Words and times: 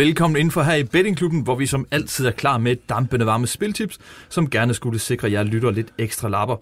Velkommen 0.00 0.40
ind 0.40 0.50
for 0.50 0.62
her 0.62 0.74
i 0.74 0.84
Bettingklubben, 0.84 1.40
hvor 1.40 1.54
vi 1.54 1.66
som 1.66 1.86
altid 1.90 2.26
er 2.26 2.30
klar 2.30 2.58
med 2.58 2.76
dampende 2.88 3.26
varme 3.26 3.46
spiltips, 3.46 3.98
som 4.28 4.50
gerne 4.50 4.74
skulle 4.74 4.98
sikre 4.98 5.32
jer 5.32 5.42
lytter 5.42 5.70
lidt 5.70 5.92
ekstra 5.98 6.28
lapper. 6.28 6.56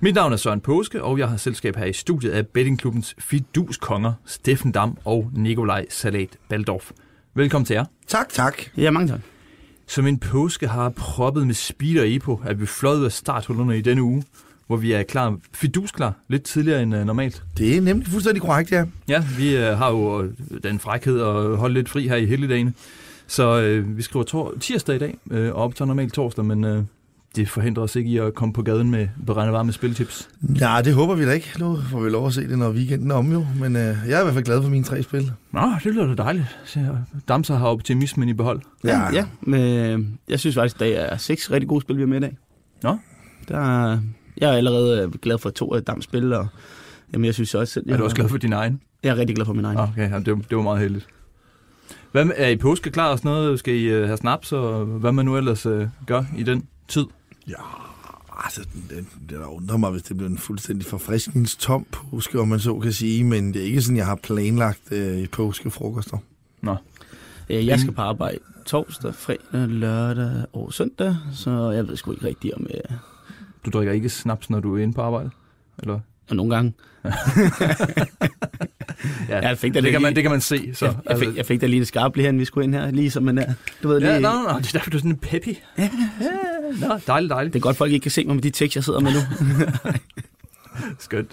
Mit 0.00 0.14
navn 0.14 0.32
er 0.32 0.36
Søren 0.36 0.60
Påske, 0.60 1.02
og 1.02 1.18
jeg 1.18 1.28
har 1.28 1.36
selskab 1.36 1.76
her 1.76 1.84
i 1.84 1.92
studiet 1.92 2.30
af 2.30 2.46
Bettingklubbens 2.46 3.14
fiduskonger, 3.18 4.12
Steffen 4.26 4.72
Dam 4.72 4.98
og 5.04 5.30
Nikolaj 5.36 5.86
Salat 5.90 6.38
Baldorf. 6.48 6.90
Velkommen 7.34 7.66
til 7.66 7.74
jer. 7.74 7.84
Tak, 8.06 8.28
tak. 8.28 8.62
Ja, 8.76 8.90
mange 8.90 9.08
tak. 9.08 9.20
Som 9.86 10.06
en 10.06 10.18
påske 10.18 10.68
har 10.68 10.88
proppet 10.88 11.46
med 11.46 11.54
speed 11.54 12.00
og 12.00 12.10
epo, 12.10 12.40
er 12.44 12.54
vi 12.54 12.66
fløjet 12.66 13.04
af 13.04 13.12
starthullerne 13.12 13.78
i 13.78 13.80
denne 13.80 14.02
uge, 14.02 14.22
hvor 14.70 14.76
vi 14.76 14.92
er 14.92 15.02
klar, 15.02 15.36
fidusklar, 15.52 16.12
lidt 16.28 16.42
tidligere 16.42 16.82
end 16.82 16.94
uh, 16.96 17.04
normalt. 17.04 17.42
Det 17.58 17.76
er 17.76 17.80
nemlig 17.80 18.08
fuldstændig 18.08 18.42
korrekt, 18.42 18.72
ja. 18.72 18.84
Ja, 19.08 19.24
vi 19.38 19.56
uh, 19.56 19.62
har 19.62 19.90
jo 19.90 20.18
uh, 20.22 20.28
den 20.62 20.78
frækhed 20.78 21.20
at 21.20 21.56
holde 21.56 21.74
lidt 21.74 21.88
fri 21.88 22.08
her 22.08 22.16
i 22.16 22.26
hele 22.26 22.48
dagen. 22.48 22.74
Så 23.26 23.78
uh, 23.80 23.96
vi 23.96 24.02
skriver 24.02 24.24
tor- 24.24 24.54
tirsdag 24.60 24.96
i 24.96 24.98
dag, 24.98 25.18
uh, 25.30 25.38
og 25.38 25.54
optager 25.54 25.86
normalt 25.86 26.12
torsdag, 26.14 26.44
men 26.44 26.64
uh, 26.64 26.84
det 27.36 27.48
forhindrer 27.48 27.82
os 27.82 27.96
ikke 27.96 28.10
i 28.10 28.18
at 28.18 28.34
komme 28.34 28.52
på 28.52 28.62
gaden 28.62 28.90
med 28.90 29.08
beregnet 29.26 29.52
varme 29.52 29.72
spiltips. 29.72 30.28
Nej, 30.40 30.82
det 30.82 30.94
håber 30.94 31.14
vi 31.14 31.24
da 31.26 31.30
ikke. 31.30 31.50
Nu 31.58 31.78
får 31.90 32.00
vi 32.00 32.10
lov 32.10 32.26
at 32.26 32.32
se 32.34 32.48
det, 32.48 32.58
når 32.58 32.70
weekenden 32.70 33.10
er 33.10 33.14
om 33.14 33.32
jo. 33.32 33.46
Men 33.60 33.76
øh, 33.76 33.82
jeg 33.82 34.16
er 34.16 34.20
i 34.20 34.22
hvert 34.24 34.34
fald 34.34 34.44
glad 34.44 34.62
for 34.62 34.68
mine 34.70 34.84
tre 34.84 35.02
spil. 35.02 35.32
Nå, 35.52 35.60
det 35.84 35.94
lyder 35.94 36.14
da 36.14 36.22
dejligt. 36.22 36.58
Damser 37.28 37.56
har 37.56 37.66
optimismen 37.66 38.28
i 38.28 38.32
behold. 38.32 38.60
Ja, 38.84 39.12
ja. 39.12 39.24
Men, 39.40 39.60
øh, 39.60 40.06
jeg 40.28 40.40
synes 40.40 40.54
faktisk, 40.56 40.76
at 40.76 40.80
der 40.80 40.86
er 41.00 41.16
seks 41.16 41.50
rigtig 41.50 41.68
gode 41.68 41.80
spil, 41.80 41.96
vi 41.96 42.02
har 42.02 42.06
med 42.06 42.16
i 42.16 42.20
dag. 42.20 42.36
Nå. 42.82 42.98
Der, 43.48 43.58
er- 43.92 43.98
jeg 44.40 44.50
er 44.50 44.54
allerede 44.56 45.02
øh, 45.02 45.12
glad 45.12 45.38
for 45.38 45.50
to 45.50 45.74
af 45.74 45.82
Dams 45.84 46.04
spil, 46.04 46.32
og 46.32 46.46
jamen, 47.12 47.24
jeg 47.24 47.34
synes 47.34 47.54
også... 47.54 47.82
Jeg, 47.86 47.92
Er 47.92 47.96
du 47.96 48.04
også 48.04 48.16
glad 48.16 48.28
for 48.28 48.36
din 48.36 48.52
egen? 48.52 48.80
Jeg 49.02 49.10
er 49.10 49.16
rigtig 49.16 49.36
glad 49.36 49.46
for 49.46 49.52
min 49.52 49.64
egen. 49.64 49.78
Okay, 49.78 50.10
jamen, 50.10 50.24
det, 50.24 50.32
var- 50.36 50.42
det 50.48 50.56
var 50.56 50.62
meget 50.62 50.80
heldigt. 50.80 51.06
Hvad 52.12 52.24
med, 52.24 52.34
er 52.36 52.48
I 52.48 52.56
påske 52.56 52.90
klar 52.90 53.10
og 53.10 53.18
sådan 53.18 53.30
noget? 53.30 53.58
Skal 53.58 53.74
I 53.74 53.96
uh, 54.00 54.04
have 54.06 54.16
snaps, 54.16 54.52
og 54.52 54.84
hvad 54.84 55.12
man 55.12 55.24
nu 55.24 55.36
ellers 55.36 55.66
uh, 55.66 55.82
gør 56.06 56.24
i 56.38 56.42
den 56.42 56.66
tid? 56.88 57.04
Ja, 57.48 57.54
altså, 58.44 58.60
det, 58.90 59.06
det 59.30 59.38
der 59.38 59.46
undrer 59.46 59.76
mig, 59.76 59.90
hvis 59.90 60.02
det 60.02 60.16
bliver 60.16 60.30
en 60.30 60.38
fuldstændig 60.38 60.86
forfriskningstom 60.86 61.86
påske, 61.92 62.40
om 62.40 62.48
man 62.48 62.60
så 62.60 62.78
kan 62.78 62.92
sige. 62.92 63.24
Men 63.24 63.54
det 63.54 63.62
er 63.62 63.66
ikke 63.66 63.82
sådan, 63.82 63.96
jeg 63.96 64.06
har 64.06 64.14
planlagt 64.22 64.80
øh, 64.92 65.18
i 65.18 65.26
påskefrokoster. 65.26 66.18
Øh, 67.50 67.66
Jeg 67.66 67.80
skal 67.80 67.92
på 67.92 68.02
arbejde 68.02 68.38
torsdag, 68.66 69.14
fredag, 69.14 69.68
lørdag 69.68 70.44
og 70.52 70.72
søndag, 70.72 71.16
så 71.34 71.70
jeg 71.70 71.88
ved 71.88 71.96
sgu 71.96 72.12
ikke 72.12 72.26
rigtigt 72.26 72.54
om... 72.54 72.66
Øh, 72.74 72.96
Du 73.64 73.70
drikker 73.70 73.92
ikke 73.92 74.08
snaps, 74.08 74.50
når 74.50 74.60
du 74.60 74.76
er 74.76 74.82
inde 74.82 74.94
på 74.94 75.02
arbejde? 75.02 75.30
Eller? 75.78 76.00
og 76.30 76.36
nogle 76.36 76.54
gange. 76.54 76.72
Ja, 79.28 79.48
Jeg 79.48 79.58
fik 79.58 79.74
det, 79.74 79.82
lidt 79.82 79.92
kan 79.92 80.02
man, 80.02 80.08
lige- 80.10 80.14
det 80.14 80.22
kan 80.22 80.30
man 80.30 80.40
se. 80.40 80.70
Så, 80.74 80.86
Jeg, 80.86 80.94
jeg, 81.08 81.18
fik, 81.18 81.36
jeg 81.36 81.46
fik 81.46 81.60
da 81.60 81.66
lige 81.66 81.80
det 81.80 81.88
skarpe 81.88 82.16
lige 82.16 82.26
her, 82.32 82.38
vi 82.38 82.44
skulle 82.44 82.64
ind 82.64 82.74
her, 82.74 82.90
lige 82.90 83.10
som 83.10 83.22
man 83.22 83.38
er. 83.38 83.52
Du 83.82 83.88
ved, 83.88 84.00
lige, 84.00 84.12
ja, 84.12 84.18
nej, 84.18 84.32
nej, 84.48 84.58
det 84.58 84.66
er 84.68 84.72
derfor, 84.72 84.90
du 84.90 84.96
er 84.96 84.98
sådan 85.00 85.10
en 85.10 85.16
peppy. 85.16 85.56
Ja, 85.78 85.90
Nå, 86.80 86.98
dejligt, 87.06 87.30
dejligt. 87.30 87.52
Det 87.54 87.58
er 87.58 87.62
godt, 87.62 87.76
folk 87.76 87.92
ikke 87.92 88.02
kan 88.02 88.10
se 88.10 88.24
mig 88.24 88.34
med 88.34 88.42
de 88.42 88.50
tekster, 88.50 88.78
jeg 88.78 88.84
sidder 88.84 89.00
med 89.00 89.12
nu. 89.12 89.18
Skønt. 90.98 91.30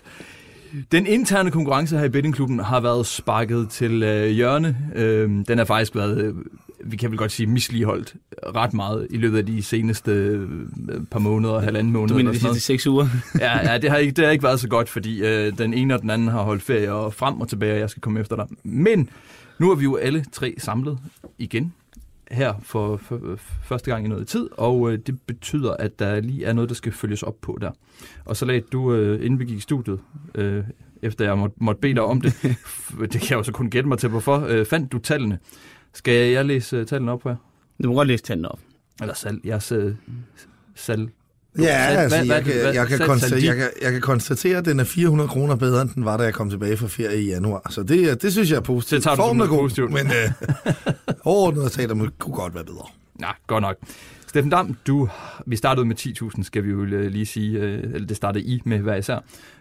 Den 0.91 1.07
interne 1.07 1.51
konkurrence 1.51 1.97
her 1.97 2.05
i 2.05 2.09
bettingklubben 2.09 2.59
har 2.59 2.79
været 2.79 3.05
sparket 3.05 3.69
til 3.69 4.03
øh, 4.03 4.27
hjørne. 4.29 4.77
Øh, 4.95 5.29
den 5.47 5.57
har 5.57 5.65
faktisk 5.65 5.95
været, 5.95 6.17
øh, 6.21 6.33
vi 6.83 6.97
kan 6.97 7.09
vel 7.11 7.17
godt 7.17 7.31
sige, 7.31 7.47
misligeholdt 7.47 8.15
ret 8.55 8.73
meget 8.73 9.07
i 9.09 9.17
løbet 9.17 9.37
af 9.37 9.45
de 9.45 9.63
seneste 9.63 10.11
øh, 10.11 10.49
par 11.11 11.19
måneder, 11.19 11.59
halvanden 11.59 11.93
måned. 11.93 12.09
Du 12.09 12.15
mener 12.15 12.31
de 12.31 12.39
sidste 12.39 12.59
seks 12.59 12.87
uger? 12.87 13.07
ja, 13.39 13.71
ja 13.71 13.77
det, 13.77 13.89
har 13.89 13.97
ikke, 13.97 14.11
det 14.11 14.25
har 14.25 14.31
ikke 14.31 14.43
været 14.43 14.59
så 14.59 14.67
godt, 14.67 14.89
fordi 14.89 15.21
øh, 15.21 15.57
den 15.57 15.73
ene 15.73 15.93
og 15.93 16.01
den 16.01 16.09
anden 16.09 16.27
har 16.27 16.43
holdt 16.43 16.63
ferie 16.63 16.93
og 16.93 17.13
frem 17.13 17.41
og 17.41 17.49
tilbage, 17.49 17.73
og 17.73 17.79
jeg 17.79 17.89
skal 17.89 18.01
komme 18.01 18.19
efter 18.19 18.35
dig. 18.35 18.45
Men 18.63 19.09
nu 19.59 19.71
er 19.71 19.75
vi 19.75 19.83
jo 19.83 19.95
alle 19.95 20.25
tre 20.31 20.55
samlet 20.57 20.97
igen 21.37 21.73
her 22.31 22.53
for, 22.63 22.97
for, 22.97 23.19
for 23.37 23.53
første 23.63 23.91
gang 23.91 24.05
i 24.05 24.07
noget 24.07 24.27
tid, 24.27 24.49
og 24.57 24.91
øh, 24.91 24.99
det 25.07 25.21
betyder, 25.21 25.73
at 25.73 25.99
der 25.99 26.19
lige 26.19 26.45
er 26.45 26.53
noget, 26.53 26.69
der 26.69 26.75
skal 26.75 26.91
følges 26.91 27.23
op 27.23 27.35
på 27.41 27.57
der. 27.61 27.71
Og 28.25 28.37
så 28.37 28.45
lagde 28.45 28.61
du, 28.61 28.93
øh, 28.93 29.25
inden 29.25 29.39
vi 29.39 29.45
gik 29.45 29.57
i 29.57 29.61
studiet, 29.61 29.99
øh, 30.35 30.63
efter 31.01 31.25
jeg 31.25 31.37
måtte, 31.37 31.55
måtte 31.59 31.81
bede 31.81 31.93
dig 31.93 32.03
om 32.03 32.21
det, 32.21 32.33
det 33.11 33.21
kan 33.21 33.29
jeg 33.29 33.37
jo 33.37 33.43
så 33.43 33.51
kun 33.51 33.69
gætte 33.69 33.89
mig 33.89 33.97
til, 33.97 34.09
hvorfor, 34.09 34.45
øh, 34.47 34.65
fandt 34.65 34.91
du 34.91 34.97
tallene. 34.97 35.39
Skal 35.97 36.31
jeg 36.31 36.45
læse 36.45 36.75
øh, 36.77 36.85
tallene 36.85 37.11
op 37.11 37.21
for 37.21 37.29
jer? 37.29 37.35
Du 37.83 37.87
må 37.89 37.95
godt 37.95 38.07
læse 38.07 38.23
tallene 38.23 38.49
op. 38.51 38.59
Eller 39.01 39.13
salg, 39.13 39.45
jeres 39.45 39.71
øh, 39.71 39.95
salg. 40.75 41.09
Ja, 41.59 41.63
altså, 41.67 42.17
jeg, 42.17 42.43
kan, 42.43 42.53
jeg, 42.75 42.87
konstatere, 43.05 43.55
jeg, 43.55 43.69
jeg 43.81 44.01
at 44.57 44.65
den 44.65 44.79
er 44.79 44.83
400 44.83 45.27
kroner 45.29 45.55
bedre, 45.55 45.81
end 45.81 45.89
den 45.89 46.05
var, 46.05 46.17
da 46.17 46.23
jeg 46.23 46.33
kom 46.33 46.49
tilbage 46.49 46.77
fra 46.77 46.87
ferie 46.87 47.21
i 47.21 47.27
januar. 47.27 47.67
Så 47.69 47.83
det, 47.83 48.09
er- 48.09 48.15
det 48.15 48.31
synes 48.31 48.49
jeg 48.51 48.57
er 48.57 48.61
positivt. 48.61 48.97
Det 48.97 49.03
tager 49.03 49.15
du 49.15 49.21
Formen 49.21 49.41
er 49.41 49.47
god, 49.47 49.57
positivt. 49.59 49.91
Men 49.91 50.07
øh, 50.07 50.31
overordnet 51.25 51.63
det 52.05 52.19
kunne 52.19 52.35
godt 52.35 52.55
være 52.55 52.63
bedre. 52.63 52.85
Nej, 53.19 53.33
godt 53.47 53.61
nok. 53.61 53.75
Steffen 54.27 54.49
Dam, 54.49 54.77
du, 54.87 55.09
vi 55.45 55.55
startede 55.55 55.85
med 55.85 55.95
10.000, 55.99 56.43
skal 56.43 56.63
vi 56.63 56.69
jo 56.69 56.83
øh, 56.83 57.11
lige 57.11 57.25
sige, 57.25 57.59
øh, 57.59 57.83
eller 57.93 58.07
det 58.07 58.17
startede 58.17 58.43
I 58.45 58.61
med 58.65 58.79
hver 58.79 58.95
især. 58.95 59.19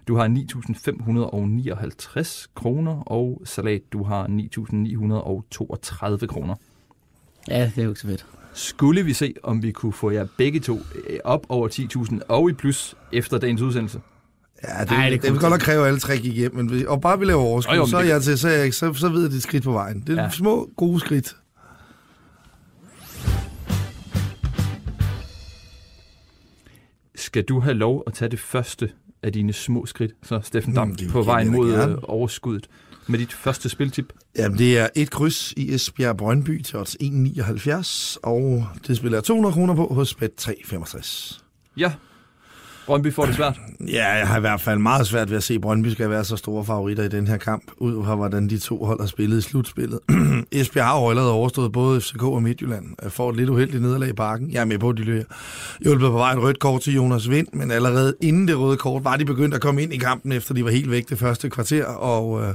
Du 0.09 0.17
har 0.17 0.29
9.559 0.29 2.47
kroner, 2.55 2.93
og 2.93 3.43
Salat, 3.45 3.81
du 3.93 4.03
har 4.05 4.27
9.932 4.27 6.27
kroner. 6.27 6.55
Ja, 7.49 7.65
det 7.75 7.79
er 7.79 7.83
jo 7.83 7.89
ikke 7.91 8.01
så 8.01 8.07
fedt. 8.07 8.27
Skulle 8.55 9.03
vi 9.03 9.13
se, 9.13 9.35
om 9.43 9.63
vi 9.63 9.73
kunne 9.73 9.93
få 9.93 10.11
jer 10.11 10.27
begge 10.39 10.61
to 10.61 10.81
øh, 11.09 11.19
op 11.25 11.47
over 11.49 11.69
10.000 12.13 12.19
og 12.29 12.51
i 12.51 12.53
plus 12.53 12.95
efter 13.13 13.39
dagens 13.39 13.61
udsendelse? 13.63 14.01
Ja, 14.63 14.85
det, 14.85 14.91
Ej, 14.93 15.11
det 15.11 15.23
det, 15.23 15.33
vil 15.33 15.41
godt 15.41 15.51
nok 15.51 15.61
kræve 15.61 15.87
alle 15.87 15.99
tre 15.99 16.19
gik 16.19 16.37
hjem, 16.37 16.55
men 16.55 16.67
hvis, 16.69 16.85
og 16.85 17.01
bare 17.01 17.19
vi 17.19 17.25
laver 17.25 17.41
overskud, 17.43 17.77
jo, 17.77 17.87
så 17.87 17.97
er 17.97 18.03
det- 18.03 18.09
jeg 18.09 18.23
til, 18.23 18.39
så, 18.39 18.49
er 18.49 18.53
jeg, 18.53 18.75
så, 18.75 18.93
så 18.95 19.09
ved 19.09 19.23
jeg, 19.23 19.31
det 19.31 19.37
er 19.37 19.41
skridt 19.41 19.65
på 19.65 19.73
vejen. 19.73 20.05
Det 20.07 20.19
er 20.19 20.23
ja. 20.23 20.31
små, 20.31 20.71
gode 20.77 21.01
skridt. 21.01 21.37
Skal 27.27 27.43
du 27.45 27.61
have 27.61 27.75
lov 27.75 28.03
at 28.07 28.15
tage 28.15 28.29
det 28.29 28.39
første 28.39 28.91
af 29.23 29.33
dine 29.33 29.53
små 29.53 29.87
skridt, 29.87 30.13
så 30.23 30.41
Steffen 30.43 30.75
Dam, 30.75 30.89
Mm, 30.89 30.97
på 31.11 31.23
vejen 31.23 31.49
mod 31.53 31.71
gerne. 31.73 31.93
øh, 31.93 31.99
overskuddet 32.03 32.67
med 33.07 33.19
dit 33.19 33.33
første 33.33 33.69
spiltip? 33.69 34.13
Jamen, 34.39 34.59
det 34.59 34.79
er 34.79 34.89
et 34.97 35.11
kryds 35.11 35.53
i 35.57 35.75
Esbjerg 35.75 36.17
Brøndby 36.17 36.63
til 36.63 36.79
odds 36.79 36.97
1,79, 37.03 38.19
og 38.23 38.67
det 38.87 38.97
spiller 38.97 39.17
jeg 39.19 39.25
200 39.25 39.53
kroner 39.53 39.75
på 39.75 39.87
hos 39.95 40.15
Bet 40.15 40.35
365. 40.35 41.45
Ja, 41.77 41.93
Brøndby 42.87 43.13
får 43.13 43.27
det 43.27 43.35
svært. 43.35 43.61
Ja, 43.89 44.09
jeg 44.09 44.29
har 44.29 44.37
i 44.37 44.41
hvert 44.41 44.61
fald 44.61 44.79
meget 44.79 45.07
svært 45.07 45.31
ved 45.31 45.37
at 45.37 45.43
se, 45.43 45.55
at 45.55 45.61
Brøndby 45.61 45.89
skal 45.89 46.11
være 46.11 46.25
så 46.25 46.37
store 46.37 46.65
favoritter 46.65 47.05
i 47.05 47.09
den 47.09 47.27
her 47.27 47.37
kamp, 47.37 47.63
ud 47.77 48.05
fra 48.05 48.15
hvordan 48.15 48.49
de 48.49 48.59
to 48.59 48.85
hold 48.85 49.01
har 49.01 49.07
spillet 49.07 49.39
i 49.39 49.41
slutspillet. 49.41 49.99
Esbjerg 50.53 50.87
har 50.87 51.01
jo 51.01 51.11
allerede 51.11 51.33
overstået 51.33 51.73
både 51.73 52.01
FCK 52.01 52.23
og 52.23 52.43
Midtjylland, 52.43 52.85
øh, 53.03 53.11
får 53.11 53.31
et 53.31 53.37
lidt 53.37 53.49
uheldigt 53.49 53.83
nederlag 53.83 54.09
i 54.09 54.13
parken. 54.13 54.51
Jeg 54.51 54.61
er 54.61 54.65
med 54.65 54.79
på, 54.79 54.89
at 54.89 54.97
de 54.97 55.03
løber 55.03 55.25
hjulpet 55.81 56.11
på 56.11 56.17
vej 56.17 56.33
et 56.33 56.43
rødt 56.43 56.59
kort 56.59 56.81
til 56.81 56.95
Jonas 56.95 57.31
Vind, 57.31 57.47
men 57.53 57.71
allerede 57.71 58.15
inden 58.21 58.49
det 58.49 58.59
røde 58.59 58.77
kort 58.77 59.05
var 59.05 59.17
de 59.17 59.25
begyndt 59.25 59.55
at 59.55 59.61
komme 59.61 59.83
ind 59.83 59.93
i 59.93 59.99
kampen, 59.99 60.33
efter 60.33 60.55
de 60.55 60.65
var 60.65 60.71
helt 60.71 60.91
væk 60.91 61.09
det 61.09 61.19
første 61.19 61.51
kvarter, 61.51 61.85
og, 61.85 62.43
øh, 62.43 62.55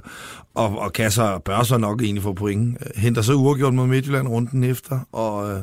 og, 0.56 0.80
og 0.80 0.94
Kasser 0.94 1.38
bør 1.38 1.63
så 1.63 1.78
nok 1.78 2.02
egentlig 2.02 2.24
få 2.24 2.34
point. 2.34 2.78
Øh, 2.81 3.02
henter 3.02 3.22
så 3.22 3.34
uafgjort 3.34 3.74
mod 3.74 3.88
Midtjylland 3.88 4.28
runden 4.28 4.63
efter, 4.63 5.00
og, 5.12 5.52
øh, 5.52 5.59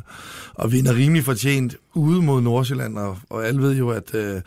og 0.54 0.72
vinder 0.72 0.94
rimelig 0.94 1.24
fortjent 1.24 1.76
ude 1.98 2.22
mod 2.22 2.40
Nordsjælland, 2.40 2.98
og, 2.98 3.18
og 3.30 3.46
alle 3.46 3.62
ved 3.62 3.76
jo, 3.76 3.88
at 3.88 4.14
øh, 4.14 4.40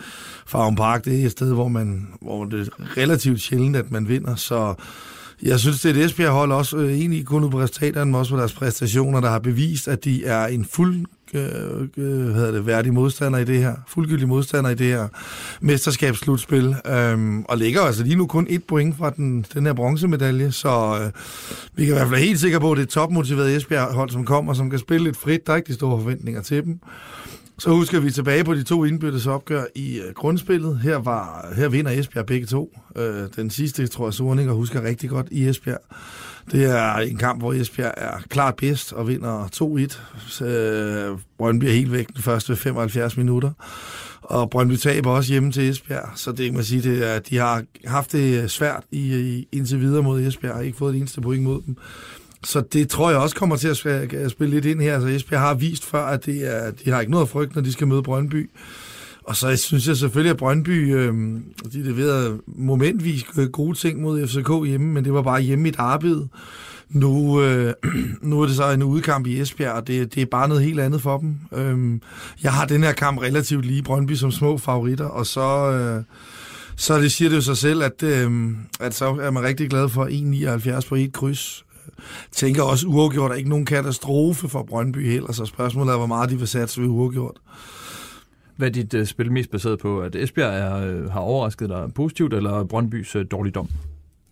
Farum 0.47 0.75
Park, 0.75 1.05
det 1.05 1.21
er 1.21 1.25
et 1.25 1.31
sted, 1.31 1.53
hvor, 1.53 1.67
man, 1.67 2.07
hvor 2.21 2.45
det 2.45 2.59
er 2.59 2.97
relativt 2.97 3.41
sjældent, 3.41 3.75
at 3.75 3.91
man 3.91 4.07
vinder, 4.07 4.35
så 4.35 4.73
jeg 5.43 5.59
synes, 5.59 5.81
det 5.81 5.91
er 5.91 5.95
et 5.95 6.05
Esbjerg-hold 6.05 6.51
også, 6.51 6.77
øh, 6.77 6.91
egentlig 6.91 7.25
kun 7.25 7.43
ud 7.43 7.49
på 7.49 7.59
resultaterne, 7.59 8.11
men 8.11 8.15
også 8.15 8.33
på 8.33 8.39
deres 8.39 8.53
præstationer, 8.53 9.21
der 9.21 9.29
har 9.29 9.39
bevist, 9.39 9.87
at 9.87 10.03
de 10.03 10.25
er 10.25 10.45
en 10.45 10.65
fuld 10.65 11.05
øh, 11.33 11.87
øh, 11.97 12.29
hvad 12.29 12.53
det, 12.53 12.65
værdig 12.65 12.93
modstander 12.93 13.39
i 13.39 13.45
det 13.45 13.59
her, 13.59 13.75
fuldgyldig 13.87 14.27
modstander 14.27 14.69
i 14.69 14.75
det 14.75 14.87
her 14.87 15.07
mesterskabsslutspil, 15.61 16.75
øhm, 16.85 17.43
og 17.43 17.57
ligger 17.57 17.81
altså 17.81 18.03
lige 18.03 18.15
nu 18.15 18.27
kun 18.27 18.47
et 18.49 18.63
point 18.63 18.97
fra 18.97 19.09
den, 19.09 19.45
den 19.53 19.65
her 19.65 19.73
bronzemedalje, 19.73 20.51
så 20.51 20.99
øh, 21.01 21.11
vi 21.75 21.85
kan 21.85 21.93
i 21.93 21.95
hvert 21.95 22.07
fald 22.07 22.11
være 22.11 22.25
helt 22.25 22.39
sikre 22.39 22.59
på, 22.59 22.71
at 22.71 22.77
det 22.77 22.83
er 22.83 22.87
topmotiveret 22.87 23.55
Esbjerg-hold, 23.55 24.09
som 24.09 24.25
kommer, 24.25 24.53
som 24.53 24.69
kan 24.69 24.79
spille 24.79 25.03
lidt 25.03 25.17
frit. 25.17 25.47
Der 25.47 25.53
er 25.53 25.57
ikke 25.57 25.67
de 25.67 25.73
store 25.73 26.01
forventninger 26.01 26.41
til 26.41 26.63
dem. 26.63 26.79
Så 27.61 27.69
husker 27.69 27.99
vi 27.99 28.11
tilbage 28.11 28.43
på 28.43 28.53
de 28.53 28.63
to 28.63 28.85
indbyrdes 28.85 29.27
opgør 29.27 29.63
i 29.75 29.99
øh, 29.99 30.13
grundspillet. 30.13 30.79
Her, 30.79 30.97
var, 30.97 31.53
her 31.55 31.69
vinder 31.69 31.91
Esbjerg 31.91 32.25
begge 32.25 32.47
to. 32.47 32.77
Øh, 32.95 33.27
den 33.35 33.49
sidste, 33.49 33.87
tror 33.87 34.07
jeg, 34.07 34.13
Sorninger 34.13 34.53
husker 34.53 34.83
rigtig 34.83 35.09
godt 35.09 35.27
i 35.31 35.47
Esbjerg. 35.47 35.81
Det 36.51 36.65
er 36.65 36.95
en 36.95 37.17
kamp, 37.17 37.41
hvor 37.41 37.53
Esbjerg 37.53 37.93
er 37.97 38.17
klart 38.29 38.55
bedst 38.55 38.93
og 38.93 39.07
vinder 39.07 39.47
2-1. 40.41 40.45
Øh, 40.45 41.17
Brøndby 41.37 41.63
er 41.63 41.71
helt 41.71 41.91
væk 41.91 42.07
den 42.07 42.23
første 42.23 42.55
75 42.55 43.17
minutter. 43.17 43.51
Og 44.21 44.49
Brøndby 44.49 44.75
taber 44.75 45.11
også 45.11 45.31
hjemme 45.31 45.51
til 45.51 45.69
Esbjerg, 45.69 46.09
så 46.15 46.31
det 46.31 46.45
kan 46.45 46.53
man 46.53 46.63
sige, 46.63 46.81
det 46.81 47.07
er, 47.07 47.13
at 47.13 47.29
de 47.29 47.37
har 47.37 47.63
haft 47.85 48.11
det 48.11 48.51
svært 48.51 48.83
i, 48.91 49.19
i, 49.19 49.47
indtil 49.51 49.79
videre 49.79 50.03
mod 50.03 50.21
Esbjerg, 50.21 50.55
har 50.55 50.61
ikke 50.61 50.77
fået 50.77 50.93
det 50.93 50.99
eneste 50.99 51.21
point 51.21 51.43
mod 51.43 51.61
dem. 51.61 51.77
Så 52.43 52.61
det 52.73 52.89
tror 52.89 53.09
jeg 53.09 53.19
også 53.19 53.35
kommer 53.35 53.55
til 53.55 53.67
at 53.67 53.77
spille 54.31 54.53
lidt 54.53 54.65
ind 54.65 54.81
her. 54.81 54.93
Altså 54.93 55.07
Esbjerg 55.07 55.41
har 55.41 55.53
vist 55.53 55.85
før, 55.85 56.05
at 56.05 56.25
det 56.25 56.55
er, 56.55 56.71
de 56.71 56.91
har 56.91 56.99
ikke 56.99 57.11
noget 57.11 57.25
at 57.25 57.29
frygte, 57.29 57.55
når 57.55 57.61
de 57.61 57.71
skal 57.71 57.87
møde 57.87 58.03
Brøndby. 58.03 58.49
Og 59.23 59.35
så 59.35 59.55
synes 59.55 59.87
jeg 59.87 59.97
selvfølgelig, 59.97 60.31
at 60.31 60.37
Brøndby, 60.37 60.95
øh, 60.95 61.13
de 61.73 61.83
leverede 61.83 62.39
momentvis 62.47 63.25
øh, 63.37 63.49
gode 63.49 63.77
ting 63.77 64.01
mod 64.01 64.27
FCK 64.27 64.67
hjemme, 64.67 64.93
men 64.93 65.05
det 65.05 65.13
var 65.13 65.21
bare 65.21 65.41
hjemme 65.41 65.67
i 65.67 65.69
et 65.69 65.75
arbejde. 65.77 66.27
Nu, 66.89 67.41
øh, 67.41 67.73
nu 68.21 68.41
er 68.41 68.45
det 68.45 68.55
så 68.55 68.71
en 68.71 68.83
udekamp 68.83 69.27
i 69.27 69.41
Esbjerg, 69.41 69.73
og 69.73 69.87
det, 69.87 70.15
det 70.15 70.21
er 70.21 70.25
bare 70.25 70.47
noget 70.47 70.63
helt 70.63 70.79
andet 70.79 71.01
for 71.01 71.17
dem. 71.17 71.35
Øh, 71.53 71.99
jeg 72.43 72.53
har 72.53 72.65
den 72.65 72.83
her 72.83 72.93
kamp 72.93 73.21
relativt 73.21 73.65
lige 73.65 73.83
Brøndby 73.83 74.13
som 74.13 74.31
små 74.31 74.57
favoritter, 74.57 75.05
og 75.05 75.25
så, 75.25 75.71
øh, 75.71 76.03
så 76.75 76.99
det 76.99 77.11
siger 77.11 77.29
det 77.29 77.35
jo 77.35 77.41
sig 77.41 77.57
selv, 77.57 77.83
at, 77.83 78.03
øh, 78.03 78.51
at 78.79 78.93
så 78.93 79.05
er 79.21 79.31
man 79.31 79.43
rigtig 79.43 79.69
glad 79.69 79.89
for 79.89 80.05
1,79 80.05 80.87
på 80.87 80.95
et 80.95 81.13
kryds. 81.13 81.65
Tænker 82.31 82.63
også, 82.63 82.87
uafgjort 82.87 83.31
er 83.31 83.35
ikke 83.35 83.49
nogen 83.49 83.65
katastrofe 83.65 84.49
for 84.49 84.63
Brøndby 84.63 85.11
heller, 85.11 85.31
så 85.31 85.45
spørgsmålet 85.45 85.93
er, 85.93 85.97
hvor 85.97 86.05
meget 86.05 86.29
de 86.29 86.37
vil 86.37 86.47
satse 86.47 86.81
ved 86.81 86.89
uafgjort. 86.89 87.37
Hvad 88.55 88.67
er 88.67 88.71
dit 88.71 88.93
uh, 88.93 89.05
spil 89.05 89.31
mest 89.31 89.51
baseret 89.51 89.79
på? 89.79 89.99
At 89.99 90.15
Esbjerg 90.15 90.53
er, 90.53 91.01
uh, 91.03 91.11
har 91.11 91.19
overrasket 91.19 91.69
dig 91.69 91.91
positivt, 91.95 92.33
eller 92.33 92.63
Brøndbys 92.63 93.15
uh, 93.15 93.21
dårligdom? 93.31 93.69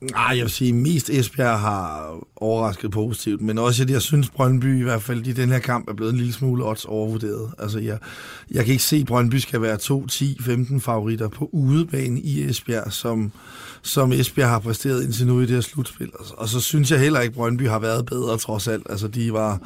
Nej, 0.02 0.28
jeg 0.36 0.42
vil 0.42 0.50
sige, 0.50 0.74
mest 0.74 1.10
Esbjerg 1.10 1.60
har 1.60 2.16
overrasket 2.36 2.92
positivt, 2.92 3.42
men 3.42 3.58
også 3.58 3.84
at 3.84 3.90
jeg 3.90 4.02
synes, 4.02 4.30
Brøndby 4.30 4.80
i 4.80 4.84
hvert 4.84 5.02
fald 5.02 5.28
i 5.28 5.32
den 5.32 5.50
her 5.50 5.60
kamp 5.60 5.90
er 5.90 5.94
blevet 5.94 6.12
en 6.12 6.18
lille 6.18 6.34
smule 6.34 6.66
odds 6.66 6.86
overvurderet. 6.86 7.52
Altså, 7.60 7.80
jeg, 7.80 7.98
jeg 8.52 8.66
kan 8.66 8.72
ikke 8.72 8.84
se, 8.84 8.98
at 8.98 9.06
Brøndby 9.06 9.36
skal 9.36 9.62
være 9.62 9.78
2, 9.78 10.08
10, 10.08 10.38
15 10.42 10.82
favoritter 10.82 11.28
på 11.28 11.50
udebane 11.54 12.20
i 12.20 12.50
Esbjerg, 12.50 12.94
som, 12.94 13.32
som 13.82 14.12
Esbjerg 14.12 14.50
har 14.50 14.60
præsteret 14.60 15.04
indtil 15.04 15.28
nu 15.28 15.40
i 15.40 15.46
det 15.46 15.50
her 15.50 15.62
slutspil. 15.62 16.12
Og 16.38 16.50
så 16.50 16.60
synes 16.60 16.92
jeg 16.92 17.00
heller 17.00 17.20
ikke, 17.20 17.32
at 17.32 17.36
Brøndby 17.36 17.68
har 17.68 17.80
været 17.80 18.06
bedre 18.06 18.38
trods 18.38 18.68
alt. 18.68 18.88
Altså, 18.90 19.08
de 19.08 19.34
var 19.34 19.62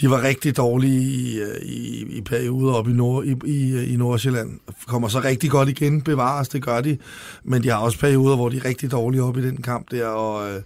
de 0.00 0.10
var 0.10 0.22
rigtig 0.22 0.56
dårlige 0.56 1.02
i, 1.02 1.38
øh, 1.38 1.62
i, 1.62 2.04
i 2.16 2.20
perioder 2.20 2.74
op 2.74 2.88
i, 2.88 2.92
Nord, 2.92 3.24
i, 3.24 3.36
i, 3.44 3.72
øh, 3.72 3.92
i 3.92 3.96
Nordsjælland. 3.96 4.60
Kommer 4.86 5.08
så 5.08 5.20
rigtig 5.20 5.50
godt 5.50 5.68
igen, 5.68 6.02
bevares, 6.02 6.48
det 6.48 6.62
gør 6.62 6.80
de. 6.80 6.98
Men 7.44 7.62
de 7.62 7.68
har 7.68 7.78
også 7.78 7.98
perioder, 7.98 8.36
hvor 8.36 8.48
de 8.48 8.56
er 8.56 8.64
rigtig 8.64 8.90
dårlige 8.90 9.22
op 9.22 9.36
i 9.36 9.46
den 9.46 9.62
kamp 9.62 9.90
der, 9.90 10.06
og... 10.06 10.50
Øh, 10.50 10.62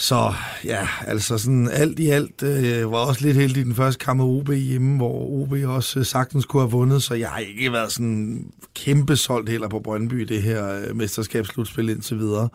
så 0.00 0.34
ja, 0.64 0.88
altså 1.06 1.38
sådan 1.38 1.68
alt 1.68 1.98
i 1.98 2.08
alt 2.08 2.42
øh, 2.42 2.92
var 2.92 2.98
også 2.98 3.26
lidt 3.26 3.36
heldig 3.36 3.60
i 3.60 3.64
den 3.64 3.74
første 3.74 4.04
kamp 4.04 4.16
med 4.16 4.24
OB 4.24 4.50
hjemme, 4.50 4.96
hvor 4.96 5.42
OB 5.42 5.52
også 5.66 5.98
øh, 5.98 6.04
sagtens 6.04 6.44
kunne 6.44 6.62
have 6.62 6.70
vundet, 6.70 7.02
så 7.02 7.14
jeg 7.14 7.28
har 7.28 7.38
ikke 7.38 7.72
været 7.72 7.92
sådan 7.92 8.44
kæmpe 8.74 9.16
solgt 9.16 9.48
heller 9.48 9.68
på 9.68 9.80
Brøndby, 9.80 10.20
det 10.20 10.42
her 10.42 10.80
øh, 10.80 10.96
mesterskabsslutspil 10.96 11.88
indtil 11.88 12.18
videre. 12.18 12.48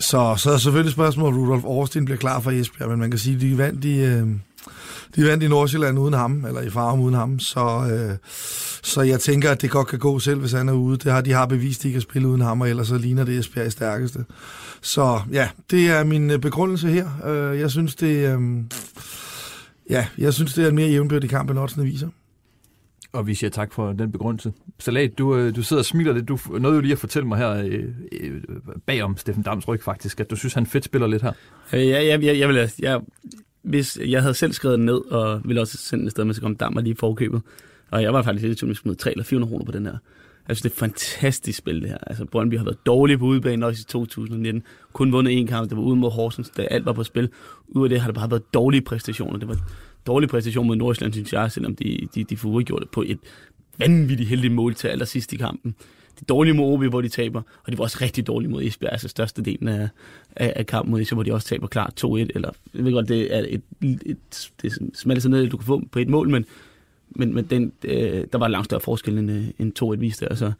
Så, 0.00 0.34
så 0.36 0.50
er 0.50 0.56
selvfølgelig 0.56 0.92
spørgsmålet, 0.92 1.38
om 1.38 1.44
Rudolf 1.44 1.64
Aarsten 1.64 2.04
bliver 2.04 2.18
klar 2.18 2.40
for 2.40 2.50
Esbjerg, 2.50 2.90
men 2.90 2.98
man 2.98 3.10
kan 3.10 3.18
sige, 3.18 3.34
at 3.36 3.40
de 3.40 3.58
vandt 3.58 3.84
i, 3.84 4.00
øh, 4.00 4.26
de 5.16 5.24
vandt 5.24 5.44
i 5.44 5.48
Nordsjælland 5.48 5.98
uden 5.98 6.14
ham, 6.14 6.44
eller 6.44 6.60
i 6.60 6.70
Farum 6.70 7.00
uden 7.00 7.14
ham, 7.14 7.38
så, 7.38 7.60
øh, 7.60 8.16
så 8.82 9.02
jeg 9.02 9.20
tænker, 9.20 9.50
at 9.50 9.62
det 9.62 9.70
godt 9.70 9.88
kan 9.88 9.98
gå 9.98 10.18
selv, 10.18 10.40
hvis 10.40 10.52
han 10.52 10.68
er 10.68 10.72
ude. 10.72 10.96
Det 10.96 11.12
har, 11.12 11.20
de 11.20 11.32
har 11.32 11.46
bevist, 11.46 11.80
at 11.80 11.84
de 11.84 11.92
kan 11.92 12.00
spille 12.00 12.28
uden 12.28 12.40
ham, 12.40 12.60
og 12.60 12.68
ellers 12.68 12.88
så 12.88 12.98
ligner 12.98 13.24
det 13.24 13.38
Esbjerg 13.38 13.66
i 13.66 13.70
stærkeste. 13.70 14.24
Så 14.80 15.20
ja, 15.32 15.48
det 15.70 15.90
er 15.90 16.04
min 16.04 16.30
øh, 16.30 16.38
begrundelse 16.38 16.88
her. 16.88 17.08
Øh, 17.26 17.58
jeg 17.58 17.70
synes, 17.70 17.94
det, 17.94 18.38
øh, 18.38 18.40
ja, 19.90 20.06
jeg 20.18 20.34
synes, 20.34 20.54
det 20.54 20.64
er 20.64 20.68
en 20.68 20.74
mere 20.74 20.88
jævnbyrdig 20.88 21.30
kamp, 21.30 21.50
end 21.50 21.58
oddsene 21.58 21.84
viser. 21.84 22.08
Og 23.12 23.26
vi 23.26 23.34
siger 23.34 23.50
tak 23.50 23.72
for 23.72 23.92
den 23.92 24.12
begrundelse. 24.12 24.52
Salat, 24.78 25.18
du, 25.18 25.50
du 25.50 25.62
sidder 25.62 25.80
og 25.80 25.86
smiler 25.86 26.12
lidt. 26.12 26.28
Du 26.28 26.38
nåede 26.58 26.74
jo 26.74 26.80
lige 26.80 26.92
at 26.92 26.98
fortælle 26.98 27.28
mig 27.28 27.38
her 27.38 27.50
øh, 27.50 28.40
bagom 28.86 29.16
Steffen 29.16 29.42
Dams 29.42 29.68
ryg 29.68 29.82
faktisk, 29.82 30.20
at 30.20 30.30
du 30.30 30.36
synes, 30.36 30.54
han 30.54 30.66
fedt 30.66 30.84
spiller 30.84 31.06
lidt 31.06 31.22
her. 31.22 31.32
Ja, 31.72 31.78
jeg, 31.78 32.22
jeg, 32.22 32.38
jeg, 32.38 32.48
vil, 32.48 32.70
jeg, 32.78 33.00
hvis 33.62 33.98
jeg 34.06 34.22
havde 34.22 34.34
selv 34.34 34.52
skrevet 34.52 34.80
ned, 34.80 35.12
og 35.12 35.40
ville 35.44 35.60
også 35.60 35.76
sende 35.76 36.04
et 36.04 36.10
sted, 36.10 36.24
med, 36.24 36.34
så 36.34 36.40
kom 36.40 36.56
dammer 36.56 36.80
lige 36.80 36.92
i 36.92 36.96
forkøbet. 36.96 37.42
Og 37.90 38.02
jeg 38.02 38.12
var 38.12 38.22
faktisk 38.22 38.42
lidt 38.42 38.62
i 38.62 38.66
tvivl, 38.66 38.76
om 38.86 38.96
3 38.96 39.10
eller 39.10 39.24
400 39.24 39.50
kroner 39.50 39.64
på 39.64 39.72
den 39.72 39.86
her. 39.86 39.96
Jeg 40.48 40.56
synes, 40.56 40.62
det 40.62 40.70
er 40.70 40.86
et 40.86 40.92
fantastisk 40.92 41.58
spil, 41.58 41.82
det 41.82 41.88
her. 41.88 41.98
Altså, 42.06 42.24
Brøndby 42.24 42.58
har 42.58 42.64
været 42.64 42.86
dårlig 42.86 43.18
på 43.18 43.24
udebane 43.24 43.66
også 43.66 43.80
i 43.80 43.90
2019. 43.90 44.62
Kun 44.92 45.12
vundet 45.12 45.42
én 45.42 45.46
kamp, 45.46 45.70
det 45.70 45.76
var 45.76 45.82
ude 45.82 45.96
mod 45.96 46.10
Horsens, 46.10 46.50
da 46.50 46.62
alt 46.62 46.84
var 46.84 46.92
på 46.92 47.04
spil. 47.04 47.28
Ud 47.68 47.84
af 47.84 47.88
det 47.88 48.00
har 48.00 48.08
det 48.08 48.14
bare 48.14 48.30
været 48.30 48.54
dårlige 48.54 48.80
præstationer. 48.80 49.38
Det 49.38 49.48
var 49.48 49.56
dårlig 50.06 50.28
præstation 50.28 50.66
mod 50.66 50.76
Nordsjælland, 50.76 51.12
synes 51.12 51.32
jeg, 51.32 51.52
selvom 51.52 51.76
de, 51.76 52.08
de, 52.14 52.24
de 52.24 52.36
får 52.36 52.62
gjort 52.62 52.82
det 52.82 52.90
på 52.90 53.04
et 53.06 53.18
vanvittigt 53.78 54.28
heldigt 54.28 54.52
mål 54.52 54.74
til 54.74 54.88
allersidst 54.88 55.32
i 55.32 55.36
kampen. 55.36 55.74
De 56.20 56.24
dårlige 56.24 56.54
mod 56.54 56.72
OB, 56.72 56.84
hvor 56.84 57.00
de 57.00 57.08
taber, 57.08 57.42
og 57.64 57.72
de 57.72 57.78
var 57.78 57.84
også 57.84 57.98
rigtig 58.00 58.26
dårlige 58.26 58.50
mod 58.50 58.62
Esbjerg, 58.62 58.92
altså 58.92 59.08
størstedelen 59.08 59.68
af, 59.68 59.88
af, 60.36 60.52
af 60.56 60.66
kampen 60.66 60.90
mod 60.90 61.00
Esbjerg, 61.00 61.16
hvor 61.16 61.22
de 61.22 61.32
også 61.32 61.48
taber 61.48 61.66
klart 61.66 62.04
2-1, 62.04 62.08
eller 62.08 62.50
jeg 62.74 62.84
ved 62.84 62.92
godt, 62.92 63.08
det 63.08 63.34
er 63.34 63.38
et, 63.38 63.62
et, 63.82 64.02
et 64.06 64.50
det 64.62 64.78
smaller 64.94 65.20
sig 65.20 65.30
ned, 65.30 65.48
du 65.48 65.56
kan 65.56 65.66
få 65.66 65.82
på 65.92 65.98
et 65.98 66.08
mål, 66.08 66.28
men 66.28 66.44
men, 67.10 67.34
men 67.34 67.44
den, 67.44 67.72
øh, 67.84 68.24
der 68.32 68.38
var 68.38 68.48
langt 68.48 68.64
større 68.64 68.80
forskel 68.80 69.18
end, 69.18 69.30
øh, 69.30 69.46
end 69.58 69.82
2-1 69.82 69.96
viste. 69.96 70.28
Altså, 70.28 70.52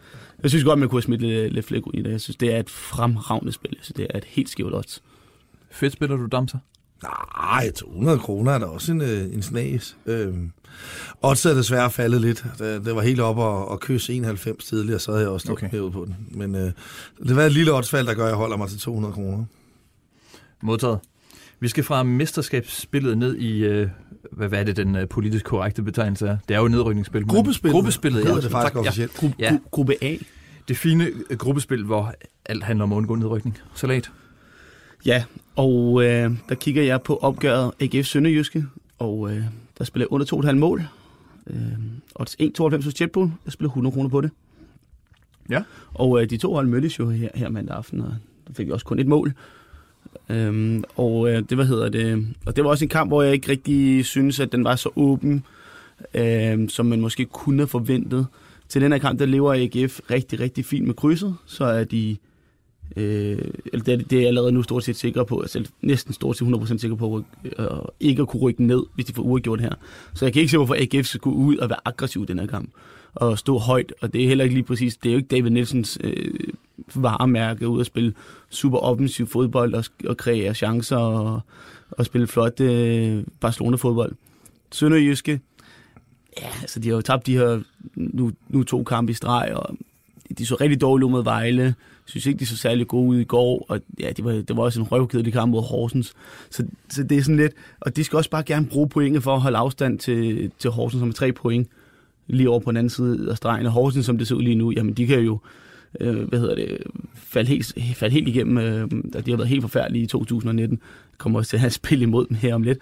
jeg 0.42 0.50
synes 0.50 0.64
godt, 0.64 0.78
man 0.78 0.88
kunne 0.88 0.96
have 0.96 1.02
smidt 1.02 1.20
lidt, 1.20 1.52
lidt 1.52 1.66
flere 1.66 1.82
i 1.94 2.02
det. 2.02 2.10
Jeg 2.10 2.20
synes, 2.20 2.36
det 2.36 2.54
er 2.54 2.60
et 2.60 2.70
fremragende 2.70 3.52
spil. 3.52 3.76
så 3.82 3.92
det 3.96 4.06
er 4.10 4.18
et 4.18 4.24
helt 4.24 4.48
skævt 4.48 4.74
odds. 4.74 5.02
Fedt 5.70 5.92
spiller 5.92 6.16
du 6.16 6.26
damser? 6.26 6.58
Nej, 7.02 7.70
200 7.70 8.18
kroner 8.18 8.52
er 8.52 8.58
da 8.58 8.64
også 8.64 8.92
en, 8.92 9.00
øh, 9.00 9.34
en 9.34 9.42
snas. 9.42 9.96
Øhm, 10.06 10.50
odds 11.22 11.46
er 11.46 11.54
desværre 11.54 11.90
faldet 11.90 12.20
lidt. 12.20 12.44
Det, 12.58 12.84
det 12.84 12.94
var 12.94 13.02
helt 13.02 13.20
op 13.20 13.38
og, 13.38 13.68
og 13.68 13.80
kysse 13.80 14.14
91 14.14 14.64
tidligere, 14.64 14.98
så 14.98 15.10
havde 15.10 15.22
jeg 15.22 15.30
også 15.30 15.44
stået 15.44 15.64
okay. 15.64 15.92
på 15.92 16.04
den. 16.04 16.16
Men 16.30 16.54
øh, 16.54 16.72
det 17.28 17.36
var 17.36 17.42
et 17.42 17.52
lille 17.52 17.72
oddsfald, 17.72 18.06
der 18.06 18.14
gør, 18.14 18.24
at 18.24 18.28
jeg 18.28 18.36
holder 18.36 18.56
mig 18.56 18.68
til 18.68 18.78
200 18.78 19.14
kroner. 19.14 19.44
Modtaget. 20.62 20.98
Vi 21.60 21.68
skal 21.68 21.84
fra 21.84 22.02
mesterskabsspillet 22.02 23.18
ned 23.18 23.36
i, 23.36 23.64
øh, 23.64 23.88
hvad, 24.32 24.48
hvad 24.48 24.60
er 24.60 24.64
det 24.64 24.76
den 24.76 24.96
øh, 24.96 25.08
politisk 25.08 25.44
korrekte 25.44 25.82
betegnelse 25.82 26.26
er? 26.26 26.36
Det 26.48 26.54
er 26.54 26.60
jo 26.60 26.68
nedrykningsspil. 26.68 27.26
Gruppespillet. 27.26 27.74
Gruppespillet, 27.74 28.24
ja. 28.24 28.34
Det 28.34 28.44
er 28.44 28.48
faktisk 28.48 28.76
officielt. 28.76 29.22
Ja. 29.22 29.28
ja. 29.38 29.58
Gruppe 29.70 29.94
A. 30.04 30.16
Det 30.68 30.76
fine 30.76 31.10
øh, 31.30 31.38
gruppespil, 31.38 31.84
hvor 31.84 32.14
alt 32.46 32.64
handler 32.64 32.82
om 32.82 32.92
at 32.92 32.96
undgå 32.96 33.14
nedrykning. 33.14 33.58
Salat. 33.74 34.10
Ja, 35.06 35.24
og 35.56 36.04
øh, 36.04 36.30
der 36.48 36.54
kigger 36.54 36.82
jeg 36.82 37.02
på 37.02 37.16
opgøret 37.16 37.72
AGF 37.80 38.06
Sønderjyske, 38.06 38.64
og 38.98 39.30
øh, 39.32 39.42
der 39.78 39.84
spiller 39.84 40.06
jeg 40.10 40.12
under 40.12 40.50
2,5 40.50 40.52
mål. 40.52 40.82
Øh, 41.46 41.56
og 42.14 42.26
1,92 42.42 42.84
hos 42.84 43.00
Jetpool, 43.00 43.30
jeg 43.44 43.52
spiller 43.52 43.68
100 43.68 43.94
kroner 43.94 44.08
på 44.08 44.20
det. 44.20 44.30
Ja. 45.50 45.62
Og 45.94 46.22
øh, 46.22 46.30
de 46.30 46.36
to 46.36 46.54
hold 46.54 46.66
mødtes 46.66 46.98
jo 46.98 47.10
her, 47.10 47.28
her 47.34 47.48
mandag 47.48 47.76
aften, 47.76 48.00
og 48.00 48.14
der 48.48 48.54
fik 48.54 48.66
vi 48.66 48.72
også 48.72 48.86
kun 48.86 48.98
et 48.98 49.06
mål. 49.06 49.32
Øhm, 50.28 50.84
og 50.96 51.30
øh, 51.30 51.38
det, 51.38 51.52
hvad 51.52 51.66
hedder 51.66 51.88
det, 51.88 52.26
og 52.46 52.56
det 52.56 52.64
var 52.64 52.70
også 52.70 52.84
en 52.84 52.88
kamp, 52.88 53.10
hvor 53.10 53.22
jeg 53.22 53.32
ikke 53.32 53.50
rigtig 53.50 54.04
synes, 54.04 54.40
at 54.40 54.52
den 54.52 54.64
var 54.64 54.76
så 54.76 54.90
åben, 54.96 55.44
øh, 56.14 56.68
som 56.68 56.86
man 56.86 57.00
måske 57.00 57.24
kunne 57.24 57.58
have 57.58 57.68
forventet. 57.68 58.26
Til 58.68 58.82
den 58.82 58.92
her 58.92 58.98
kamp, 58.98 59.18
der 59.18 59.26
lever 59.26 59.54
AGF 59.54 60.00
rigtig, 60.10 60.40
rigtig 60.40 60.64
fint 60.64 60.86
med 60.86 60.94
krydset, 60.94 61.36
så 61.46 61.64
er 61.64 61.84
de 61.84 62.16
Øh, 62.96 63.38
eller 63.72 63.84
det, 63.84 64.10
det 64.10 64.22
er 64.22 64.26
allerede 64.26 64.52
nu 64.52 64.62
stort 64.62 64.84
set 64.84 64.96
sikker 64.96 65.24
på, 65.24 65.40
altså 65.40 65.64
næsten 65.82 66.12
stort 66.14 66.36
set 66.36 66.44
100% 66.44 66.78
sikker 66.78 66.96
på, 66.96 67.24
øh, 67.58 67.66
ikke 68.00 68.22
at 68.22 68.28
kunne 68.28 68.42
rykke 68.42 68.64
ned, 68.64 68.82
hvis 68.94 69.06
de 69.06 69.12
får 69.12 69.22
uafgjort 69.22 69.60
her. 69.60 69.72
Så 70.14 70.24
jeg 70.24 70.32
kan 70.32 70.40
ikke 70.40 70.50
se, 70.50 70.56
hvorfor 70.56 70.76
AGF 70.78 71.06
skal 71.06 71.20
gå 71.20 71.30
ud 71.30 71.56
og 71.56 71.68
være 71.68 71.78
aggressiv 71.84 72.22
i 72.22 72.26
den 72.26 72.38
her 72.38 72.46
kamp, 72.46 72.70
og 73.14 73.38
stå 73.38 73.58
højt, 73.58 73.92
og 74.00 74.12
det 74.12 74.24
er 74.24 74.28
heller 74.28 74.44
ikke 74.44 74.56
lige 74.56 74.64
præcis, 74.64 74.96
det 74.96 75.08
er 75.08 75.12
jo 75.12 75.18
ikke 75.18 75.36
David 75.36 75.50
Nielsens 75.50 75.98
øh, 76.04 76.34
varemærke 76.94 77.68
ud 77.68 77.80
at 77.80 77.86
spille 77.86 78.14
super 78.50 78.78
offensiv 78.78 79.26
fodbold 79.26 79.74
og, 79.74 79.84
og 80.06 80.16
kreere 80.16 80.54
chancer 80.54 80.96
og, 80.96 81.40
og 81.90 82.06
spille 82.06 82.26
flot 82.26 82.60
øh, 82.60 83.24
Barcelona-fodbold. 83.40 84.12
Sønderjyske, 84.72 85.40
ja, 86.40 86.48
altså 86.60 86.80
de 86.80 86.88
har 86.88 86.96
jo 86.96 87.02
tabt 87.02 87.26
de 87.26 87.36
her 87.36 87.60
nu, 87.94 88.32
nu 88.48 88.62
to 88.62 88.84
kampe 88.84 89.10
i 89.10 89.14
streg, 89.14 89.52
og 89.54 89.76
de 90.38 90.46
så 90.46 90.56
rigtig 90.60 90.80
dårligt 90.80 91.04
ud 91.04 91.10
mod 91.10 91.24
Vejle, 91.24 91.74
synes 92.08 92.26
ikke, 92.26 92.38
de 92.38 92.46
så 92.46 92.56
særlig 92.56 92.86
gode 92.86 93.08
ud 93.08 93.18
i 93.18 93.24
går, 93.24 93.66
og 93.68 93.80
ja, 94.00 94.10
det 94.16 94.24
var, 94.24 94.32
det 94.32 94.56
var 94.56 94.62
også 94.62 94.80
en 94.80 94.86
røvkedelig 94.86 95.32
kamp 95.32 95.50
mod 95.50 95.62
Horsens. 95.62 96.14
Så, 96.50 96.64
så 96.88 97.02
det 97.02 97.18
er 97.18 97.22
sådan 97.22 97.36
lidt, 97.36 97.52
og 97.80 97.96
de 97.96 98.04
skal 98.04 98.16
også 98.16 98.30
bare 98.30 98.42
gerne 98.42 98.66
bruge 98.66 98.88
pointet 98.88 99.22
for 99.22 99.34
at 99.34 99.40
holde 99.40 99.58
afstand 99.58 99.98
til, 99.98 100.50
til 100.58 100.70
Horsens, 100.70 101.00
som 101.00 101.08
er 101.08 101.12
tre 101.12 101.32
point 101.32 101.66
lige 102.26 102.50
over 102.50 102.60
på 102.60 102.70
den 102.70 102.76
anden 102.76 102.90
side 102.90 103.30
af 103.30 103.36
stregen. 103.36 103.66
Og 103.66 103.72
Horsens, 103.72 104.06
som 104.06 104.18
det 104.18 104.26
ser 104.26 104.34
ud 104.34 104.42
lige 104.42 104.54
nu, 104.54 104.70
jamen 104.70 104.94
de 104.94 105.06
kan 105.06 105.20
jo, 105.20 105.38
øh, 106.00 106.28
hvad 106.28 106.38
hedder 106.38 106.54
det, 106.54 106.78
falde 107.14 107.48
helt, 107.48 107.74
falde 107.94 108.12
helt 108.12 108.28
igennem, 108.28 108.58
øh, 108.58 108.88
og 109.14 109.26
de 109.26 109.30
har 109.30 109.36
været 109.36 109.48
helt 109.48 109.62
forfærdelige 109.62 110.02
i 110.02 110.06
2019. 110.06 110.80
Kommer 111.18 111.38
også 111.38 111.50
til 111.50 111.56
at 111.56 111.60
have 111.60 111.70
spil 111.70 112.02
imod 112.02 112.26
dem 112.26 112.36
her 112.36 112.54
om 112.54 112.62
lidt. 112.62 112.78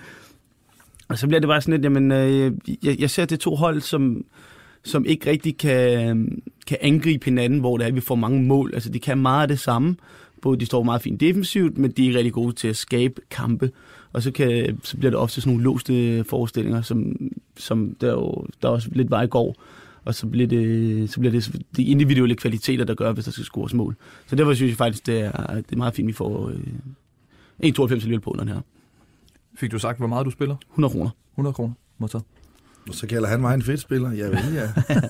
Og 1.09 1.19
så 1.19 1.27
bliver 1.27 1.41
det 1.41 1.49
bare 1.49 1.61
sådan 1.61 1.73
lidt, 1.73 1.85
jamen, 1.85 2.13
øh, 2.13 2.53
jeg, 2.83 3.01
jeg 3.01 3.11
ser 3.11 3.25
det 3.25 3.41
to 3.41 3.55
hold, 3.55 3.81
som, 3.81 4.25
som 4.87 5.05
ikke 5.05 5.31
rigtig 5.31 5.59
kan, 5.59 6.43
kan 6.67 6.79
angribe 6.81 7.25
hinanden, 7.25 7.61
hvor 7.61 7.77
det 7.77 7.87
er, 7.87 7.93
vi 7.93 8.01
får 8.01 8.15
mange 8.15 8.43
mål. 8.43 8.71
Altså, 8.75 8.91
de 8.91 8.99
kan 8.99 9.19
meget 9.19 9.43
af 9.43 9.49
det 9.49 9.59
samme. 9.59 9.97
Både 10.43 10.61
de 10.61 10.67
står 10.67 10.83
meget 10.83 11.03
fint 11.03 11.21
defensivt, 11.21 11.79
men 11.79 11.91
de 11.91 12.03
er 12.03 12.07
ikke 12.07 12.19
rigtig 12.19 12.33
gode 12.33 12.53
til 12.53 12.69
at 12.69 12.77
skabe 12.77 13.21
kampe. 13.31 13.71
Og 14.13 14.23
så, 14.23 14.31
kan, 14.31 14.81
så 14.83 14.97
bliver 14.97 15.11
det 15.11 15.19
ofte 15.19 15.41
sådan 15.41 15.53
nogle 15.53 15.65
låste 15.65 16.25
forestillinger, 16.25 16.83
som, 16.83 17.17
som 17.57 17.97
der, 18.01 18.13
jo, 18.13 18.47
der 18.63 18.69
også 18.69 18.89
lidt 18.93 19.11
vej 19.11 19.27
går. 19.27 19.55
Og 20.05 20.15
så 20.15 20.27
bliver, 20.27 20.47
det, 20.47 21.11
så 21.11 21.21
bliver 21.21 21.33
det 21.33 21.63
de 21.77 21.85
individuelle 21.85 22.35
kvaliteter, 22.35 22.85
der 22.85 22.95
gør, 22.95 23.13
hvis 23.13 23.25
der 23.25 23.31
skal 23.31 23.45
scores 23.45 23.75
mål. 23.75 23.97
Så 24.27 24.37
derfor 24.37 24.55
synes 24.55 24.71
jeg 24.71 24.77
faktisk, 24.77 25.07
det 25.07 25.21
er, 25.21 25.55
det 25.55 25.73
er 25.73 25.77
meget 25.77 25.95
fint, 25.95 26.07
at 26.07 26.09
vi 26.09 26.13
får 26.13 26.49
øh, 26.49 26.55
1,92 27.65 27.93
alligevel 27.93 28.21
på 28.21 28.37
den 28.39 28.49
her. 28.49 28.61
Fik 29.55 29.73
du 29.73 29.79
sagt, 29.79 29.99
hvor 29.99 30.07
meget 30.07 30.27
du 30.27 30.31
spiller? 30.31 30.57
100 30.71 30.93
kroner. 30.93 31.11
100 31.35 31.55
kroner, 31.55 31.73
modtaget. 31.99 32.25
Og 32.89 32.95
så 32.95 33.07
kalder 33.07 33.29
han 33.29 33.41
mig 33.41 33.55
en 33.55 33.63
fedt 33.63 33.81
spiller. 33.81 34.13
Jeg 34.13 34.31
ved, 34.31 34.53
ja. 34.55 34.73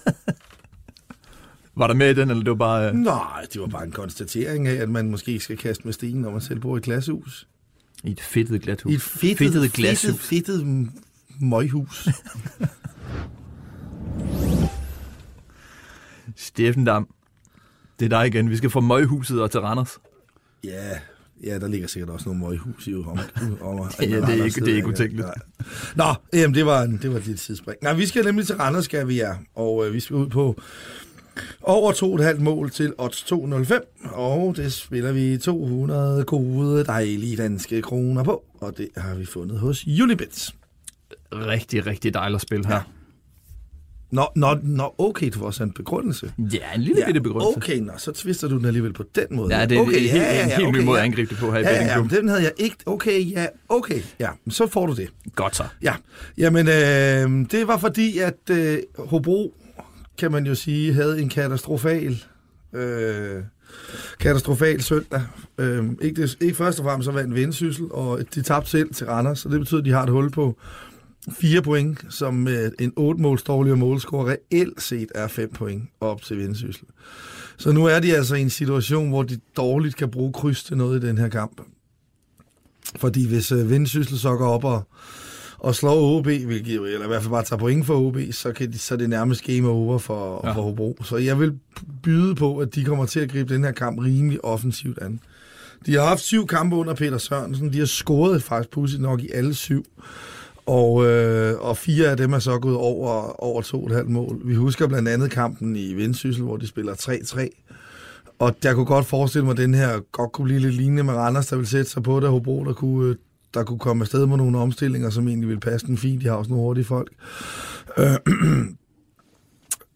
var 1.76 1.86
der 1.86 1.94
med 1.94 2.10
i 2.10 2.14
den, 2.14 2.30
eller 2.30 2.42
det 2.42 2.50
var 2.50 2.56
bare... 2.56 2.92
Uh... 2.92 2.98
Nej, 2.98 3.46
det 3.52 3.60
var 3.60 3.66
bare 3.66 3.84
en 3.84 3.92
konstatering 3.92 4.68
af, 4.68 4.74
at 4.74 4.88
man 4.88 5.10
måske 5.10 5.40
skal 5.40 5.56
kaste 5.56 5.84
med 5.84 5.92
stenen, 5.92 6.22
når 6.22 6.30
man 6.30 6.40
selv 6.40 6.60
bor 6.60 6.76
i 6.76 6.78
et 6.78 6.84
klassehus. 6.84 7.48
I 8.04 8.10
et 8.10 8.20
fedtet 8.20 8.62
glathus. 8.62 8.92
I 8.92 8.94
et 8.94 9.02
fedtet, 9.02 9.38
Fedtet 9.38 9.52
fedtet, 9.52 9.72
glashus. 9.72 10.20
fedtet, 10.20 10.60
fedtet 10.60 10.90
møghus. 11.40 12.08
Steffen 16.36 16.84
Dam, 16.84 17.08
det 18.00 18.04
er 18.04 18.08
dig 18.18 18.26
igen. 18.26 18.50
Vi 18.50 18.56
skal 18.56 18.70
fra 18.70 18.80
Møghuset 18.80 19.42
og 19.42 19.50
til 19.50 19.60
Randers. 19.60 19.98
ja, 20.64 20.98
ja, 21.44 21.58
der 21.58 21.68
ligger 21.68 21.88
sikkert 21.88 22.10
også 22.10 22.28
nogle 22.28 22.44
møghus 22.48 22.86
i 22.86 22.94
om, 22.94 23.06
om, 23.60 23.88
Ja, 24.00 24.06
det 24.06 24.40
er 24.40 24.44
ikke- 24.44 24.60
det 24.60 24.72
er 24.72 24.76
ikke 24.76 24.88
utænkeligt. 24.88 25.26
Nå, 25.96 26.04
jamen, 26.32 26.54
det 26.54 26.66
var, 26.66 26.82
en- 26.82 26.98
det 27.02 27.10
var 27.10 27.16
et 27.16 27.24
lille 27.26 27.38
tidsspring. 27.38 27.78
Nej, 27.82 27.92
vi 27.94 28.06
skal 28.06 28.24
nemlig 28.24 28.46
til 28.46 28.56
Randers, 28.56 28.84
skal 28.84 29.08
vi 29.08 29.14
ja. 29.16 29.32
Og 29.54 29.86
øh, 29.86 29.94
vi 29.94 30.00
skal 30.00 30.16
ud 30.16 30.26
på 30.28 30.60
over 31.62 31.92
2,5 31.92 32.40
mål 32.42 32.70
til 32.70 32.92
odds 32.98 33.22
2,05. 33.32 34.08
Og 34.14 34.56
det 34.56 34.72
spiller 34.72 35.12
vi 35.12 35.38
200 35.38 36.24
gode 36.24 36.84
dejlige 36.84 37.36
danske 37.36 37.82
kroner 37.82 38.24
på. 38.24 38.44
Og 38.60 38.78
det 38.78 38.88
har 38.96 39.14
vi 39.14 39.24
fundet 39.26 39.58
hos 39.58 39.86
Unibet. 40.02 40.54
Rigtig, 41.32 41.86
rigtig 41.86 42.14
dejligt 42.14 42.34
at 42.36 42.42
spille 42.42 42.66
her. 42.66 42.80
Nå, 44.10 44.26
nå, 44.36 44.56
nå, 44.62 44.94
okay, 44.98 45.30
du 45.30 45.38
får 45.38 45.46
også 45.46 45.62
en 45.62 45.72
begrundelse. 45.72 46.32
Ja, 46.38 46.74
en 46.74 46.80
lille 46.80 47.02
bitte 47.06 47.20
begrundelse. 47.20 47.56
Okay, 47.56 47.78
nå, 47.78 47.92
så 47.98 48.12
twister 48.12 48.48
du 48.48 48.58
den 48.58 48.64
alligevel 48.64 48.92
på 48.92 49.04
den 49.14 49.26
måde. 49.30 49.56
Ja, 49.56 49.66
det 49.66 49.76
er 49.76 49.80
okay, 49.80 50.02
en 50.02 50.08
helt, 50.08 50.24
en 50.42 50.50
helt 50.50 50.72
ny 50.72 50.84
måde 50.84 50.98
at 50.98 51.04
angribe 51.04 51.30
det 51.30 51.38
på 51.38 51.52
her 51.52 51.58
i 51.58 51.62
Ja, 51.62 51.84
ja, 51.84 51.98
ja, 51.98 52.16
den 52.16 52.28
havde 52.28 52.42
jeg 52.42 52.52
ikke. 52.56 52.76
Okay, 52.86 53.32
ja, 53.32 53.46
okay. 53.68 54.02
Ja, 54.20 54.28
så 54.48 54.66
får 54.66 54.86
du 54.86 54.94
det. 54.94 55.08
Godt 55.34 55.56
så. 55.56 55.64
Ja, 55.82 55.94
jamen 56.38 56.68
øh, 56.68 57.50
det 57.50 57.66
var 57.66 57.76
fordi, 57.76 58.18
at 58.18 58.50
øh, 58.50 58.78
Hobro, 58.98 59.54
kan 60.18 60.32
man 60.32 60.46
jo 60.46 60.54
sige, 60.54 60.92
havde 60.92 61.22
en 61.22 61.28
katastrofal, 61.28 62.24
øh, 62.72 63.42
katastrofal 64.20 64.82
søndag. 64.82 65.22
Øh, 65.58 65.84
ikke, 66.02 66.22
det, 66.22 66.36
ikke 66.40 66.56
først 66.56 66.78
og 66.78 66.84
fremmest 66.84 67.04
så 67.04 67.12
vandt 67.12 67.34
Vendsyssel, 67.34 67.86
og 67.90 68.20
de 68.34 68.42
tabte 68.42 68.70
selv 68.70 68.94
til 68.94 69.06
Randers, 69.06 69.38
så 69.38 69.48
det 69.48 69.60
betyder, 69.60 69.80
at 69.80 69.84
de 69.84 69.92
har 69.92 70.02
et 70.02 70.10
hul 70.10 70.30
på 70.30 70.56
fire 71.32 71.62
point, 71.62 72.04
som 72.10 72.34
med 72.34 72.72
en 72.78 72.92
8 72.96 73.20
måls 73.20 73.42
dårligere 73.42 73.76
målscore 73.76 74.36
reelt 74.36 74.82
set 74.82 75.08
er 75.14 75.28
5 75.28 75.52
point 75.52 75.82
op 76.00 76.22
til 76.22 76.38
Vendsyssel. 76.38 76.86
Så 77.56 77.72
nu 77.72 77.84
er 77.84 78.00
de 78.00 78.16
altså 78.16 78.34
i 78.34 78.40
en 78.40 78.50
situation, 78.50 79.08
hvor 79.08 79.22
de 79.22 79.38
dårligt 79.56 79.96
kan 79.96 80.10
bruge 80.10 80.32
kryds 80.32 80.64
til 80.64 80.76
noget 80.76 81.04
i 81.04 81.06
den 81.06 81.18
her 81.18 81.28
kamp. 81.28 81.60
Fordi 82.96 83.28
hvis 83.28 83.52
øh, 83.52 83.70
Vendsyssel 83.70 84.18
så 84.18 84.36
går 84.36 84.48
op 84.48 84.64
og, 84.64 84.82
og 85.58 85.74
slår 85.74 86.18
OB, 86.18 86.24
hvilket, 86.24 86.74
eller 86.74 87.04
i 87.04 87.08
hvert 87.08 87.22
fald 87.22 87.30
bare 87.30 87.44
tager 87.44 87.60
point 87.60 87.86
for 87.86 87.94
OB, 87.94 88.16
så, 88.30 88.52
kan 88.52 88.72
de, 88.72 88.78
så 88.78 88.94
er 88.94 88.98
det 88.98 89.10
nærmest 89.10 89.44
game 89.44 89.68
over 89.68 89.98
for, 89.98 90.40
ja. 90.44 90.52
for 90.52 90.62
Hobro. 90.62 90.98
Så 91.04 91.16
jeg 91.16 91.40
vil 91.40 91.58
byde 92.02 92.34
på, 92.34 92.58
at 92.58 92.74
de 92.74 92.84
kommer 92.84 93.06
til 93.06 93.20
at 93.20 93.30
gribe 93.30 93.54
den 93.54 93.64
her 93.64 93.72
kamp 93.72 93.98
rimelig 93.98 94.44
offensivt 94.44 94.98
an. 94.98 95.20
De 95.86 95.94
har 95.94 96.04
haft 96.04 96.20
syv 96.20 96.46
kampe 96.46 96.76
under 96.76 96.94
Peter 96.94 97.18
Sørensen. 97.18 97.72
De 97.72 97.78
har 97.78 97.86
scoret 97.86 98.42
faktisk 98.42 98.70
pudsigt 98.70 99.02
nok 99.02 99.20
i 99.20 99.30
alle 99.34 99.54
syv. 99.54 99.84
Og, 100.66 101.06
øh, 101.06 101.58
og 101.60 101.76
fire 101.76 102.08
af 102.08 102.16
dem 102.16 102.32
er 102.32 102.38
så 102.38 102.58
gået 102.58 102.76
over, 102.76 103.42
over 103.42 103.62
to 103.62 103.82
og 103.82 103.86
et 103.90 103.96
halvt 103.96 104.10
mål. 104.10 104.40
Vi 104.44 104.54
husker 104.54 104.86
blandt 104.86 105.08
andet 105.08 105.30
kampen 105.30 105.76
i 105.76 105.94
Vendsyssel, 105.94 106.44
hvor 106.44 106.56
de 106.56 106.66
spiller 106.66 106.94
3-3. 106.94 107.48
Og 108.38 108.56
jeg 108.64 108.74
kunne 108.74 108.86
godt 108.86 109.06
forestille 109.06 109.44
mig, 109.44 109.52
at 109.52 109.58
den 109.58 109.74
her 109.74 110.00
godt 110.12 110.32
kunne 110.32 110.44
blive 110.44 110.60
lidt 110.60 110.74
lignende 110.74 111.04
med 111.04 111.14
Randers, 111.14 111.46
der 111.46 111.56
vil 111.56 111.66
sætte 111.66 111.90
sig 111.90 112.02
på 112.02 112.20
det, 112.20 112.28
Hobro, 112.28 112.64
der 112.64 112.72
kunne, 112.72 113.10
øh, 113.10 113.16
der 113.54 113.64
kunne 113.64 113.78
komme 113.78 114.02
afsted 114.02 114.26
med 114.26 114.36
nogle 114.36 114.58
omstillinger, 114.58 115.10
som 115.10 115.28
egentlig 115.28 115.48
ville 115.48 115.60
passe 115.60 115.86
den 115.86 115.98
fint. 115.98 116.22
De 116.22 116.28
har 116.28 116.34
også 116.34 116.50
nogle 116.50 116.64
hurtige 116.64 116.84
folk. 116.84 117.12
Øh, 117.98 118.16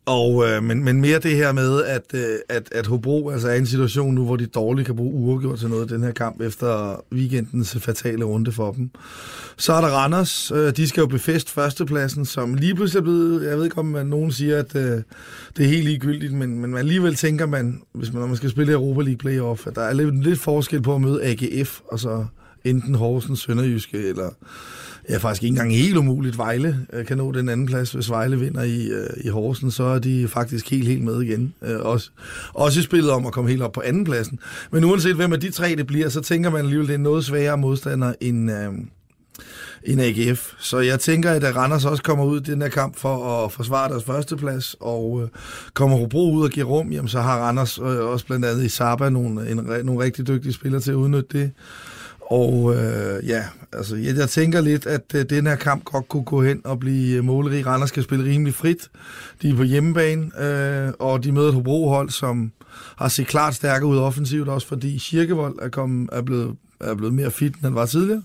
og, 0.06 0.48
øh, 0.48 0.62
men, 0.62 0.84
men 0.84 1.00
mere 1.00 1.18
det 1.18 1.36
her 1.36 1.52
med, 1.52 1.84
at, 1.84 2.02
øh, 2.14 2.38
at, 2.48 2.68
at 2.72 2.86
Hobro 2.86 3.30
altså 3.30 3.48
er 3.48 3.54
i 3.54 3.58
en 3.58 3.66
situation 3.66 4.14
nu, 4.14 4.24
hvor 4.24 4.36
de 4.36 4.46
dårligt 4.46 4.86
kan 4.86 4.96
bruge 4.96 5.14
uafgjort 5.14 5.58
til 5.58 5.68
noget 5.68 5.90
i 5.90 5.94
den 5.94 6.02
her 6.02 6.12
kamp 6.12 6.40
efter 6.40 7.00
weekendens 7.12 7.76
fatale 7.80 8.24
runde 8.24 8.52
for 8.52 8.72
dem. 8.72 8.90
Så 9.56 9.72
er 9.72 9.80
der 9.80 9.88
Randers. 9.88 10.52
Øh, 10.54 10.76
de 10.76 10.88
skal 10.88 11.00
jo 11.00 11.06
befæste 11.06 11.52
førstepladsen, 11.52 12.24
som 12.24 12.54
lige 12.54 12.74
pludselig 12.74 12.98
er 12.98 13.02
blevet, 13.02 13.46
jeg 13.48 13.56
ved 13.56 13.64
ikke 13.64 13.78
om 13.78 13.86
man, 13.86 14.06
nogen 14.06 14.32
siger, 14.32 14.58
at 14.58 14.76
øh, 14.76 15.02
det 15.56 15.64
er 15.64 15.68
helt 15.68 15.84
ligegyldigt, 15.84 16.32
men, 16.32 16.60
men 16.60 16.76
alligevel 16.76 17.14
tænker 17.14 17.46
man, 17.46 17.82
hvis 17.92 18.12
man, 18.12 18.20
når 18.20 18.26
man 18.26 18.36
skal 18.36 18.50
spille 18.50 18.72
Europa 18.72 19.02
League 19.02 19.18
playoff, 19.18 19.66
at 19.66 19.74
der 19.74 19.82
er 19.82 19.92
lidt, 19.92 20.24
lidt 20.24 20.40
forskel 20.40 20.82
på 20.82 20.94
at 20.94 21.00
møde 21.00 21.24
AGF, 21.24 21.80
og 21.92 22.00
så 22.00 22.26
enten 22.64 22.94
Horsens, 22.94 23.40
Sønderjyske, 23.40 23.98
eller 23.98 24.30
ja, 25.08 25.16
faktisk 25.16 25.42
ikke 25.42 25.52
engang 25.52 25.74
helt 25.74 25.96
umuligt. 25.96 26.38
Vejle 26.38 26.86
øh, 26.92 27.06
kan 27.06 27.16
nå 27.16 27.32
den 27.32 27.48
anden 27.48 27.66
plads. 27.66 27.92
Hvis 27.92 28.10
Vejle 28.10 28.40
vinder 28.40 28.62
i, 28.62 28.86
øh, 28.86 29.06
i 29.24 29.28
Horsens, 29.28 29.74
så 29.74 29.84
er 29.84 29.98
de 29.98 30.28
faktisk 30.28 30.70
helt, 30.70 30.88
helt 30.88 31.04
med 31.04 31.22
igen. 31.22 31.54
Øh, 31.62 31.80
også, 31.80 32.10
også 32.54 32.80
i 32.80 32.82
spillet 32.82 33.10
om 33.10 33.26
at 33.26 33.32
komme 33.32 33.50
helt 33.50 33.62
op 33.62 33.72
på 33.72 33.82
anden 33.84 34.04
pladsen. 34.04 34.38
Men 34.72 34.84
uanset 34.84 35.16
hvem 35.16 35.32
af 35.32 35.40
de 35.40 35.50
tre 35.50 35.74
det 35.76 35.86
bliver, 35.86 36.08
så 36.08 36.20
tænker 36.20 36.50
man 36.50 36.60
alligevel, 36.60 36.88
det 36.88 36.94
er 36.94 36.98
noget 36.98 37.24
sværere 37.24 37.58
modstander 37.58 38.12
end, 38.20 38.50
øh, 38.52 38.72
end 39.84 40.00
AGF. 40.00 40.52
Så 40.58 40.78
jeg 40.78 41.00
tænker, 41.00 41.30
at 41.30 41.56
Randers 41.56 41.84
også 41.84 42.02
kommer 42.02 42.24
ud 42.24 42.40
i 42.40 42.44
den 42.44 42.62
her 42.62 42.68
kamp 42.68 42.96
for 42.96 43.44
at 43.44 43.52
forsvare 43.52 43.90
deres 43.90 44.04
førsteplads, 44.04 44.76
og 44.80 45.20
øh, 45.22 45.28
kommer 45.74 45.96
Hobro 45.96 46.32
ud 46.32 46.44
og 46.44 46.50
giver 46.50 46.66
rum, 46.66 46.92
jamen 46.92 47.08
så 47.08 47.20
har 47.20 47.38
Randers 47.38 47.78
øh, 47.78 47.84
også 47.84 48.26
blandt 48.26 48.44
andet 48.44 48.64
i 48.64 48.68
Saba 48.68 49.10
nogle, 49.10 49.50
en, 49.50 49.68
nogle 49.84 50.04
rigtig 50.04 50.26
dygtige 50.26 50.52
spillere 50.52 50.80
til 50.80 50.90
at 50.90 50.94
udnytte 50.94 51.38
det. 51.38 51.50
Og 52.30 52.74
øh, 52.76 53.28
ja, 53.28 53.44
altså 53.72 53.96
jeg, 53.96 54.16
jeg 54.16 54.28
tænker 54.28 54.60
lidt, 54.60 54.86
at 54.86 55.02
øh, 55.14 55.24
den 55.30 55.46
her 55.46 55.56
kamp 55.56 55.84
godt 55.84 56.08
kunne 56.08 56.24
gå 56.24 56.42
hen 56.42 56.60
og 56.64 56.78
blive 56.80 57.16
øh, 57.16 57.24
målerig. 57.24 57.66
Randers 57.66 57.88
skal 57.88 58.02
spille 58.02 58.24
rimelig 58.24 58.54
frit. 58.54 58.88
De 59.42 59.48
er 59.50 59.56
på 59.56 59.62
hjemmebane, 59.62 60.42
øh, 60.44 60.92
og 60.98 61.24
de 61.24 61.32
møder 61.32 61.48
et 61.48 61.54
Hobro-hold, 61.54 62.10
som 62.10 62.52
har 62.96 63.08
set 63.08 63.26
klart 63.26 63.54
stærkere 63.54 63.88
ud 63.90 63.96
offensivt, 63.98 64.48
også 64.48 64.66
fordi 64.66 64.98
Kirkevold 64.98 65.58
er, 65.62 65.68
kommet, 65.68 66.08
er, 66.12 66.22
blevet, 66.22 66.56
er 66.80 66.94
blevet 66.94 67.14
mere 67.14 67.30
fit, 67.30 67.54
end 67.54 67.62
han 67.62 67.74
var 67.74 67.86
tidligere 67.86 68.22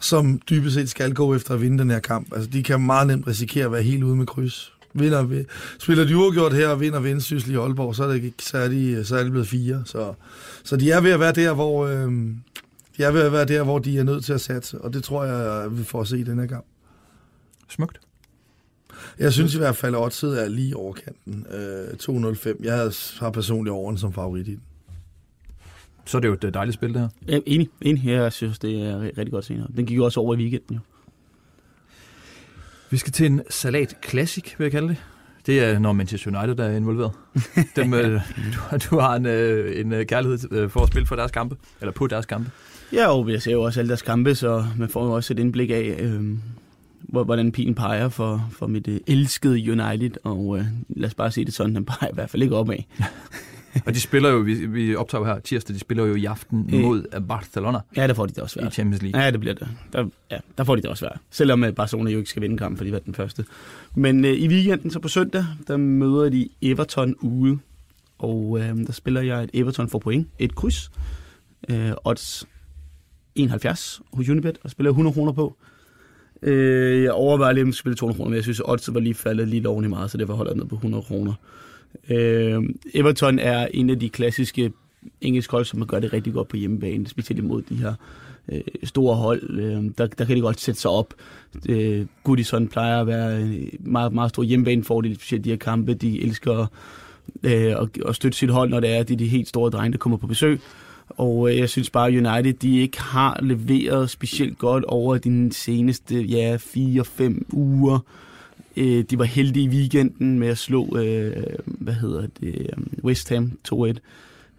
som 0.00 0.40
dybest 0.50 0.74
set 0.74 0.90
skal 0.90 1.14
gå 1.14 1.34
efter 1.34 1.54
at 1.54 1.60
vinde 1.60 1.78
den 1.78 1.90
her 1.90 1.98
kamp. 1.98 2.26
Altså, 2.34 2.50
de 2.50 2.62
kan 2.62 2.80
meget 2.80 3.06
nemt 3.06 3.26
risikere 3.26 3.64
at 3.64 3.72
være 3.72 3.82
helt 3.82 4.02
ude 4.04 4.16
med 4.16 4.26
kryds. 4.26 4.72
Vinder 4.94 5.22
vi, 5.22 5.44
spiller 5.78 6.04
de 6.04 6.16
uafgjort 6.16 6.52
her 6.52 6.68
og 6.68 6.80
vinder 6.80 7.00
Vendsyssel 7.00 7.52
i 7.52 7.56
Aalborg, 7.56 7.94
så 7.96 8.04
er, 8.04 8.08
det, 8.08 8.24
ikke- 8.24 8.32
så, 8.42 8.58
er 8.58 8.68
de, 8.68 9.04
så 9.04 9.16
er 9.16 9.24
de 9.24 9.30
blevet 9.30 9.48
fire. 9.48 9.82
Så, 9.84 10.12
så 10.64 10.76
de 10.76 10.90
er 10.90 11.00
ved 11.00 11.10
at 11.10 11.20
være 11.20 11.32
der, 11.32 11.52
hvor... 11.54 11.86
Øh, 11.86 12.12
de 12.98 13.04
er 13.04 13.10
ved 13.10 13.22
at 13.22 13.32
være 13.32 13.44
der, 13.44 13.62
hvor 13.62 13.78
de 13.78 13.98
er 13.98 14.02
nødt 14.04 14.24
til 14.24 14.32
at 14.32 14.40
satse, 14.40 14.80
og 14.80 14.92
det 14.92 15.04
tror 15.04 15.24
jeg, 15.24 15.78
vi 15.78 15.84
får 15.84 16.00
at 16.00 16.08
se 16.08 16.18
i 16.18 16.22
den 16.22 16.38
her 16.38 16.46
kamp. 16.46 16.64
Smukt. 17.68 18.00
Jeg 19.18 19.32
synes 19.32 19.54
i 19.54 19.58
hvert 19.58 19.76
fald, 19.76 19.94
at 19.94 20.00
oddset 20.00 20.42
er 20.44 20.48
lige 20.48 20.76
over 20.76 20.92
kanten. 20.92 21.46
Øh, 21.90 21.96
205. 21.96 22.60
Jeg 22.64 22.90
har 23.20 23.30
personligt 23.30 23.72
overen 23.72 23.98
som 23.98 24.12
favorit 24.12 24.48
i 24.48 24.50
den. 24.50 24.62
Så 26.04 26.16
er 26.16 26.20
det 26.20 26.28
jo 26.28 26.32
et 26.34 26.44
øh, 26.44 26.54
dejligt 26.54 26.74
spil, 26.74 26.94
det 26.94 27.00
her. 27.00 27.08
Ja, 27.28 27.40
enig, 27.46 27.68
enig. 27.80 28.06
Jeg 28.06 28.32
synes, 28.32 28.58
det 28.58 28.82
er 28.82 28.96
ri- 29.00 29.18
rigtig 29.18 29.30
godt 29.32 29.44
senere. 29.44 29.66
Den 29.76 29.86
gik 29.86 29.96
jo 29.96 30.04
også 30.04 30.20
over 30.20 30.34
i 30.34 30.38
weekenden, 30.38 30.74
jo. 30.74 30.80
Vi 32.90 32.96
skal 32.96 33.12
til 33.12 33.26
en 33.26 33.42
salat 33.50 33.96
classic, 34.08 34.54
vil 34.58 34.64
jeg 34.64 34.72
kalde 34.72 34.88
det. 34.88 34.96
Det 35.46 35.60
er, 35.64 35.78
når 35.78 35.92
Manchester 35.92 36.38
United 36.42 36.64
er 36.64 36.70
involveret. 36.76 37.12
Dem, 37.76 37.94
øh, 37.94 38.20
du, 38.54 38.76
du 38.90 38.98
har 39.00 39.14
en, 39.16 39.26
øh, 39.26 39.80
en 39.80 40.06
kærlighed 40.06 40.68
for 40.68 40.80
at 40.82 40.88
spille 40.88 41.06
for 41.06 41.16
deres 41.16 41.30
kampe, 41.30 41.56
eller 41.80 41.92
på 41.92 42.06
deres 42.06 42.26
kampe. 42.26 42.50
Ja, 42.92 43.06
og 43.08 43.30
jeg 43.32 43.42
ser 43.42 43.52
jo 43.52 43.62
også 43.62 43.80
alle 43.80 43.88
deres 43.88 44.02
kampe, 44.02 44.34
så 44.34 44.64
man 44.78 44.88
får 44.88 45.04
jo 45.06 45.12
også 45.12 45.32
et 45.34 45.38
indblik 45.38 45.70
af, 45.70 45.96
øh, 46.00 46.22
hvor- 46.98 47.24
hvordan 47.24 47.52
pilen 47.52 47.74
peger 47.74 48.08
for, 48.08 48.48
for 48.52 48.66
mit 48.66 48.88
øh, 48.88 49.00
elskede 49.06 49.52
United. 49.72 50.10
Og 50.24 50.58
øh, 50.58 50.64
lad 50.88 51.08
os 51.08 51.14
bare 51.14 51.30
sige 51.30 51.44
det 51.44 51.54
sådan, 51.54 51.74
den 51.74 51.84
peger 51.84 52.08
i 52.08 52.14
hvert 52.14 52.30
fald 52.30 52.42
ikke 52.42 52.56
opad. 52.56 52.76
Og 53.86 53.94
de 53.94 54.00
spiller 54.00 54.28
jo, 54.30 54.38
vi, 54.38 54.66
vi 54.66 54.94
optager 54.94 55.24
her 55.24 55.38
tirsdag, 55.38 55.74
de 55.74 55.80
spiller 55.80 56.04
jo 56.04 56.14
i 56.14 56.24
aften 56.24 56.70
Øh. 56.74 56.80
mod 56.80 57.20
Barcelona 57.28 57.78
Ja, 57.96 58.06
der 58.06 58.14
får 58.14 58.26
de 58.26 58.32
det 58.34 58.42
også 58.42 58.60
i 58.60 58.62
svært. 58.62 58.74
Champions 58.74 59.02
League. 59.02 59.22
Ja, 59.24 59.30
det 59.30 59.40
bliver 59.40 59.54
det. 59.54 59.68
Der, 59.92 60.06
ja, 60.30 60.38
der 60.58 60.64
får 60.64 60.76
de 60.76 60.82
det 60.82 60.90
også 60.90 61.00
svært. 61.00 61.18
Selvom 61.30 61.64
øh, 61.64 61.72
Barcelona 61.74 62.10
jo 62.10 62.18
ikke 62.18 62.30
skal 62.30 62.42
vinde 62.42 62.58
kampen, 62.58 62.76
for 62.76 62.84
de 62.84 62.92
var 62.92 62.98
den 62.98 63.14
første. 63.14 63.44
Men 63.94 64.24
øh, 64.24 64.30
i 64.32 64.48
weekenden, 64.48 64.90
så 64.90 64.98
på 64.98 65.08
søndag, 65.08 65.44
der 65.68 65.76
møder 65.76 66.28
de 66.28 66.48
Everton 66.62 67.14
ude. 67.20 67.58
Og 68.18 68.58
øh, 68.60 68.76
der 68.86 68.92
spiller 68.92 69.20
jeg 69.20 69.44
et 69.44 69.50
Everton 69.54 69.88
for 69.88 69.98
point. 69.98 70.28
Et 70.38 70.54
kryds. 70.54 70.90
Øh, 71.68 71.90
odds 72.04 72.44
71 73.38 74.00
hos 74.12 74.28
Unibet, 74.28 74.58
og 74.62 74.70
spiller 74.70 74.90
100 74.90 75.14
kroner 75.14 75.32
på. 75.32 75.56
Øh, 76.42 77.02
jeg 77.02 77.12
overvejer 77.12 77.52
lige, 77.52 77.62
om 77.62 77.68
jeg 77.68 77.74
spille 77.74 77.96
200 77.96 78.16
kroner, 78.16 78.30
men 78.30 78.36
jeg 78.36 78.42
synes, 78.42 78.60
at 78.60 78.70
oddset 78.70 78.94
var 78.94 79.00
lige 79.00 79.14
faldet 79.14 79.48
lige 79.48 79.60
lovligt 79.60 79.90
meget, 79.90 80.10
så 80.10 80.18
derfor 80.18 80.34
holder 80.34 80.52
jeg 80.52 80.56
ned 80.56 80.66
på 80.66 80.74
100 80.74 81.04
kroner. 81.04 81.32
Øh, 82.10 82.62
Everton 82.94 83.38
er 83.38 83.68
en 83.74 83.90
af 83.90 84.00
de 84.00 84.08
klassiske 84.08 84.72
engelske 85.20 85.50
hold, 85.50 85.64
som 85.64 85.86
gør 85.86 86.00
det 86.00 86.12
rigtig 86.12 86.32
godt 86.32 86.48
på 86.48 86.56
hjemmebane, 86.56 87.08
specielt 87.08 87.38
imod 87.38 87.62
de 87.62 87.74
her 87.74 87.94
øh, 88.48 88.60
store 88.84 89.16
hold. 89.16 89.60
Øh, 89.60 89.84
der, 89.98 90.06
der 90.06 90.24
kan 90.24 90.36
de 90.36 90.40
godt 90.40 90.60
sætte 90.60 90.80
sig 90.80 90.90
op. 90.90 91.14
Øh, 91.68 92.06
Goodison 92.24 92.68
plejer 92.68 93.00
at 93.00 93.06
være 93.06 93.40
en 93.40 93.70
meget, 93.80 94.12
meget 94.12 94.30
stor 94.30 94.42
hjemmebanefordel, 94.42 95.14
specielt 95.14 95.44
de 95.44 95.50
her 95.50 95.56
kampe. 95.56 95.94
De 95.94 96.22
elsker 96.22 96.66
øh, 97.42 97.52
at, 97.52 97.88
at 98.08 98.16
støtte 98.16 98.38
sit 98.38 98.50
hold, 98.50 98.70
når 98.70 98.80
det 98.80 98.96
er, 98.96 99.02
det 99.02 99.14
er 99.14 99.18
de 99.18 99.28
helt 99.28 99.48
store 99.48 99.70
drenge, 99.70 99.92
der 99.92 99.98
kommer 99.98 100.16
på 100.16 100.26
besøg. 100.26 100.60
Og 101.08 101.50
øh, 101.50 101.58
jeg 101.58 101.68
synes 101.68 101.90
bare, 101.90 102.08
at 102.08 102.14
United 102.14 102.52
de 102.52 102.80
ikke 102.80 103.00
har 103.00 103.38
leveret 103.42 104.10
specielt 104.10 104.58
godt 104.58 104.84
over 104.84 105.18
de 105.18 105.52
seneste 105.52 106.22
ja, 106.22 106.56
4-5 106.56 107.42
uger. 107.52 107.98
Øh, 108.76 109.04
de 109.10 109.18
var 109.18 109.24
heldige 109.24 109.64
i 109.64 109.68
weekenden 109.68 110.38
med 110.38 110.48
at 110.48 110.58
slå, 110.58 110.96
øh, 110.96 111.42
hvad 111.64 111.94
hedder 111.94 112.26
det, 112.40 112.54
øh, 112.54 113.04
West 113.04 113.28
Ham 113.28 113.58
2-1. 113.68 113.98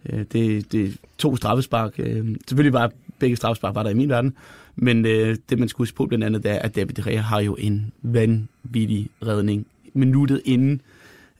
Øh, 0.06 0.24
det, 0.32 0.72
det 0.72 0.96
to 1.18 1.36
straffespark. 1.36 1.94
Øh, 1.98 2.36
selvfølgelig 2.48 2.72
var 2.72 2.90
begge 3.18 3.36
straffespark 3.36 3.74
var 3.74 3.82
der 3.82 3.90
i 3.90 3.94
min 3.94 4.08
verden. 4.08 4.36
Men 4.76 5.06
øh, 5.06 5.36
det, 5.50 5.58
man 5.58 5.68
skulle 5.68 5.82
huske 5.86 5.96
på 5.96 6.06
blandt 6.06 6.24
andet, 6.24 6.42
det 6.42 6.50
er, 6.50 6.58
at 6.58 6.76
David 6.76 6.94
De 6.94 7.16
har 7.16 7.40
jo 7.40 7.56
en 7.58 7.92
vanvittig 8.02 9.08
redning. 9.26 9.66
Minuttet 9.92 10.42
inden 10.44 10.80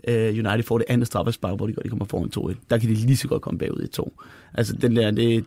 øh, 0.08 0.28
United 0.28 0.62
får 0.62 0.78
det 0.78 0.86
andet 0.88 1.06
straffespark, 1.06 1.56
hvor 1.56 1.66
de, 1.66 1.74
de 1.84 1.88
kommer 1.88 2.04
foran 2.04 2.52
2-1. 2.54 2.54
Der 2.70 2.78
kan 2.78 2.88
de 2.88 2.94
lige 2.94 3.16
så 3.16 3.28
godt 3.28 3.42
komme 3.42 3.58
bagud 3.58 3.82
i 3.82 3.88
2. 3.88 4.12
Altså 4.54 4.76
den 4.76 4.96
der, 4.96 5.10
det, 5.10 5.44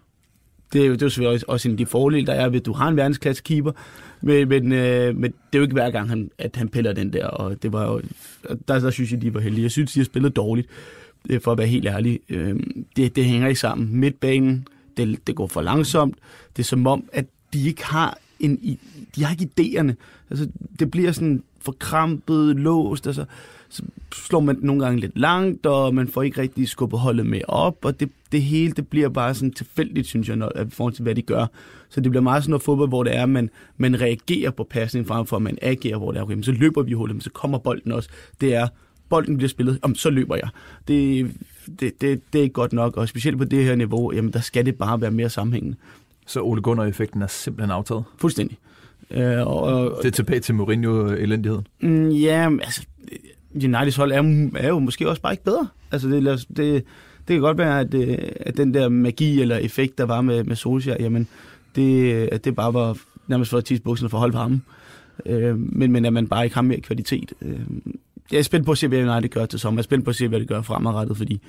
det 0.73 0.81
er 0.81 0.85
jo, 0.85 0.93
det 0.93 1.01
er 1.01 1.05
jo 1.05 1.09
selvfølgelig 1.09 1.33
også, 1.33 1.45
også 1.47 1.67
en 1.67 1.73
af 1.73 1.77
de 1.77 1.85
fordele, 1.85 2.25
der 2.27 2.33
er 2.33 2.49
ved, 2.49 2.59
at 2.59 2.65
du 2.65 2.73
har 2.73 2.87
en 2.87 2.97
verdensklasse 2.97 3.43
keeper, 3.43 3.71
men, 4.21 4.49
men, 4.49 4.71
øh, 4.71 5.15
men 5.15 5.31
det 5.31 5.53
er 5.53 5.57
jo 5.57 5.61
ikke 5.61 5.73
hver 5.73 5.91
gang, 5.91 6.09
han, 6.09 6.31
at 6.37 6.55
han 6.55 6.69
piller 6.69 6.93
den 6.93 7.13
der, 7.13 7.25
og 7.27 7.63
det 7.63 7.73
var 7.73 7.91
jo, 7.91 8.01
der, 8.67 8.79
der 8.79 8.89
synes 8.89 9.11
jeg, 9.11 9.21
de 9.21 9.33
var 9.33 9.39
heldige. 9.39 9.63
Jeg 9.63 9.71
synes, 9.71 9.93
de 9.93 9.99
har 9.99 10.05
spillet 10.05 10.35
dårligt, 10.35 10.67
øh, 11.29 11.41
for 11.41 11.51
at 11.51 11.57
være 11.57 11.67
helt 11.67 11.85
ærlig. 11.85 12.19
Øh, 12.29 12.59
det, 12.95 13.15
det 13.15 13.25
hænger 13.25 13.47
ikke 13.47 13.59
sammen. 13.59 13.99
Midtbanen, 13.99 14.67
det, 14.97 15.27
det 15.27 15.35
går 15.35 15.47
for 15.47 15.61
langsomt. 15.61 16.17
Det 16.57 16.63
er 16.63 16.67
som 16.67 16.87
om, 16.87 17.09
at 17.13 17.25
de 17.53 17.67
ikke 17.67 17.85
har 17.85 18.17
en, 18.39 18.79
de 19.15 19.23
har 19.23 19.31
ikke 19.31 19.49
idéerne. 19.59 19.93
Altså, 20.29 20.49
det 20.79 20.91
bliver 20.91 21.11
sådan 21.11 21.43
forkrampet, 21.61 22.55
låst, 22.55 23.07
altså, 23.07 23.25
så 23.73 23.83
slår 24.13 24.39
man 24.39 24.57
nogle 24.61 24.85
gange 24.85 24.99
lidt 24.99 25.17
langt, 25.19 25.65
og 25.65 25.95
man 25.95 26.07
får 26.07 26.23
ikke 26.23 26.41
rigtig 26.41 26.67
skubbet 26.67 26.99
holdet 26.99 27.25
med 27.25 27.41
op, 27.47 27.85
og 27.85 27.99
det, 27.99 28.09
det 28.31 28.41
hele, 28.41 28.73
det 28.73 28.87
bliver 28.87 29.09
bare 29.09 29.33
sådan 29.33 29.51
tilfældigt, 29.51 30.07
synes 30.07 30.29
jeg, 30.29 30.35
når, 30.35 30.51
i 30.61 30.69
forhold 30.69 30.93
til, 30.93 31.03
hvad 31.03 31.15
de 31.15 31.21
gør. 31.21 31.45
Så 31.89 32.01
det 32.01 32.11
bliver 32.11 32.23
meget 32.23 32.43
sådan 32.43 32.51
noget 32.51 32.63
fodbold, 32.63 32.89
hvor 32.89 33.03
det 33.03 33.15
er, 33.15 33.23
at 33.23 33.29
man, 33.29 33.49
man 33.77 34.01
reagerer 34.01 34.51
på 34.51 34.63
pasningen, 34.63 35.07
frem 35.07 35.25
for 35.25 35.35
at 35.35 35.41
man 35.41 35.57
agerer, 35.61 35.97
hvor 35.97 36.11
det 36.11 36.19
er, 36.19 36.23
okay, 36.23 36.33
men 36.33 36.43
så 36.43 36.51
løber 36.51 36.81
vi 36.81 36.93
hullet, 36.93 37.15
men 37.15 37.21
så 37.21 37.29
kommer 37.29 37.57
bolden 37.57 37.91
også. 37.91 38.09
Det 38.41 38.55
er, 38.55 38.67
bolden 39.09 39.37
bliver 39.37 39.49
spillet, 39.49 39.79
om 39.81 39.95
så 39.95 40.09
løber 40.09 40.35
jeg. 40.35 40.49
Det, 40.87 41.31
det, 41.79 42.01
det, 42.01 42.21
det 42.33 42.39
er 42.39 42.43
ikke 42.43 42.53
godt 42.53 42.73
nok, 42.73 42.97
og 42.97 43.09
specielt 43.09 43.37
på 43.37 43.43
det 43.43 43.63
her 43.63 43.75
niveau, 43.75 44.13
jamen 44.13 44.33
der 44.33 44.39
skal 44.39 44.65
det 44.65 44.75
bare 44.75 45.01
være 45.01 45.11
mere 45.11 45.29
sammenhængende. 45.29 45.77
Så 46.27 46.41
Ole 46.41 46.61
Gunnar-effekten 46.61 47.21
er 47.21 47.27
simpelthen 47.27 47.71
aftaget? 47.71 48.03
Fuldstændig. 48.17 48.57
Øh, 49.11 49.47
og, 49.47 49.61
og, 49.61 49.99
det 50.01 50.07
er 50.07 50.11
tilbage 50.11 50.39
til 50.39 50.55
Mourinho-elendigheden? 50.55 51.67
Mm, 51.81 52.09
ja, 52.09 52.49
altså, 52.61 52.85
Uniteds 53.55 53.95
hold 53.95 54.11
er, 54.11 54.49
er 54.55 54.67
jo 54.67 54.79
måske 54.79 55.09
også 55.09 55.21
bare 55.21 55.33
ikke 55.33 55.43
bedre. 55.43 55.67
Altså, 55.91 56.07
det, 56.07 56.23
det, 56.57 56.83
det 57.27 57.33
kan 57.33 57.39
godt 57.39 57.57
være, 57.57 57.79
at, 57.79 57.93
øh, 57.93 58.17
at 58.39 58.57
den 58.57 58.73
der 58.73 58.89
magi 58.89 59.41
eller 59.41 59.57
effekt, 59.57 59.97
der 59.97 60.03
var 60.03 60.21
med, 60.21 60.43
med 60.43 60.55
Solskjaer, 60.55 60.97
jamen, 60.99 61.27
det, 61.75 62.13
at 62.13 62.45
det 62.45 62.55
bare 62.55 62.73
var 62.73 62.97
nærmest 63.27 63.51
for 63.51 63.57
at 63.57 63.65
tisse 63.65 63.83
bukserne 63.83 64.09
for 64.09 64.17
at 64.17 64.19
holde 64.19 64.37
ham. 64.37 64.61
Øh, 65.25 65.59
men, 65.59 65.91
men 65.91 66.05
at 66.05 66.13
man 66.13 66.27
bare 66.27 66.43
ikke 66.43 66.55
har 66.55 66.61
mere 66.61 66.79
kvalitet. 66.79 67.33
Øh, 67.41 67.59
jeg 68.31 68.39
er 68.39 68.43
spændt 68.43 68.65
på 68.65 68.71
at 68.71 68.77
se, 68.77 68.87
hvad 68.87 69.09
United 69.09 69.29
gør 69.29 69.45
til 69.45 69.59
sommer. 69.59 69.77
Jeg 69.77 69.81
er 69.81 69.83
spændt 69.83 70.05
på 70.05 70.09
at 70.09 70.15
se, 70.15 70.27
hvad 70.27 70.39
det 70.39 70.47
gør 70.47 70.61
fremadrettet, 70.61 71.17
fordi 71.17 71.41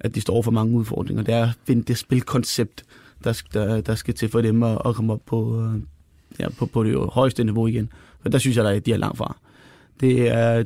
at 0.00 0.14
de 0.14 0.20
står 0.20 0.42
for 0.42 0.50
mange 0.50 0.76
udfordringer. 0.76 1.22
Det 1.22 1.34
er 1.34 1.42
at 1.42 1.54
finde 1.66 1.82
det 1.82 1.98
spilkoncept, 1.98 2.84
der, 3.24 3.42
der, 3.52 3.80
der 3.80 3.94
skal 3.94 4.14
til 4.14 4.28
for 4.28 4.40
dem 4.40 4.62
at, 4.62 4.78
at 4.84 4.94
komme 4.94 5.12
op 5.12 5.22
på, 5.26 5.62
øh, 5.62 5.80
ja, 6.40 6.48
på, 6.48 6.66
på 6.66 6.84
det 6.84 6.98
højeste 7.12 7.44
niveau 7.44 7.66
igen. 7.66 7.92
For 8.20 8.28
der 8.28 8.38
synes 8.38 8.56
jeg, 8.56 8.66
at 8.66 8.86
de 8.86 8.92
er 8.92 8.96
langt 8.96 9.18
fra. 9.18 9.36
Det 10.00 10.28
er, 10.28 10.64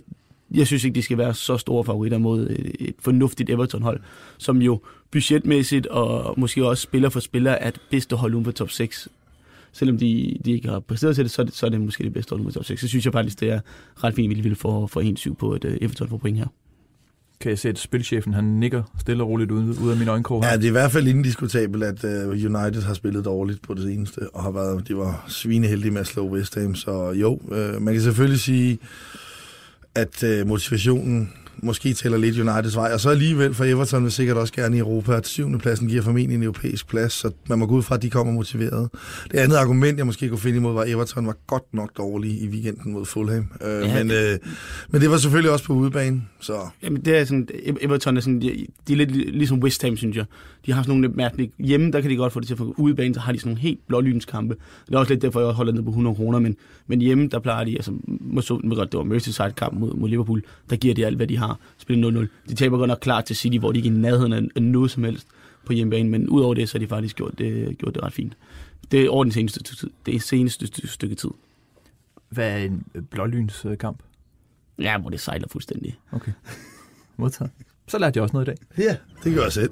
jeg 0.55 0.67
synes 0.67 0.85
ikke, 0.85 0.95
de 0.95 1.03
skal 1.03 1.19
være 1.19 1.35
så 1.35 1.57
store 1.57 1.85
favoritter 1.85 2.19
mod 2.19 2.51
et, 2.51 2.77
et 2.81 2.95
fornuftigt 3.01 3.51
Everton-hold, 3.51 4.01
som 4.39 4.63
jo 4.63 4.81
budgetmæssigt 5.11 5.87
og 5.87 6.35
måske 6.41 6.67
også 6.67 6.83
spiller 6.83 7.09
for 7.09 7.21
spiller 7.21 7.51
er 7.51 7.71
det 7.71 7.81
bedste 7.91 8.17
hold 8.17 8.35
uden 8.35 8.45
for 8.45 8.53
top 8.53 8.71
6. 8.71 9.09
Selvom 9.73 9.99
de, 9.99 10.39
de 10.45 10.53
ikke 10.53 10.69
har 10.69 10.81
præsteret 10.81 11.15
til 11.15 11.25
det 11.25 11.31
så, 11.31 11.43
er 11.43 11.47
det, 11.47 11.55
så 11.55 11.67
er 11.67 11.71
det 11.71 11.81
måske 11.81 12.05
det 12.05 12.13
bedste 12.13 12.31
hold 12.31 12.41
uden 12.41 12.53
for 12.53 12.61
top 12.61 12.65
6. 12.65 12.81
Så 12.81 12.89
synes 12.89 13.05
jeg 13.05 13.13
faktisk, 13.13 13.41
det 13.41 13.51
er 13.51 13.61
ret 14.05 14.15
fint, 14.15 14.31
at 14.31 14.37
vi 14.37 14.43
ville 14.43 14.57
få, 14.57 14.87
få 14.87 15.01
1-7 15.01 15.35
på 15.35 15.55
et 15.55 15.65
uh, 15.65 15.73
Everton 15.81 16.09
for 16.09 16.17
point 16.17 16.39
her 16.39 16.47
kan 17.41 17.51
jeg 17.51 17.59
se, 17.59 17.69
at 17.69 17.79
spilchefen 17.79 18.35
han 18.35 18.45
nikker 18.45 18.83
stille 19.01 19.23
og 19.23 19.29
roligt 19.29 19.51
ud, 19.51 19.77
ud 19.83 19.91
af 19.91 19.97
min 19.97 20.09
øjenkrog 20.09 20.45
her. 20.45 20.51
Ja, 20.51 20.57
det 20.57 20.65
er 20.65 20.69
i 20.69 20.71
hvert 20.71 20.93
fald 20.93 21.07
indiskutabelt, 21.09 21.85
at 21.85 22.05
uh, 22.05 22.31
United 22.31 22.83
har 22.83 22.95
spillet 22.95 23.25
dårligt 23.25 23.63
på 23.63 23.75
det 23.75 23.83
seneste, 23.83 24.35
og 24.35 24.43
har 24.43 24.51
været, 24.51 24.89
de 24.89 24.97
var 24.97 25.25
svineheldige 25.29 25.91
med 25.91 26.01
at 26.01 26.07
slå 26.07 26.29
West 26.29 26.55
Ham, 26.55 26.75
så 26.75 27.11
jo, 27.11 27.41
uh, 27.45 27.83
man 27.83 27.95
kan 27.95 28.03
selvfølgelig 28.03 28.41
sige, 28.41 28.79
at 29.95 30.23
øh, 30.23 30.47
motivationen 30.47 31.33
måske 31.63 31.93
tæller 31.93 32.19
lidt 32.19 32.39
Uniteds 32.39 32.77
vej. 32.77 32.93
Og 32.93 33.01
så 33.01 33.11
alligevel, 33.11 33.55
for 33.55 33.65
Everton 33.65 34.03
vil 34.03 34.13
sikkert 34.13 34.37
også 34.37 34.53
gerne 34.53 34.77
i 34.77 34.81
Europa, 34.81 35.13
at 35.13 35.27
syvende 35.27 35.59
pladsen 35.59 35.89
giver 35.89 36.03
formentlig 36.03 36.37
en 36.37 36.43
europæisk 36.43 36.89
plads, 36.89 37.13
så 37.13 37.31
man 37.49 37.59
må 37.59 37.67
gå 37.67 37.75
ud 37.75 37.83
fra, 37.83 37.95
at 37.95 38.03
de 38.03 38.11
kommer 38.11 38.33
motiveret. 38.33 38.89
Det 39.33 39.39
andet 39.39 39.57
argument, 39.57 39.99
jeg 39.99 40.07
måske 40.07 40.29
kunne 40.29 40.39
finde 40.39 40.57
imod, 40.57 40.75
var, 40.75 40.81
at 40.81 40.91
Everton 40.91 41.27
var 41.27 41.37
godt 41.47 41.75
nok 41.75 41.97
dårlig 41.97 42.43
i 42.43 42.49
weekenden 42.49 42.93
mod 42.93 43.07
Fulham. 43.07 43.47
Øh, 43.65 43.89
ja, 43.89 43.99
men, 43.99 44.11
det... 44.11 44.33
Øh, 44.33 44.39
men 44.89 45.01
det 45.01 45.11
var 45.11 45.17
selvfølgelig 45.17 45.53
også 45.53 45.65
på 45.65 45.73
udebane. 45.73 46.23
Så. 46.41 46.53
Jamen, 46.83 47.05
det 47.05 47.19
er 47.19 47.25
sådan, 47.25 47.49
Everton 47.81 48.17
er 48.17 48.21
sådan, 48.21 48.41
de, 48.41 48.67
de 48.89 48.93
er 48.93 48.97
lidt 48.97 49.11
ligesom 49.11 49.63
West 49.63 49.83
Ham, 49.83 49.97
synes 49.97 50.17
jeg. 50.17 50.25
De 50.67 50.73
har 50.73 50.83
sådan 50.83 50.91
nogle 50.91 51.07
lidt 51.07 51.17
mærkelige... 51.17 51.53
Hjemme, 51.59 51.93
der 51.93 52.01
kan 52.01 52.11
de 52.11 52.17
godt 52.17 52.33
få 52.33 52.41
det 52.41 52.47
til 52.47 52.55
at 52.55 52.59
få 52.59 52.75
udebane, 52.77 53.15
så 53.15 53.21
har 53.21 53.33
de 53.33 53.39
sådan 53.39 53.51
nogle 53.51 53.61
helt 53.61 53.79
blålynskampe. 53.89 54.57
Det 54.87 54.95
er 54.95 54.99
også 54.99 55.13
lidt 55.13 55.23
derfor, 55.23 55.41
jeg 55.41 55.51
holder 55.51 55.73
ned 55.73 55.83
på 55.83 55.91
100 55.91 56.17
kroner, 56.17 56.39
men, 56.39 56.57
men 56.87 57.01
hjemme, 57.01 57.29
der 57.29 57.39
plejer 57.39 57.65
de, 57.65 57.75
altså, 57.75 57.93
måske, 58.21 58.55
godt, 58.55 58.93
det 58.93 58.99
var 58.99 59.05
Merseyside-kamp 59.05 59.79
mod, 59.79 59.95
mod 59.95 60.09
Liverpool, 60.09 60.43
der 60.71 60.77
giver 60.77 60.95
de 60.95 61.07
alt, 61.07 61.17
hvad 61.17 61.27
de 61.27 61.37
har 61.37 61.48
spille 61.79 62.21
0-0. 62.23 62.27
De 62.49 62.55
taber 62.55 62.79
godt 62.79 62.89
nok 62.89 62.99
klart 63.01 63.25
til 63.25 63.37
City, 63.37 63.59
hvor 63.59 63.73
de 63.73 63.79
ikke 63.79 63.89
er 63.89 63.93
i 63.93 63.97
nærheden 63.97 64.51
af 64.57 64.63
noget 64.63 64.91
som 64.91 65.05
helst 65.05 65.27
på 65.65 65.73
hjemmebane, 65.73 66.09
men 66.09 66.29
udover 66.29 66.55
det, 66.55 66.69
så 66.69 66.79
har 66.79 66.81
de 66.81 66.89
faktisk 66.89 67.17
gjort 67.17 67.39
det, 67.39 67.79
gjort 67.79 67.95
det 67.95 68.03
ret 68.03 68.13
fint. 68.13 68.37
Det 68.91 69.05
er 69.05 69.11
over 69.11 69.25
den 69.25 69.33
seneste, 69.33 69.63
tid, 69.63 69.91
det 70.07 70.23
seneste 70.23 70.89
stykke 70.89 71.15
tid. 71.15 71.31
Hvad 72.29 72.53
er 72.53 72.57
en 72.57 72.85
blålynskamp? 73.11 74.03
Ja, 74.79 74.99
hvor 74.99 75.11
det 75.11 75.21
sejler 75.21 75.49
fuldstændig. 75.49 75.99
Okay. 76.13 76.33
Modtaget. 77.17 77.51
Så 77.89 77.99
lærte 77.99 78.17
jeg 78.17 78.23
også 78.23 78.33
noget 78.33 78.49
i 78.49 78.51
dag. 78.51 78.85
Ja, 78.85 78.97
det 79.25 79.35
gør 79.35 79.43
jeg 79.43 79.53
selv. 79.53 79.71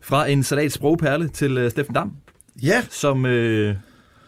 Fra 0.00 0.26
en 0.26 0.42
salat 0.42 0.72
sprogperle 0.72 1.28
til 1.28 1.64
uh, 1.64 1.70
Steffen 1.70 1.94
Dam. 1.94 2.16
Ja. 2.62 2.84
Som 2.90 3.24
uh, 3.24 3.74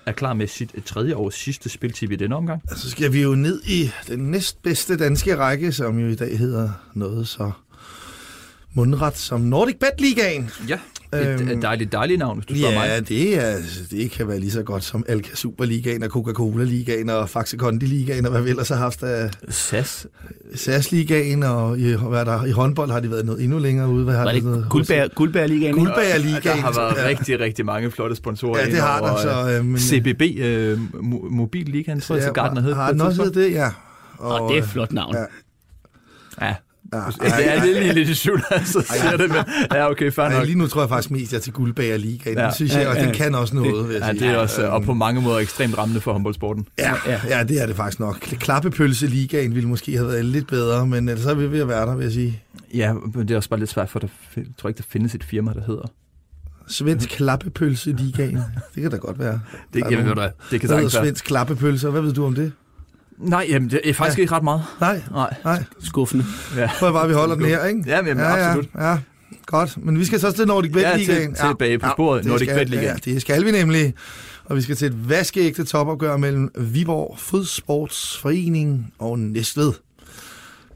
er 0.06 0.12
klar 0.12 0.34
med 0.34 0.46
sit 0.46 0.74
tredje 0.86 1.16
års 1.16 1.34
sidste 1.34 1.68
spiltip 1.68 2.10
i 2.10 2.16
denne 2.16 2.36
omgang. 2.36 2.62
Så 2.76 2.90
skal 2.90 3.12
vi 3.12 3.22
jo 3.22 3.34
ned 3.34 3.62
i 3.66 3.90
den 4.08 4.18
næstbedste 4.18 4.96
danske 4.96 5.36
række, 5.36 5.72
som 5.72 5.98
jo 5.98 6.06
i 6.06 6.14
dag 6.14 6.38
hedder 6.38 6.70
noget 6.94 7.28
så 7.28 7.50
mundret 8.74 9.16
som 9.16 9.40
Nordic 9.40 9.76
Bet 9.78 10.00
Ligaen. 10.00 10.50
Ja, 10.68 10.78
et 11.14 11.50
øhm, 11.50 11.60
dejligt, 11.60 11.92
dejligt 11.92 12.18
navn, 12.18 12.38
hvis 12.38 12.46
du 12.46 12.54
spørger 12.54 12.72
ja, 12.72 12.78
mig. 12.80 12.88
Ja, 12.88 13.00
det, 13.00 13.44
er, 13.44 13.56
det 13.90 14.10
kan 14.10 14.28
være 14.28 14.38
lige 14.38 14.50
så 14.50 14.62
godt 14.62 14.84
som 14.84 15.04
Alka 15.08 15.34
Superligaen 15.34 16.02
og 16.02 16.08
Coca-Cola 16.08 16.64
Ligaen 16.64 17.10
og 17.10 17.28
Faxe 17.28 17.56
Kondi 17.56 17.86
Ligaen 17.86 18.26
og 18.26 18.32
hvad 18.32 18.42
vi 18.42 18.50
ellers 18.50 18.68
har 18.68 18.76
haft 18.76 19.02
af... 19.02 19.30
SAS. 19.48 20.06
SAS 20.54 20.92
Ligaen 20.92 21.42
og 21.42 21.78
i, 21.78 21.94
hvad 21.94 22.24
der, 22.24 22.44
i 22.44 22.50
håndbold 22.50 22.90
har 22.90 23.00
de 23.00 23.10
været 23.10 23.26
noget 23.26 23.42
endnu 23.42 23.58
længere 23.58 23.88
ude. 23.88 24.04
Hvad 24.04 24.14
har 24.14 24.24
var 24.24 24.32
det, 24.32 24.42
det 24.42 24.66
Guldbær, 24.70 25.08
Guldbær 25.08 25.46
Ligaen? 25.46 25.74
Guldbær 25.74 26.18
Ligaen. 26.18 26.42
Der 26.42 26.54
har 26.54 26.72
været 26.72 26.96
ja. 26.96 27.08
rigtig, 27.08 27.40
rigtig 27.40 27.64
mange 27.64 27.90
flotte 27.90 28.16
sponsorer. 28.16 28.60
Ja, 28.60 28.66
det 28.66 28.80
har 28.80 29.00
der. 29.00 29.16
Så, 29.16 29.56
øh, 29.58 29.64
men, 29.64 29.78
CBB 29.78 30.22
øh, 30.38 30.78
Mobil 31.30 31.66
Ligaen, 31.66 32.00
tror 32.00 32.14
jeg, 32.14 32.24
så 32.24 32.32
Gardner 32.32 32.62
hed. 32.62 32.74
Har 32.74 32.92
den 32.92 33.00
også 33.00 33.30
det, 33.34 33.52
ja. 33.52 33.70
Og, 34.18 34.40
og 34.40 34.50
det 34.50 34.58
er 34.58 34.62
et 34.62 34.68
flot 34.68 34.92
navn. 34.92 35.14
Ja. 35.14 35.24
Ja, 36.46 36.54
Ja, 36.94 37.40
ja, 37.40 37.62
det 37.62 37.76
er 37.76 37.80
lige 37.80 37.92
lidt 37.92 38.08
i 38.08 38.14
tvivl, 38.14 38.42
så 38.64 38.84
siger 38.92 39.16
det, 39.16 39.28
men 39.28 39.38
ja, 39.72 39.90
okay, 39.90 40.12
fair 40.12 40.28
nok. 40.28 40.44
Lige 40.44 40.58
nu 40.58 40.66
tror 40.66 40.82
jeg 40.82 40.88
faktisk 40.88 41.10
mest, 41.10 41.32
jeg 41.32 41.38
er 41.38 41.42
til 41.42 41.52
guldbager 41.52 41.96
ligaen. 41.96 42.38
Ja. 42.38 42.44
Den 42.44 42.54
synes 42.54 42.74
jeg, 42.74 42.88
og 42.88 42.96
den 42.96 43.14
kan 43.14 43.34
også 43.34 43.56
noget, 43.56 43.94
jeg 43.94 44.02
ja, 44.02 44.12
det 44.12 44.22
er 44.22 44.36
også, 44.36 44.66
og 44.66 44.82
på 44.82 44.94
mange 44.94 45.20
måder 45.20 45.38
ekstremt 45.38 45.78
rammende 45.78 46.00
for 46.00 46.12
håndboldsporten. 46.12 46.66
Ja, 46.78 46.94
ja, 47.06 47.20
ja, 47.28 47.42
det 47.42 47.62
er 47.62 47.66
det 47.66 47.76
faktisk 47.76 48.00
nok. 48.00 48.18
Klappepølse 48.20 49.06
ligaen 49.06 49.54
ville 49.54 49.68
måske 49.68 49.96
have 49.96 50.08
været 50.08 50.24
lidt 50.24 50.46
bedre, 50.46 50.86
men 50.86 51.18
så 51.18 51.30
er 51.30 51.34
vi 51.34 51.50
ved 51.50 51.60
at 51.60 51.68
være 51.68 51.86
der, 51.86 51.96
vil 51.96 52.04
jeg 52.04 52.12
sige. 52.12 52.42
Ja, 52.74 52.92
men 52.92 53.28
det 53.28 53.30
er 53.30 53.36
også 53.36 53.48
bare 53.48 53.60
lidt 53.60 53.70
svært, 53.70 53.90
for 53.90 53.98
der, 53.98 54.08
jeg 54.36 54.44
tror 54.58 54.68
ikke, 54.68 54.78
der 54.78 54.84
findes 54.88 55.14
et 55.14 55.24
firma, 55.24 55.52
der 55.52 55.62
hedder 55.66 55.90
Svensk 56.68 57.08
klappepølse 57.08 57.92
ligaen. 57.92 58.40
Det 58.74 58.82
kan 58.82 58.90
da 58.90 58.96
godt 58.96 59.18
være. 59.18 59.40
Det, 59.74 59.82
jamen, 59.90 60.06
nogle, 60.06 60.30
det 60.50 60.60
kan 60.60 60.68
sagtens 60.68 60.94
være. 60.94 61.04
Svensk 61.04 61.24
klappepølse, 61.24 61.90
hvad 61.90 62.00
ved 62.02 62.12
du 62.12 62.24
om 62.26 62.34
det? 62.34 62.52
Nej, 63.18 63.46
jamen, 63.48 63.70
det 63.70 63.80
er 63.84 63.94
faktisk 63.94 64.18
ja. 64.18 64.22
ikke 64.22 64.34
ret 64.34 64.44
meget. 64.44 64.62
Nej, 64.80 65.02
nej. 65.10 65.34
nej. 65.44 65.64
Skuffende. 65.80 66.24
Ja. 66.56 66.70
Prøv 66.78 66.92
bare, 66.92 67.08
vi 67.08 67.14
holder 67.14 67.34
den 67.34 67.44
her, 67.44 67.64
ikke? 67.64 67.82
Ja, 67.86 68.02
men, 68.02 68.18
ja, 68.18 68.48
absolut. 68.48 68.68
Ja, 68.74 68.90
ja. 68.90 68.98
Godt, 69.46 69.84
men 69.84 69.98
vi 69.98 70.04
skal 70.04 70.20
så 70.20 70.32
til 70.32 70.46
Nordic 70.46 70.72
Bet 70.72 70.98
Ligaen. 70.98 71.30
Ja, 71.30 71.36
til, 71.36 71.48
tilbage 71.48 71.78
på 71.78 71.88
sporet, 71.92 72.24
ja, 72.24 72.28
Nordic 72.28 72.48
Bet 72.48 72.68
Ligaen. 72.68 72.98
Ja, 73.06 73.12
det 73.12 73.20
skal 73.20 73.44
vi 73.44 73.50
nemlig. 73.50 73.94
Og 74.44 74.56
vi 74.56 74.62
skal 74.62 74.76
til 74.76 74.86
et 74.86 75.08
vaskeægte 75.08 75.64
topopgør 75.64 76.16
mellem 76.16 76.50
Viborg 76.58 77.18
Fodsportsforening 77.18 78.92
og 78.98 79.18
Næstved. 79.18 79.72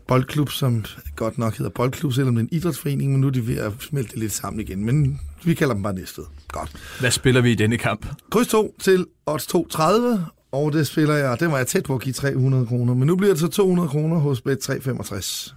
Boldklub, 0.08 0.50
som 0.50 0.84
godt 1.16 1.38
nok 1.38 1.56
hedder 1.56 1.70
Boldklub, 1.70 2.12
selvom 2.12 2.34
det 2.34 2.42
er 2.42 2.44
en 2.44 2.48
idrætsforening, 2.52 3.12
men 3.12 3.20
nu 3.20 3.26
er 3.26 3.30
de 3.30 3.46
ved 3.46 3.58
at 3.58 3.72
smelte 3.80 4.18
lidt 4.18 4.32
sammen 4.32 4.60
igen. 4.60 4.84
Men 4.84 5.20
vi 5.44 5.54
kalder 5.54 5.74
dem 5.74 5.82
bare 5.82 5.94
Næstved. 5.94 6.24
Godt. 6.48 6.72
Hvad 7.00 7.10
spiller 7.10 7.40
vi 7.40 7.52
i 7.52 7.54
denne 7.54 7.78
kamp? 7.78 8.06
Kryds 8.30 8.48
2 8.48 8.74
til 8.80 9.06
odds 9.26 9.46
230, 9.46 10.26
og 10.52 10.72
det 10.72 10.86
spiller 10.86 11.14
jeg, 11.14 11.40
det 11.40 11.50
var 11.50 11.56
jeg 11.56 11.66
tæt 11.66 11.84
på 11.84 11.94
at 11.94 12.00
give 12.00 12.12
300 12.12 12.66
kroner, 12.66 12.94
men 12.94 13.06
nu 13.06 13.16
bliver 13.16 13.32
det 13.32 13.40
så 13.40 13.48
200 13.48 13.88
kroner 13.88 14.18
hos 14.18 14.40
Bet 14.40 14.58
365. 14.58 15.54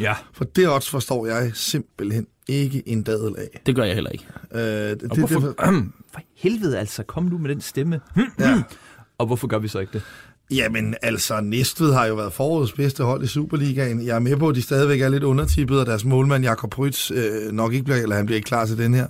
Ja. 0.00 0.14
For 0.32 0.44
det 0.44 0.68
odds 0.68 0.90
forstår 0.90 1.26
jeg 1.26 1.50
simpelthen 1.54 2.26
ikke 2.48 2.88
en 2.88 3.02
dadel 3.02 3.34
af. 3.38 3.60
Det 3.66 3.76
gør 3.76 3.84
jeg 3.84 3.94
heller 3.94 4.10
ikke. 4.10 4.26
Øh, 4.52 4.60
det, 4.60 5.00
det, 5.00 5.18
hvorfor, 5.18 5.40
det, 5.40 5.54
for 6.12 6.20
helvede 6.36 6.78
altså, 6.78 7.02
kom 7.02 7.24
nu 7.24 7.38
med 7.38 7.50
den 7.50 7.60
stemme. 7.60 8.00
ja. 8.38 8.62
Og 9.18 9.26
hvorfor 9.26 9.46
gør 9.46 9.58
vi 9.58 9.68
så 9.68 9.78
ikke 9.78 9.92
det? 9.92 10.02
Jamen, 10.50 10.94
altså, 11.02 11.40
Næstved 11.40 11.92
har 11.92 12.06
jo 12.06 12.14
været 12.14 12.32
forårets 12.32 12.72
bedste 12.72 13.04
hold 13.04 13.22
i 13.22 13.26
Superligaen. 13.26 14.06
Jeg 14.06 14.14
er 14.16 14.20
med 14.20 14.36
på, 14.36 14.48
at 14.48 14.54
de 14.54 14.62
stadigvæk 14.62 15.00
er 15.00 15.08
lidt 15.08 15.22
undertippet, 15.22 15.80
og 15.80 15.86
deres 15.86 16.04
målmand, 16.04 16.44
Jakob 16.44 16.70
Prytz, 16.70 17.10
øh, 17.10 17.52
nok 17.52 17.72
ikke 17.72 17.84
bliver, 17.84 18.02
eller 18.02 18.16
han 18.16 18.26
bliver 18.26 18.36
ikke 18.36 18.46
klar 18.46 18.66
til 18.66 18.78
den 18.78 18.94
her. 18.94 19.06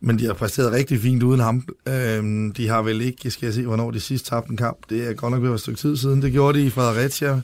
Men 0.00 0.18
de 0.18 0.26
har 0.26 0.32
præsteret 0.32 0.72
rigtig 0.72 1.00
fint 1.00 1.22
uden 1.22 1.40
ham. 1.40 1.64
Øh, 1.88 2.50
de 2.56 2.68
har 2.68 2.82
vel 2.82 3.00
ikke, 3.00 3.30
skal 3.30 3.46
jeg 3.46 3.54
se, 3.54 3.66
hvornår 3.66 3.90
de 3.90 4.00
sidst 4.00 4.26
tabte 4.26 4.50
en 4.50 4.56
kamp. 4.56 4.78
Det 4.90 5.08
er 5.08 5.14
godt 5.14 5.32
nok 5.32 5.42
ved 5.42 5.54
et 5.54 5.60
stykke 5.60 5.80
tid 5.80 5.96
siden. 5.96 6.22
Det 6.22 6.32
gjorde 6.32 6.58
de 6.58 6.64
i 6.64 6.70
Fredericia, 6.70 7.40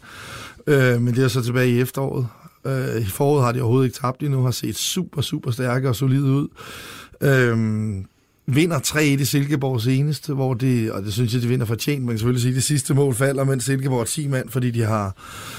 øh, 0.66 1.02
men 1.02 1.14
det 1.14 1.24
er 1.24 1.28
så 1.28 1.42
tilbage 1.42 1.70
i 1.70 1.80
efteråret. 1.80 2.26
Øh, 2.66 3.02
I 3.02 3.10
foråret 3.10 3.44
har 3.44 3.52
de 3.52 3.60
overhovedet 3.60 3.86
ikke 3.88 3.98
tabt 3.98 4.22
endnu, 4.22 4.42
har 4.42 4.50
set 4.50 4.76
super, 4.76 5.22
super 5.22 5.50
stærke 5.50 5.88
og 5.88 5.96
solide 5.96 6.24
ud. 6.24 6.48
Øh, 7.20 7.56
vinder 8.54 8.78
3-1 8.78 9.00
i 9.00 9.24
Silkeborg 9.24 9.80
senest, 9.80 10.28
hvor 10.28 10.54
det, 10.54 10.92
og 10.92 11.02
det 11.02 11.12
synes 11.12 11.34
jeg, 11.34 11.42
de 11.42 11.48
vinder 11.48 11.66
fortjent. 11.66 12.04
Man 12.04 12.12
kan 12.12 12.18
selvfølgelig 12.18 12.42
sige, 12.42 12.50
at 12.50 12.54
det 12.54 12.64
sidste 12.64 12.94
mål 12.94 13.14
falder, 13.14 13.44
men 13.44 13.60
Silkeborg 13.60 14.00
er 14.00 14.04
10 14.04 14.28
mand, 14.28 14.48
fordi 14.48 14.70
de 14.70 14.82
har 14.82 15.16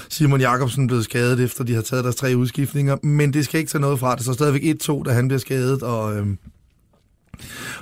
Simon 0.08 0.40
Jakobsen 0.40 0.86
blevet 0.86 1.04
skadet, 1.04 1.40
efter 1.40 1.64
de 1.64 1.74
har 1.74 1.82
taget 1.82 2.04
deres 2.04 2.16
tre 2.16 2.36
udskiftninger. 2.36 2.96
Men 3.02 3.32
det 3.32 3.44
skal 3.44 3.60
ikke 3.60 3.70
tage 3.70 3.80
noget 3.80 4.00
fra 4.00 4.16
det, 4.16 4.24
så 4.24 4.32
stadigvæk 4.32 4.82
1-2, 4.82 5.02
da 5.02 5.12
han 5.12 5.28
bliver 5.28 5.40
skadet, 5.40 5.82
og... 5.82 6.16
Øhm, 6.16 6.38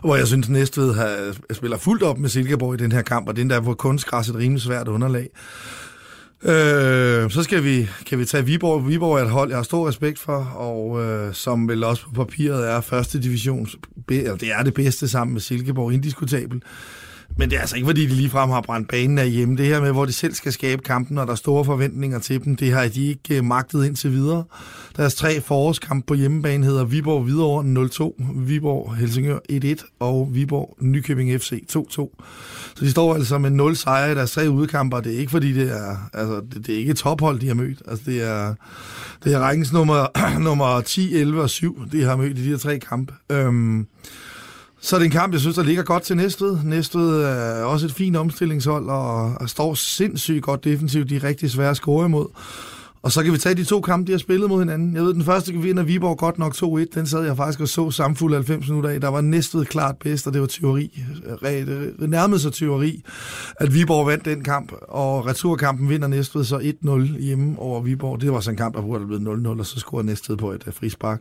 hvor 0.01 0.16
jeg 0.16 0.27
synes, 0.27 0.49
Næstved 0.49 0.94
har, 0.94 1.35
spiller 1.53 1.77
fuldt 1.77 2.03
op 2.03 2.18
med 2.18 2.29
Silkeborg 2.29 2.75
i 2.75 2.77
den 2.77 2.92
her 2.92 3.03
kamp, 3.03 3.29
og 3.29 3.37
den 3.37 3.51
der 3.51 3.61
på 3.61 3.75
kunstgræs 3.75 4.29
et 4.29 4.35
rimelig 4.35 4.62
svært 4.62 4.88
underlag. 4.88 5.29
Øh, 6.44 7.31
så 7.31 7.42
skal 7.42 7.64
vi, 7.64 7.88
kan 8.07 8.18
vi 8.18 8.24
tage 8.24 8.44
Viborg. 8.44 8.88
Viborg 8.88 9.18
er 9.18 9.22
et 9.24 9.31
hold, 9.31 9.48
jeg 9.48 9.59
har 9.59 9.62
stor 9.62 9.88
respekt 9.88 10.18
for, 10.18 10.44
og 10.44 11.03
øh, 11.05 11.35
som 11.35 11.68
vel 11.68 11.85
også 11.85 12.03
på 12.14 12.24
papiret 12.24 12.70
er 12.70 12.81
første 12.81 13.22
divisions, 13.22 13.76
eller 14.11 14.37
det 14.37 14.53
er 14.53 14.62
det 14.62 14.74
bedste 14.74 15.09
sammen 15.09 15.33
med 15.33 15.40
Silkeborg, 15.40 15.92
indiskutabel. 15.92 16.62
Men 17.37 17.50
det 17.50 17.57
er 17.57 17.61
altså 17.61 17.76
ikke, 17.76 17.87
fordi 17.87 18.07
de 18.07 18.14
ligefrem 18.14 18.50
har 18.50 18.61
brændt 18.61 18.88
banen 18.88 19.18
af 19.18 19.31
hjemme. 19.31 19.57
Det 19.57 19.66
her 19.66 19.81
med, 19.81 19.92
hvor 19.92 20.05
de 20.05 20.12
selv 20.12 20.35
skal 20.35 20.53
skabe 20.53 20.83
kampen, 20.83 21.18
og 21.18 21.26
der 21.26 21.33
er 21.33 21.37
store 21.37 21.64
forventninger 21.64 22.18
til 22.18 22.44
dem, 22.44 22.57
det 22.57 22.72
har 22.72 22.88
de 22.88 23.07
ikke 23.07 23.37
øh, 23.37 23.44
magtet 23.44 23.87
indtil 23.87 24.12
videre. 24.12 24.44
Deres 24.96 25.14
tre 25.14 25.40
forårskamp 25.40 26.07
på 26.07 26.14
hjemmebane 26.14 26.66
hedder 26.66 26.85
Viborg 26.85 27.22
Hvidovre 27.22 27.88
0-2, 28.18 28.24
Viborg 28.35 28.96
Helsingør 28.96 29.38
1-1 29.53 29.96
og 30.00 30.29
Viborg 30.33 30.76
Nykøbing 30.81 31.40
FC 31.40 31.62
2-2. 31.76 32.16
Så 32.74 32.85
de 32.85 32.90
står 32.90 33.14
altså 33.14 33.38
med 33.38 33.50
0 33.50 33.76
sejre 33.76 34.12
i 34.12 34.14
deres 34.14 34.30
tre 34.30 34.50
udkamper. 34.50 35.00
Det 35.00 35.14
er 35.14 35.18
ikke, 35.18 35.30
fordi 35.30 35.52
det 35.52 35.70
er, 35.70 35.96
altså, 36.12 36.40
det, 36.54 36.66
det 36.66 36.74
er 36.74 36.78
ikke 36.78 36.90
et 36.90 36.96
tophold, 36.96 37.40
de 37.40 37.46
har 37.46 37.54
mødt. 37.54 37.83
Altså, 37.88 38.04
det 38.06 38.22
er, 38.22 38.54
det 39.24 39.35
er 39.35 39.38
rækkens 39.38 39.72
nummer, 39.72 40.06
nummer 40.48 40.80
10, 40.80 41.14
11 41.14 41.42
og 41.42 41.50
7, 41.50 41.85
de 41.92 42.02
har 42.02 42.16
mødt 42.16 42.38
i 42.38 42.44
de 42.44 42.48
her 42.48 42.59
tre 42.59 42.78
kampe. 42.78 43.14
Øhm, 43.33 43.87
så 44.80 44.96
er 44.96 45.00
en 45.00 45.11
kamp, 45.11 45.33
jeg 45.33 45.40
synes, 45.40 45.56
der 45.56 45.62
ligger 45.62 45.83
godt 45.83 46.02
til 46.02 46.16
Næstved. 46.16 46.59
Næstved 46.64 47.22
er 47.22 47.64
også 47.64 47.87
et 47.87 47.92
fint 47.92 48.16
omstillingshold, 48.16 48.87
og, 48.88 49.35
og 49.35 49.48
står 49.48 49.74
sindssygt 49.74 50.42
godt 50.42 50.64
defensivt. 50.64 51.11
De 51.11 51.16
er 51.16 51.24
rigtig 51.24 51.50
svære 51.50 51.70
at 51.70 51.76
score 51.76 52.06
imod. 52.06 52.26
Og 53.02 53.12
så 53.12 53.22
kan 53.22 53.32
vi 53.32 53.38
tage 53.38 53.54
de 53.54 53.64
to 53.64 53.80
kampe, 53.80 54.06
de 54.06 54.12
har 54.12 54.18
spillet 54.18 54.48
mod 54.48 54.58
hinanden. 54.58 54.94
Jeg 54.94 55.02
ved, 55.02 55.14
den 55.14 55.24
første 55.24 55.52
kan 55.52 55.62
vinder 55.62 55.82
Viborg 55.82 56.18
godt 56.18 56.38
nok 56.38 56.54
2-1. 56.56 56.84
Den 56.94 57.06
sad 57.06 57.24
jeg 57.24 57.36
faktisk 57.36 57.60
og 57.60 57.68
så 57.68 57.90
samfuld 57.90 58.34
90 58.34 58.68
minutter 58.68 58.90
af. 58.90 59.00
Der 59.00 59.08
var 59.08 59.20
næstved 59.20 59.64
klart 59.64 59.96
bedst, 59.96 60.26
og 60.26 60.32
det 60.32 60.40
var 60.40 60.46
teori. 60.46 61.02
Det 62.00 62.10
nærmede 62.10 62.40
sig 62.40 62.52
teori, 62.52 63.02
at 63.60 63.74
Viborg 63.74 64.06
vandt 64.06 64.24
den 64.24 64.44
kamp. 64.44 64.72
Og 64.88 65.26
returkampen 65.26 65.88
vinder 65.88 66.08
Næstved 66.08 66.44
så 66.44 66.58
1-0 66.58 67.22
hjemme 67.22 67.58
over 67.58 67.80
Viborg. 67.80 68.20
Det 68.20 68.32
var 68.32 68.40
så 68.40 68.50
en 68.50 68.56
kamp, 68.56 68.74
der 68.74 68.82
burde 68.82 69.06
have 69.06 69.20
blevet 69.20 69.46
0-0, 69.46 69.58
og 69.58 69.66
så 69.66 69.78
scorede 69.78 70.06
Næstved 70.06 70.36
på 70.36 70.52
et 70.52 70.62
øh, 70.66 70.74
frispark. 70.74 71.20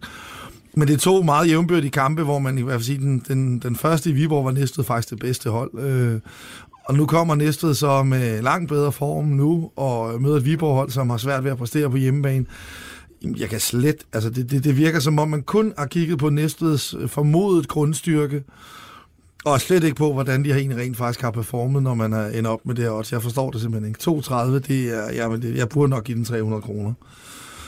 Men 0.76 0.88
det 0.88 0.94
er 0.94 0.98
to 0.98 1.22
meget 1.22 1.50
jævnbørdige 1.50 1.92
kampe, 1.92 2.24
hvor 2.24 2.40
man 2.40 2.58
i 2.58 2.62
hvert 2.62 2.74
fald 2.74 2.84
sige, 2.84 2.98
den, 2.98 3.24
den, 3.28 3.60
den 3.60 3.76
første 3.76 4.10
i 4.10 4.14
Viborg 4.14 4.46
var 4.46 4.52
Næstved 4.52 4.86
faktisk 4.86 5.10
det 5.10 5.20
bedste 5.20 5.50
hold. 5.50 5.80
Øh, 5.80 6.20
og 6.90 6.96
nu 6.96 7.06
kommer 7.06 7.36
Næstved 7.36 7.74
så 7.74 8.04
med 8.04 8.42
langt 8.42 8.70
bedre 8.70 8.92
form 8.92 9.26
nu, 9.26 9.72
og 9.76 10.22
møder 10.22 10.38
et 10.38 10.46
Viborg-hold, 10.46 10.90
som 10.90 11.10
har 11.10 11.18
svært 11.18 11.44
ved 11.44 11.52
at 11.52 11.58
præstere 11.58 11.90
på 11.90 11.98
hjemmebane. 11.98 12.46
Jeg 13.38 13.50
kan 13.50 13.60
slet, 13.60 13.96
altså 14.14 14.30
det, 14.30 14.52
det, 14.52 14.64
det 14.64 14.78
virker 14.78 15.00
som 15.00 15.20
om, 15.20 15.30
man 15.30 15.42
kun 15.42 15.74
har 15.78 15.86
kigget 15.86 16.20
på 16.20 16.30
Næstveds 16.30 16.96
formodet 17.08 17.68
grundstyrke, 17.68 18.44
og 19.46 19.62
slet 19.62 19.84
ikke 19.84 19.96
på, 19.96 20.14
hvordan 20.14 20.44
de 20.44 20.52
egentlig 20.52 20.78
rent 20.78 20.98
faktisk 20.98 21.22
har 21.22 21.32
performet, 21.32 21.84
når 21.84 21.94
man 21.94 22.14
er 22.14 22.28
endt 22.28 22.48
op 22.48 22.66
med 22.66 22.76
det 22.76 22.84
her 22.84 22.92
odds. 22.92 23.12
Jeg 23.12 23.22
forstår 23.22 23.52
det 23.52 23.62
simpelthen 23.62 23.90
ikke. 23.90 24.12
2,30, 24.12 24.60
det 24.60 24.98
er, 24.98 25.14
jamen, 25.14 25.42
det, 25.42 25.56
jeg 25.56 25.70
burde 25.70 25.90
nok 25.90 26.04
give 26.04 26.16
den 26.16 26.26
300 26.26 26.62
kroner. 26.62 26.94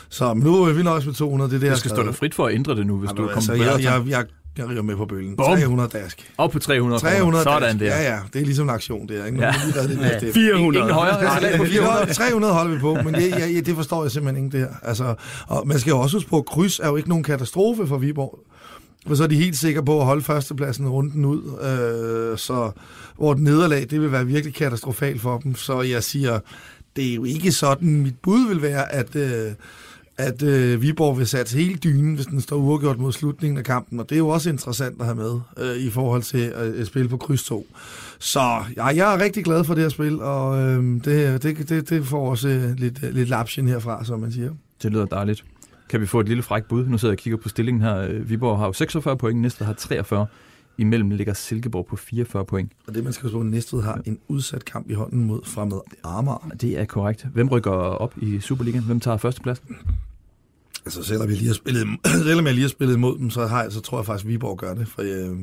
Så 0.09 0.33
men 0.33 0.43
nu 0.43 0.63
er 0.63 0.73
vi 0.73 0.87
også 0.87 1.07
med 1.07 1.15
200, 1.15 1.49
det 1.49 1.55
er 1.55 1.59
det, 1.59 1.67
jeg 1.67 1.77
skal 1.77 1.91
stå 1.91 2.03
dig 2.03 2.15
frit 2.15 2.35
for 2.35 2.45
at 2.45 2.53
ændre 2.53 2.75
det 2.75 2.87
nu, 2.87 2.97
hvis 2.97 3.07
Jamen, 3.07 3.21
du 3.21 3.33
kommer 3.33 3.51
altså, 3.51 3.53
jeg, 3.53 3.83
jeg, 3.83 4.03
jeg, 4.07 4.25
jeg 4.57 4.69
river 4.69 4.81
med 4.81 4.95
på 4.95 5.05
bølgen. 5.05 5.35
Bum. 5.35 5.45
300 5.45 5.89
dask. 5.93 6.31
Op 6.37 6.51
på 6.51 6.59
300 6.59 7.01
300 7.01 7.43
Sådan 7.43 7.61
dask. 7.61 7.79
der. 7.79 7.85
Ja, 7.85 8.13
ja. 8.13 8.19
Det 8.33 8.41
er 8.41 8.45
ligesom 8.45 8.65
en 8.65 8.75
aktion, 8.75 9.07
det 9.07 9.19
er. 9.21 9.25
Ikke? 9.25 9.41
Ja. 9.41 9.53
Det 9.75 10.23
ja. 10.23 10.31
400. 10.31 10.79
Ingen 10.83 10.93
højere. 10.93 11.33
Ja, 11.51 11.57
på 11.57 11.65
400. 11.65 12.13
300 12.13 12.53
holder 12.53 12.73
vi 12.75 12.79
på, 12.79 12.93
men 12.95 13.13
det, 13.13 13.29
ja, 13.29 13.59
det 13.59 13.75
forstår 13.75 14.03
jeg 14.03 14.11
simpelthen 14.11 14.45
ikke, 14.45 14.57
det 14.57 14.67
her. 14.67 14.75
Altså, 14.83 15.15
og 15.47 15.67
man 15.67 15.79
skal 15.79 15.91
jo 15.91 15.99
også 15.99 16.17
huske 16.17 16.29
på, 16.29 16.37
at 16.37 16.45
kryds 16.45 16.79
er 16.79 16.87
jo 16.87 16.95
ikke 16.95 17.09
nogen 17.09 17.23
katastrofe 17.23 17.87
for 17.87 17.97
Viborg. 17.97 18.39
For 19.07 19.15
så 19.15 19.23
er 19.23 19.27
de 19.27 19.35
helt 19.35 19.57
sikre 19.57 19.85
på 19.85 19.99
at 19.99 20.05
holde 20.05 20.21
førstepladsen 20.21 20.89
runden 20.89 21.25
ud. 21.25 21.41
Øh, 21.61 22.37
så 22.37 22.71
hvor 23.17 23.31
et 23.31 23.39
nederlag, 23.39 23.87
det 23.89 24.01
vil 24.01 24.11
være 24.11 24.25
virkelig 24.25 24.55
katastrofalt 24.55 25.21
for 25.21 25.37
dem. 25.37 25.55
Så 25.55 25.81
jeg 25.81 26.03
siger, 26.03 26.39
det 26.95 27.11
er 27.11 27.15
jo 27.15 27.23
ikke 27.23 27.51
sådan, 27.51 28.01
mit 28.01 28.15
bud 28.23 28.47
vil 28.47 28.61
være, 28.61 28.91
at... 28.91 29.15
Øh, 29.15 29.51
at 30.21 30.43
øh, 30.43 30.81
Viborg 30.81 31.17
vil 31.17 31.27
sætte 31.27 31.57
hele 31.57 31.75
dynen, 31.75 32.15
hvis 32.15 32.25
den 32.25 32.41
står 32.41 32.57
uafgjort 32.57 32.99
mod 32.99 33.11
slutningen 33.11 33.57
af 33.57 33.63
kampen, 33.63 33.99
og 33.99 34.09
det 34.09 34.15
er 34.15 34.19
jo 34.19 34.27
også 34.27 34.49
interessant 34.49 34.99
at 34.99 35.05
have 35.05 35.15
med 35.15 35.39
øh, 35.57 35.75
i 35.75 35.89
forhold 35.89 36.21
til 36.21 36.37
at, 36.37 36.73
at 36.73 36.87
spille 36.87 37.09
på 37.09 37.17
kryds 37.17 37.43
2. 37.43 37.67
Så 38.19 38.39
ja, 38.77 38.85
jeg 38.85 39.13
er 39.13 39.19
rigtig 39.23 39.43
glad 39.43 39.63
for 39.63 39.73
det 39.73 39.83
her 39.83 39.89
spil, 39.89 40.21
og 40.21 40.61
øh, 40.61 40.83
det, 41.05 41.43
det, 41.43 41.69
det, 41.69 41.89
det 41.89 42.05
får 42.05 42.29
også 42.29 42.47
øh, 42.47 42.75
lidt, 42.77 43.13
lidt 43.13 43.29
lapsjen 43.29 43.67
herfra, 43.67 44.05
som 44.05 44.19
man 44.19 44.31
siger. 44.31 44.51
Det 44.83 44.91
lyder 44.91 45.05
dejligt. 45.05 45.43
Kan 45.89 46.01
vi 46.01 46.05
få 46.05 46.19
et 46.19 46.27
lille 46.27 46.43
frækt 46.43 46.67
bud? 46.67 46.85
Nu 46.85 46.97
sidder 46.97 47.11
jeg 47.11 47.17
og 47.17 47.21
kigger 47.21 47.37
på 47.37 47.49
stillingen 47.49 47.81
her. 47.81 48.23
Viborg 48.23 48.57
har 48.57 48.65
jo 48.65 48.73
46 48.73 49.17
point, 49.17 49.41
næste 49.41 49.65
har 49.65 49.73
43. 49.73 50.27
Imellem 50.77 51.09
ligger 51.09 51.33
Silkeborg 51.33 51.85
på 51.85 51.95
44 51.95 52.45
point. 52.45 52.71
Og 52.87 52.95
det, 52.95 53.03
man 53.03 53.13
skal 53.13 53.23
huske 53.23 53.37
på, 53.37 53.43
Næstved 53.43 53.81
har 53.81 54.01
en 54.05 54.19
udsat 54.27 54.65
kamp 54.65 54.89
i 54.89 54.93
hånden 54.93 55.23
mod 55.23 55.41
fremad 55.45 55.79
Amager. 56.03 56.51
Det 56.61 56.79
er 56.79 56.85
korrekt. 56.85 57.27
Hvem 57.33 57.47
rykker 57.49 57.71
op 57.71 58.13
i 58.21 58.39
Superligaen? 58.39 58.83
Hvem 58.83 58.99
tager 58.99 59.17
førstepladsen? 59.17 59.75
Altså, 60.85 61.03
selvom 61.03 61.29
jeg 61.29 61.37
lige 61.37 61.47
har 61.47 61.53
spillet, 61.53 61.87
selvom 62.27 62.45
jeg 62.45 62.53
lige 62.53 62.61
har 62.61 62.69
spillet 62.69 62.95
imod 62.95 63.17
dem, 63.17 63.29
så, 63.29 63.47
har 63.47 63.63
jeg, 63.63 63.71
så 63.71 63.81
tror 63.81 63.99
jeg 63.99 64.05
faktisk, 64.05 64.25
at 64.25 64.29
Viborg 64.29 64.57
gør 64.57 64.73
det. 64.73 64.87
For 64.87 65.01
øh, 65.01 65.37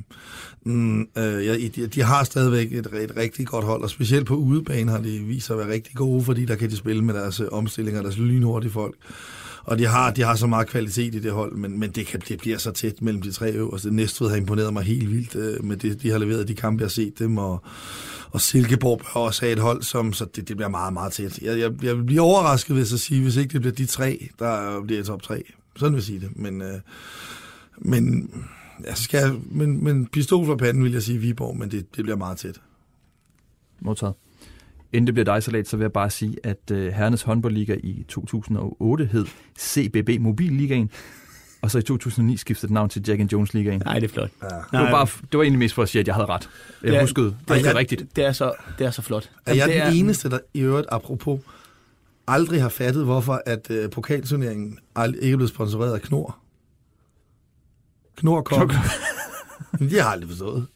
mm, 0.65 1.01
øh, 1.01 1.61
de, 1.77 1.87
de 1.87 2.03
har 2.03 2.25
stadigvæk 2.25 2.73
et, 2.73 2.87
et 2.87 3.17
rigtig 3.17 3.47
godt 3.47 3.65
hold, 3.65 3.83
og 3.83 3.91
specielt 3.91 4.27
på 4.27 4.35
udebane 4.35 4.91
har 4.91 4.99
de 4.99 5.19
vist 5.19 5.47
sig 5.47 5.55
at 5.55 5.61
være 5.61 5.75
rigtig 5.75 5.95
gode, 5.95 6.25
fordi 6.25 6.45
der 6.45 6.57
kan 6.57 6.71
de 6.71 6.77
spille 6.77 7.05
med 7.05 7.15
deres 7.15 7.41
øh, 7.41 7.47
omstillinger, 7.53 8.03
deres 8.03 8.19
lynhurtige 8.19 8.73
folk. 8.73 8.95
Og 9.65 9.79
de 9.79 9.87
har, 9.87 10.11
de 10.11 10.23
har 10.23 10.35
så 10.35 10.47
meget 10.47 10.67
kvalitet 10.67 11.15
i 11.15 11.19
det 11.19 11.33
hold, 11.33 11.57
men, 11.57 11.81
men 11.81 11.91
det, 11.91 12.07
kan, 12.07 12.21
det 12.29 12.39
bliver 12.39 12.59
så 12.59 12.71
tæt 12.71 13.03
mellem 13.03 13.23
de 13.23 13.33
tre 13.33 13.53
øverste. 13.53 13.95
Næstved 13.95 14.29
har 14.29 14.37
imponeret 14.37 14.73
mig 14.73 14.83
helt 14.83 15.11
vildt 15.11 15.37
øh, 15.37 15.65
med 15.65 15.77
det, 15.77 16.03
de 16.03 16.11
har 16.11 16.19
leveret 16.19 16.49
de 16.49 16.55
kampe, 16.55 16.81
jeg 16.81 16.87
har 16.87 16.91
set 16.91 17.19
dem, 17.19 17.39
og, 17.39 17.63
og 18.31 18.41
Silkeborg 18.41 18.99
bør 18.99 19.21
også 19.21 19.41
have 19.43 19.53
et 19.53 19.59
hold, 19.59 19.83
som, 19.83 20.13
så 20.13 20.25
det, 20.25 20.49
det 20.49 20.57
bliver 20.57 20.69
meget, 20.69 20.93
meget 20.93 21.13
tæt. 21.13 21.39
Jeg, 21.39 21.59
jeg, 21.59 21.85
jeg 21.85 22.07
bliver 22.07 22.23
overrasket, 22.23 22.77
hvis 22.77 22.91
jeg 22.91 22.99
sige, 22.99 23.23
hvis 23.23 23.37
ikke 23.37 23.53
det 23.53 23.61
bliver 23.61 23.75
de 23.75 23.87
tre, 23.87 24.29
der 24.39 24.83
bliver 24.83 25.01
i 25.01 25.05
top 25.05 25.23
tre. 25.23 25.43
Sådan 25.77 25.93
vil 25.93 25.99
jeg 25.99 26.05
sige 26.05 26.21
det. 26.21 26.37
Men, 26.37 26.63
øh, 26.63 26.81
men, 27.79 28.31
altså 28.85 29.05
skal 29.05 29.21
jeg, 29.21 29.35
men, 29.51 29.85
men 29.85 30.07
pistol 30.07 30.47
for 30.47 30.57
panden 30.57 30.85
vil 30.85 30.93
jeg 30.93 31.03
sige 31.03 31.19
Viborg, 31.19 31.57
men 31.57 31.71
det, 31.71 31.97
det 31.97 32.05
bliver 32.05 32.17
meget 32.17 32.39
tæt. 32.39 32.61
Modtaget. 33.81 34.15
Inden 34.93 35.07
det 35.07 35.15
bliver 35.15 35.25
dig, 35.25 35.43
Salat, 35.43 35.69
så 35.69 35.77
vil 35.77 35.85
jeg 35.85 35.93
bare 35.93 36.11
sige, 36.11 36.37
at 36.43 36.71
øh, 36.73 36.93
Hernes 36.93 37.23
håndboldliga 37.23 37.77
i 37.83 38.05
2008 38.09 39.05
hed 39.05 39.27
CBB 39.59 40.21
Mobilligaen, 40.21 40.91
og 41.63 41.71
så 41.71 41.79
i 41.79 41.83
2009 41.83 42.37
skiftede 42.37 42.75
navn 42.75 42.89
til 42.89 43.05
Jack 43.09 43.21
and 43.21 43.33
Jones 43.33 43.55
Ligaen. 43.55 43.83
Nej, 43.85 43.99
det 43.99 44.11
er 44.11 44.13
flot. 44.13 44.31
Ja. 44.43 44.47
Det, 44.49 44.65
var 44.73 44.91
bare, 44.91 45.07
det 45.33 45.39
var 45.39 45.43
egentlig 45.43 45.59
mest 45.59 45.75
for 45.75 45.83
at 45.83 45.89
sige, 45.89 46.01
at 46.01 46.07
jeg 46.07 46.15
havde 46.15 46.27
ret. 46.27 46.49
Jeg 46.83 46.93
ja, 46.93 47.01
huskede, 47.01 47.27
det, 47.27 47.49
det 47.49 47.67
er 47.67 47.75
rigtigt. 47.75 48.17
Det 48.17 48.25
er 48.25 48.33
så, 48.33 48.53
det 48.79 48.87
er 48.87 48.91
så 48.91 49.03
flot. 49.03 49.31
Er 49.47 49.55
jeg 49.55 49.69
det 49.69 49.77
er 49.77 49.85
den 49.85 49.95
eneste, 49.95 50.31
der 50.31 50.39
i 50.55 50.61
øvrigt, 50.61 50.89
apropos, 50.91 51.41
aldrig 52.29 52.63
har 52.63 52.69
fattet, 52.69 53.05
hvorfor 53.05 53.43
at 53.47 53.71
uh, 53.71 53.91
pokalturneringen 53.91 54.79
ikke 55.23 55.33
er 55.33 55.37
blevet 55.37 55.51
sponsoreret 55.51 55.95
af 55.95 56.03
Knor? 56.03 56.39
Knor 58.17 58.43
kom. 58.43 58.71
det 59.79 60.03
har 60.03 60.11
aldrig 60.11 60.29
forstået. 60.31 60.67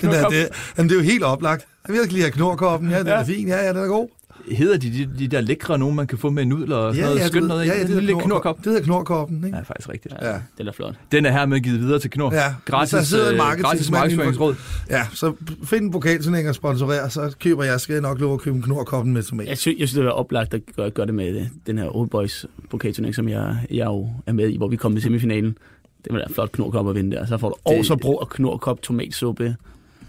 Det, 0.00 0.20
er, 0.20 0.28
det, 0.28 0.48
jamen, 0.78 0.88
det 0.88 0.96
er 0.96 1.00
jo 1.00 1.04
helt 1.04 1.22
oplagt. 1.22 1.66
Jeg 1.88 1.94
vil 1.94 2.08
lige 2.08 2.20
have 2.22 2.32
knorkoppen. 2.32 2.90
Ja, 2.90 2.98
den 2.98 3.06
ja. 3.06 3.12
er 3.12 3.24
fin. 3.24 3.48
Ja, 3.48 3.56
ja, 3.56 3.68
den 3.68 3.76
er 3.76 3.86
god. 3.86 4.08
Hedder 4.50 4.76
de, 4.76 4.90
de 4.90 5.10
de 5.18 5.28
der 5.28 5.40
lækre 5.40 5.78
nogen, 5.78 5.96
man 5.96 6.06
kan 6.06 6.18
få 6.18 6.30
med 6.30 6.44
nudler 6.44 6.76
og 6.76 6.94
sådan 6.94 7.04
ja, 7.04 7.06
noget 7.06 7.20
ja, 7.20 7.28
skønt 7.28 7.46
noget? 7.46 7.66
Ja, 7.66 7.74
ja, 7.74 7.80
det, 7.80 7.88
det 7.88 8.02
hedder 8.02 8.20
knorkop. 8.20 8.56
Det 8.56 8.66
hedder 8.66 8.80
knorkoppen, 8.80 9.44
ikke? 9.44 9.56
Ja, 9.56 9.62
faktisk 9.62 9.88
rigtigt. 9.88 10.14
Ja, 10.22 10.28
ja. 10.28 10.40
Det 10.58 10.68
er 10.68 10.72
flot. 10.72 10.94
Den 11.12 11.26
er 11.26 11.30
her 11.30 11.46
med 11.46 11.60
givet 11.60 11.80
videre 11.80 11.98
til 11.98 12.10
Knor. 12.10 12.34
Ja, 12.34 12.54
gratis, 12.64 12.90
så 12.90 13.04
sidder 13.04 13.26
en 13.26 13.32
øh, 13.32 13.38
marketing, 13.38 13.66
gratis 13.66 13.90
markedsføringsråd. 13.90 14.54
Ja, 14.90 15.06
så 15.12 15.32
find 15.64 15.84
en 15.84 15.90
pokalturnering 15.90 16.48
og 16.48 16.54
sponsorer, 16.54 17.08
så 17.08 17.34
køber 17.40 17.64
jeg, 17.64 17.80
skal 17.80 17.92
jeg 17.92 18.02
nok 18.02 18.20
lov 18.20 18.34
at 18.34 18.40
købe 18.40 18.56
en 18.56 18.62
knorkoppen 18.62 19.12
med 19.14 19.22
tomat. 19.22 19.48
Jeg 19.48 19.58
synes, 19.58 19.78
jeg 19.80 19.88
synes 19.88 20.00
det 20.00 20.08
er 20.08 20.12
oplagt 20.12 20.54
at 20.54 20.60
gøre, 20.76 20.90
gøre 20.90 21.06
det 21.06 21.14
med 21.14 21.46
den 21.66 21.78
her 21.78 21.96
Old 21.96 22.08
Boys 22.08 22.46
pokalturnering, 22.70 23.14
som 23.14 23.28
jeg, 23.28 23.56
jeg 23.70 23.86
jo 23.86 24.08
er 24.26 24.32
med 24.32 24.48
i, 24.48 24.56
hvor 24.56 24.68
vi 24.68 24.76
kom 24.76 24.96
i 24.96 25.00
semifinalen. 25.00 25.58
Det 26.04 26.12
var 26.12 26.18
da 26.18 26.24
flot 26.34 26.52
knorkop 26.52 26.88
at 26.88 26.94
vinde 26.94 27.16
der. 27.16 27.26
Så 27.26 27.38
får 27.38 27.48
du 27.48 27.70
det... 27.70 27.78
også 27.78 27.96
brug 27.96 28.18
af 28.20 28.28
knorkop 28.28 28.82
tomatsuppe 28.82 29.56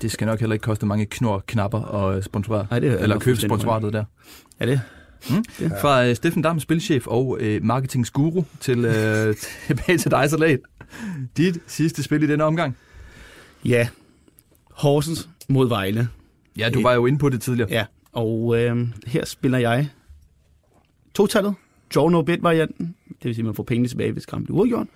Det 0.01 0.11
skal 0.11 0.27
nok 0.27 0.39
heller 0.39 0.53
ikke 0.53 0.63
koste 0.63 0.85
mange 0.85 1.05
knor 1.05 1.43
knapper 1.47 1.79
og 1.79 2.23
sponsorere, 2.23 2.67
Nej, 2.69 2.79
det 2.79 2.91
er 2.91 2.97
eller 2.97 3.19
købe 3.19 3.39
sponsoratet 3.39 3.93
der. 3.93 4.03
Er 4.59 4.65
det? 4.65 4.81
Fra 5.81 6.05
øh, 6.05 6.15
Steffen 6.15 6.41
Dam, 6.41 6.59
spilchef 6.59 7.07
og 7.07 7.37
øh, 7.39 7.63
marketingsguru, 7.63 8.43
til 8.59 8.85
øh, 8.85 9.35
tilbage 9.67 9.97
til 9.97 10.11
dig, 10.11 10.29
Salat. 10.29 10.59
Dit 11.37 11.59
sidste 11.67 12.03
spil 12.03 12.23
i 12.23 12.27
denne 12.27 12.43
omgang. 12.43 12.77
Ja. 13.65 13.87
Horsens 14.71 15.29
mod 15.49 15.67
Vejle. 15.67 16.09
Ja, 16.57 16.69
du 16.69 16.81
var 16.81 16.93
jo 16.93 17.05
inde 17.05 17.19
på 17.19 17.29
det 17.29 17.41
tidligere. 17.41 17.69
Ja, 17.71 17.85
og 18.11 18.59
øh, 18.59 18.87
her 19.07 19.25
spiller 19.25 19.57
jeg 19.57 19.89
totallet, 21.13 21.53
draw 21.95 22.09
no 22.09 22.21
bet 22.21 22.43
varianten, 22.43 22.95
det 23.07 23.25
vil 23.25 23.35
sige, 23.35 23.43
at 23.43 23.45
man 23.45 23.55
får 23.55 23.63
pengene 23.63 23.87
tilbage, 23.87 24.11
hvis 24.11 24.25
kampen 24.25 24.45
bliver 24.45 24.57
uafgjort, 24.59 24.87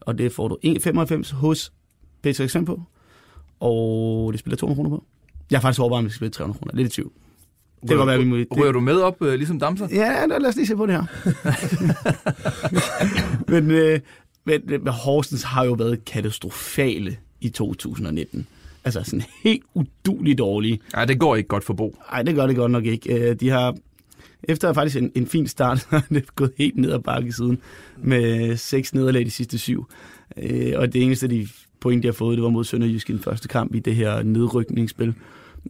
og 0.00 0.18
det 0.18 0.32
får 0.32 0.48
du 0.48 0.58
1,95 0.66 1.34
hos 1.34 1.72
PTXM 2.22 2.64
på, 2.64 2.82
og 3.60 4.32
det 4.32 4.40
spiller 4.40 4.56
200 4.56 4.76
kroner 4.76 4.90
på. 4.96 5.04
Jeg 5.50 5.58
har 5.58 5.62
faktisk 5.62 5.80
overvejet, 5.80 5.98
om 5.98 6.04
vi 6.04 6.10
skal 6.10 6.16
spille 6.16 6.30
300 6.30 6.58
kroner, 6.58 6.74
lidt 6.76 6.88
i 6.88 6.90
tvivl. 6.90 7.12
Det 7.80 7.88
kan 7.88 7.96
godt 7.96 8.08
være, 8.08 8.18
vi 8.18 8.24
må... 8.24 8.36
Det, 8.36 8.46
Rører 8.50 8.72
du 8.72 8.80
med 8.80 8.96
op, 8.96 9.22
øh, 9.22 9.34
ligesom 9.34 9.58
Damser? 9.60 9.88
Ja, 9.92 10.26
lad 10.26 10.46
os 10.48 10.56
lige 10.56 10.66
se 10.66 10.76
på 10.76 10.86
det 10.86 10.94
her. 10.94 11.04
men, 13.52 13.70
øh, 13.70 14.00
men, 14.44 14.60
men 14.66 14.88
Horsens 14.88 15.42
har 15.42 15.64
jo 15.64 15.72
været 15.72 16.04
katastrofale 16.04 17.16
i 17.40 17.48
2019. 17.48 18.46
Altså 18.84 19.02
sådan 19.04 19.22
helt 19.44 19.62
uduligt 19.74 20.38
dårlige. 20.38 20.80
Nej, 20.92 21.04
det 21.04 21.20
går 21.20 21.36
ikke 21.36 21.48
godt 21.48 21.64
for 21.64 21.74
Bo. 21.74 21.96
Nej, 22.12 22.22
det 22.22 22.34
gør 22.34 22.46
det 22.46 22.56
godt 22.56 22.72
nok 22.72 22.84
ikke. 22.84 23.14
Øh, 23.30 23.36
De 23.40 23.50
har, 23.50 23.76
efter 24.42 24.72
faktisk 24.72 24.96
en, 24.96 25.12
en 25.14 25.26
fin 25.26 25.46
start, 25.46 25.86
har 25.90 26.04
det 26.08 26.34
gået 26.36 26.52
helt 26.58 26.76
ned 26.76 26.92
ad 26.92 26.98
bakke 26.98 27.32
siden, 27.32 27.58
med 27.96 28.56
seks 28.56 28.94
nederlag 28.94 29.24
de 29.24 29.30
sidste 29.30 29.58
syv. 29.58 29.86
Øh, 30.36 30.72
Og 30.76 30.92
det 30.92 31.02
eneste 31.02 31.28
de 31.28 31.48
point, 31.80 32.02
de 32.02 32.08
har 32.08 32.12
fået, 32.12 32.36
det 32.36 32.44
var 32.44 32.50
mod 32.50 32.64
Sønderjysk 32.64 33.10
i 33.10 33.12
den 33.12 33.20
første 33.20 33.48
kamp 33.48 33.74
i 33.74 33.78
det 33.78 33.94
her 33.94 34.22
nedrykningsspil, 34.22 35.14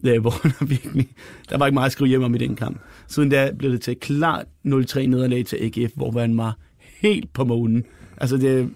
øh, 0.03 0.21
hvor 0.21 0.31
der 0.59 0.65
virkelig, 0.65 1.09
der 1.49 1.57
var 1.57 1.65
ikke 1.65 1.73
meget 1.73 1.85
at 1.85 1.91
skrive 1.91 2.07
hjem 2.07 2.23
om 2.23 2.35
i 2.35 2.37
den 2.37 2.55
kamp. 2.55 2.79
Siden 3.07 3.29
da 3.29 3.51
blev 3.57 3.71
det 3.71 3.81
til 3.81 3.95
klart 3.95 4.45
0-3 4.45 4.99
nederlag 5.05 5.45
til 5.45 5.57
AGF, 5.61 5.91
hvor 5.95 6.11
man 6.11 6.37
var 6.37 6.57
helt 7.01 7.33
på 7.33 7.43
månen. 7.43 7.83
Altså 8.17 8.37
det, 8.37 8.69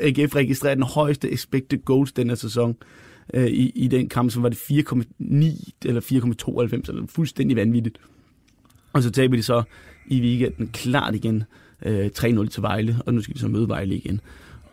AGF 0.00 0.36
registrerede 0.36 0.76
den 0.76 0.84
højeste 0.84 1.32
expected 1.32 1.84
goals 1.84 2.12
den 2.12 2.28
her 2.28 2.34
sæson 2.34 2.76
øh, 3.34 3.46
i, 3.46 3.72
i 3.74 3.88
den 3.88 4.08
kamp, 4.08 4.30
som 4.30 4.42
var 4.42 4.48
det 4.48 4.56
4,9 4.56 5.70
eller 5.84 6.00
4,92, 6.00 6.50
eller 6.50 6.62
altså 6.62 7.04
fuldstændig 7.08 7.56
vanvittigt. 7.56 7.98
Og 8.92 9.02
så 9.02 9.10
taber 9.10 9.36
de 9.36 9.42
så 9.42 9.62
i 10.06 10.20
weekenden 10.20 10.68
klart 10.68 11.14
igen 11.14 11.44
øh, 11.84 12.10
3-0 12.18 12.48
til 12.48 12.62
Vejle, 12.62 12.96
og 13.06 13.14
nu 13.14 13.20
skal 13.20 13.34
de 13.34 13.40
så 13.40 13.48
møde 13.48 13.68
Vejle 13.68 13.96
igen. 13.96 14.20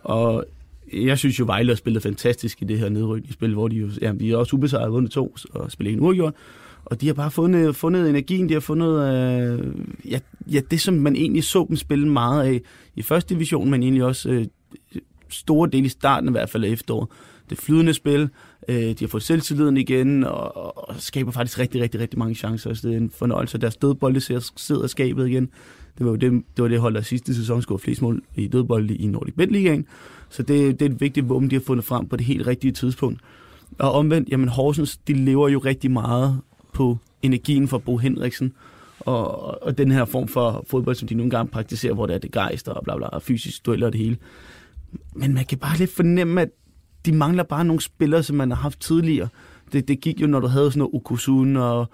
Og 0.04 0.46
jeg 0.94 1.18
synes 1.18 1.40
jo, 1.40 1.46
Vejle 1.46 1.72
har 1.72 1.76
spillet 1.76 2.04
fantastisk 2.04 2.62
i 2.62 2.66
det 2.66 2.80
her 2.80 2.90
nedrykningsspil, 2.90 3.54
hvor 3.54 3.68
de 3.68 3.76
jo, 3.76 3.90
ja, 4.02 4.12
de 4.20 4.32
er 4.32 4.38
også 4.38 4.56
ubesejret, 4.56 4.92
vundet 4.92 5.12
to, 5.12 5.36
og 5.50 5.72
spillet 5.72 5.94
en 5.94 6.00
uafgjort. 6.00 6.34
Og 6.86 7.02
de 7.02 7.08
har 7.08 7.14
bare 7.14 7.32
fundet, 7.32 7.76
fundet 7.76 8.10
energien, 8.10 8.50
de 8.50 8.54
har 8.54 8.62
fundet 8.62 8.90
øh, 8.90 9.74
ja, 10.12 10.20
ja, 10.52 10.62
det, 10.72 10.82
som 10.82 10.94
man 10.94 11.16
egentlig 11.16 11.44
så 11.44 11.66
dem 11.70 11.76
spille 11.76 12.08
meget 12.08 12.44
af 12.44 12.62
i 12.96 13.02
første 13.02 13.34
division, 13.36 13.70
men 13.70 13.84
egentlig 13.84 14.04
også 14.04 14.30
øh, 14.30 14.46
store 15.30 15.70
del 15.70 15.86
i 15.86 15.90
starten 15.90 16.30
i 16.30 16.32
hvert 16.32 16.50
fald 16.50 16.64
af 16.64 16.70
efteråret. 16.70 17.08
Det 17.50 17.58
flydende 17.58 17.94
spil, 17.94 18.30
øh, 18.68 18.76
de 18.76 18.96
har 19.00 19.08
fået 19.08 19.24
selvtilliden 19.24 19.78
igen, 19.78 20.24
og, 20.24 20.90
og 20.90 20.96
skaber 20.98 21.32
faktisk 21.32 21.60
rigtig, 21.60 21.82
rigtig, 21.82 22.00
rigtig 22.00 22.20
mange 22.20 22.36
chancer. 22.36 22.74
Så 22.74 22.88
det 22.88 22.94
er 22.94 22.98
en 22.98 23.10
fornøjelse. 23.10 23.58
Deres 23.58 23.76
dødbolde 23.76 24.22
ser- 24.22 24.52
sidder 24.56 24.88
skabet 24.88 25.28
igen. 25.28 25.50
Det 25.98 26.06
var 26.06 26.12
jo 26.12 26.16
det, 26.16 26.32
det, 26.32 26.62
var 26.62 26.68
det 26.68 26.80
hold, 26.80 26.94
der 26.94 27.02
sidste 27.02 27.36
sæson 27.36 27.62
scorede 27.62 27.84
flest 27.84 28.02
mål 28.02 28.22
i 28.36 28.48
dødbolde 28.48 28.96
i 28.96 29.08
Nordic 29.08 29.34
Bet 29.34 29.52
Ligaen. 29.52 29.86
Så 30.30 30.44
det, 30.44 30.80
det 30.80 30.86
er 30.86 30.90
et 30.90 31.02
vigtigt 31.02 31.30
våben, 31.30 31.50
de 31.50 31.56
har 31.56 31.64
fundet 31.66 31.86
frem 31.86 32.08
på 32.08 32.16
det 32.16 32.26
helt 32.26 32.48
rigtige 32.48 32.72
tidspunkt. 32.72 33.22
Og 33.80 33.92
omvendt, 33.92 34.30
jamen 34.30 34.50
Horsens, 34.50 34.98
de 34.98 35.14
lever 35.14 35.50
jo 35.50 35.60
rigtig 35.60 35.92
meget 35.92 36.42
på 36.74 36.98
energien 37.22 37.68
fra 37.68 37.78
Bo 37.78 37.98
Henriksen, 37.98 38.54
og, 39.00 39.64
og 39.64 39.78
den 39.78 39.92
her 39.92 40.06
form 40.06 40.28
for 40.28 40.66
fodbold, 40.70 40.96
som 40.96 41.08
de 41.08 41.16
nogle 41.16 41.30
gange 41.30 41.52
praktiserer, 41.52 41.94
hvor 41.94 42.06
der 42.06 42.14
er 42.14 42.18
det 42.18 42.32
gejster 42.32 42.72
og 42.72 42.84
bla 42.84 42.98
bla, 42.98 43.08
og 43.08 43.22
fysisk 43.22 43.66
dueller 43.66 43.88
og 43.88 43.94
det 43.94 44.02
hele. 44.02 44.18
Men 45.16 45.34
man 45.34 45.46
kan 45.46 45.58
bare 45.58 45.78
lidt 45.78 45.96
fornemme, 45.96 46.42
at 46.42 46.50
de 47.06 47.12
mangler 47.12 47.44
bare 47.44 47.66
nogle 47.66 47.82
spillere, 47.82 48.24
som 48.24 48.36
man 48.36 48.52
har 48.52 48.58
haft 48.58 48.82
tidligere. 48.82 49.28
Det, 49.74 49.88
det 49.88 50.02
gik 50.02 50.22
jo, 50.22 50.28
når 50.28 50.40
du 50.40 50.48
havde 50.48 50.72
sådan 50.72 50.80
noget 50.80 50.96
Okusun 50.96 51.56
og 51.56 51.90